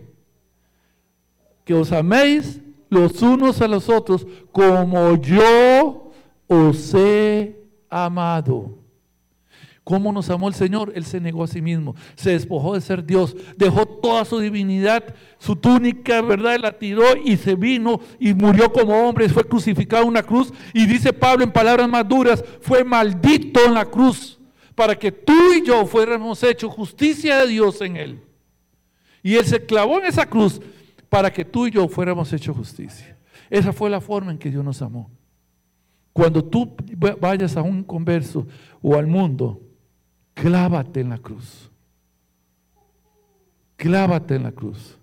que 1.65 1.73
os 1.73 1.91
améis 1.91 2.61
los 2.89 3.21
unos 3.21 3.61
a 3.61 3.67
los 3.67 3.89
otros 3.89 4.25
como 4.51 5.15
yo 5.21 6.11
os 6.47 6.93
he 6.93 7.55
amado. 7.89 8.77
¿Cómo 9.83 10.11
nos 10.13 10.29
amó 10.29 10.47
el 10.47 10.53
Señor? 10.53 10.93
Él 10.95 11.03
se 11.05 11.19
negó 11.19 11.43
a 11.43 11.47
sí 11.47 11.61
mismo, 11.61 11.95
se 12.15 12.31
despojó 12.31 12.75
de 12.75 12.81
ser 12.81 13.03
Dios, 13.03 13.35
dejó 13.57 13.85
toda 13.85 14.23
su 14.25 14.39
divinidad, 14.39 15.03
su 15.39 15.55
túnica, 15.55 16.21
¿verdad? 16.21 16.59
La 16.61 16.77
tiró 16.77 17.03
y 17.17 17.35
se 17.35 17.55
vino 17.55 17.99
y 18.19 18.33
murió 18.33 18.71
como 18.71 19.07
hombre, 19.07 19.27
fue 19.27 19.43
crucificado 19.43 20.03
en 20.03 20.09
una 20.09 20.23
cruz. 20.23 20.53
Y 20.73 20.85
dice 20.85 21.11
Pablo 21.11 21.43
en 21.43 21.51
palabras 21.51 21.89
más 21.89 22.07
duras, 22.07 22.43
fue 22.61 22.83
maldito 22.83 23.59
en 23.65 23.73
la 23.73 23.85
cruz 23.85 24.40
para 24.75 24.97
que 24.97 25.11
tú 25.11 25.53
y 25.53 25.65
yo 25.65 25.85
fuéramos 25.85 26.41
hechos 26.43 26.73
justicia 26.73 27.39
de 27.39 27.47
Dios 27.47 27.81
en 27.81 27.97
él. 27.97 28.21
Y 29.23 29.35
él 29.35 29.45
se 29.45 29.65
clavó 29.65 29.99
en 29.99 30.05
esa 30.05 30.25
cruz 30.25 30.59
para 31.09 31.31
que 31.31 31.45
tú 31.45 31.67
y 31.67 31.71
yo 31.71 31.87
fuéramos 31.87 32.31
hechos 32.33 32.55
justicia. 32.55 33.17
Esa 33.49 33.73
fue 33.73 33.89
la 33.89 34.01
forma 34.01 34.31
en 34.31 34.37
que 34.37 34.49
Dios 34.49 34.63
nos 34.63 34.81
amó. 34.81 35.11
Cuando 36.13 36.43
tú 36.43 36.75
vayas 37.19 37.55
a 37.55 37.61
un 37.61 37.83
converso 37.83 38.47
o 38.81 38.95
al 38.95 39.07
mundo, 39.07 39.61
clávate 40.33 41.01
en 41.01 41.09
la 41.09 41.17
cruz. 41.17 41.69
clávate 43.75 44.35
en 44.35 44.43
la 44.43 44.51
cruz. 44.51 44.97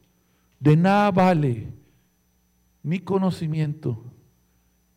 De 0.60 0.76
nada 0.76 1.10
vale 1.10 1.66
mi 2.82 3.00
conocimiento 3.00 4.04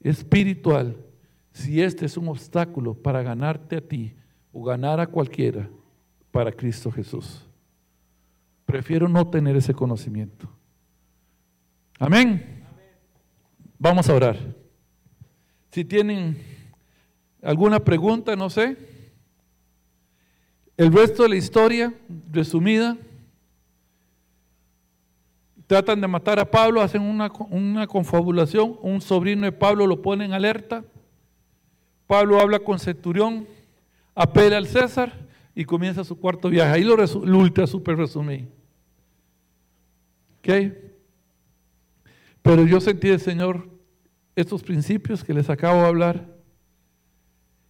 espiritual 0.01 0.95
si 1.51 1.81
este 1.81 2.05
es 2.05 2.15
un 2.15 2.27
obstáculo 2.27 2.93
para 2.93 3.23
ganarte 3.23 3.77
a 3.77 3.81
ti 3.81 4.13
o 4.51 4.63
ganar 4.63 4.99
a 4.99 5.07
cualquiera 5.07 5.69
para 6.31 6.51
Cristo 6.51 6.91
Jesús. 6.91 7.45
Prefiero 8.65 9.07
no 9.07 9.27
tener 9.27 9.55
ese 9.55 9.73
conocimiento. 9.73 10.49
Amén. 11.99 12.63
Vamos 13.77 14.09
a 14.09 14.13
orar. 14.13 14.37
Si 15.71 15.85
tienen 15.85 16.37
alguna 17.41 17.79
pregunta, 17.79 18.35
no 18.35 18.49
sé. 18.49 18.77
El 20.77 20.91
resto 20.93 21.23
de 21.23 21.29
la 21.29 21.35
historia, 21.35 21.93
resumida, 22.31 22.97
tratan 25.67 26.01
de 26.01 26.07
matar 26.07 26.39
a 26.39 26.49
Pablo, 26.49 26.81
hacen 26.81 27.01
una, 27.01 27.31
una 27.49 27.87
confabulación, 27.87 28.77
un 28.81 28.99
sobrino 28.99 29.43
de 29.43 29.51
Pablo 29.51 29.87
lo 29.87 30.01
pone 30.01 30.25
en 30.25 30.33
alerta, 30.33 30.83
Pablo 32.07 32.39
habla 32.39 32.59
con 32.59 32.77
Centurión, 32.77 33.47
apela 34.15 34.57
al 34.57 34.67
César 34.67 35.27
y 35.55 35.65
comienza 35.65 36.03
su 36.03 36.19
cuarto 36.19 36.49
viaje. 36.49 36.71
Ahí 36.71 36.83
lo, 36.83 36.95
lo 36.95 37.37
ultra 37.37 37.67
super 37.67 37.97
resumí. 37.97 38.47
¿Ok? 40.39 40.73
Pero 42.41 42.65
yo 42.65 42.81
sentí 42.81 43.09
del 43.09 43.19
Señor 43.19 43.69
estos 44.35 44.63
principios 44.63 45.23
que 45.23 45.33
les 45.33 45.49
acabo 45.49 45.81
de 45.81 45.87
hablar 45.87 46.37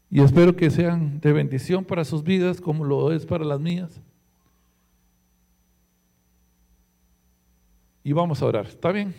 y 0.09 0.21
espero 0.21 0.55
que 0.55 0.69
sean 0.69 1.19
de 1.21 1.31
bendición 1.31 1.85
para 1.85 2.03
sus 2.03 2.23
vidas 2.23 2.59
como 2.59 2.83
lo 2.83 3.11
es 3.11 3.25
para 3.25 3.45
las 3.45 3.59
mías. 3.59 4.01
Y 8.03 8.13
vamos 8.13 8.41
a 8.41 8.45
orar, 8.45 8.65
¿está 8.65 8.91
bien? 8.91 9.13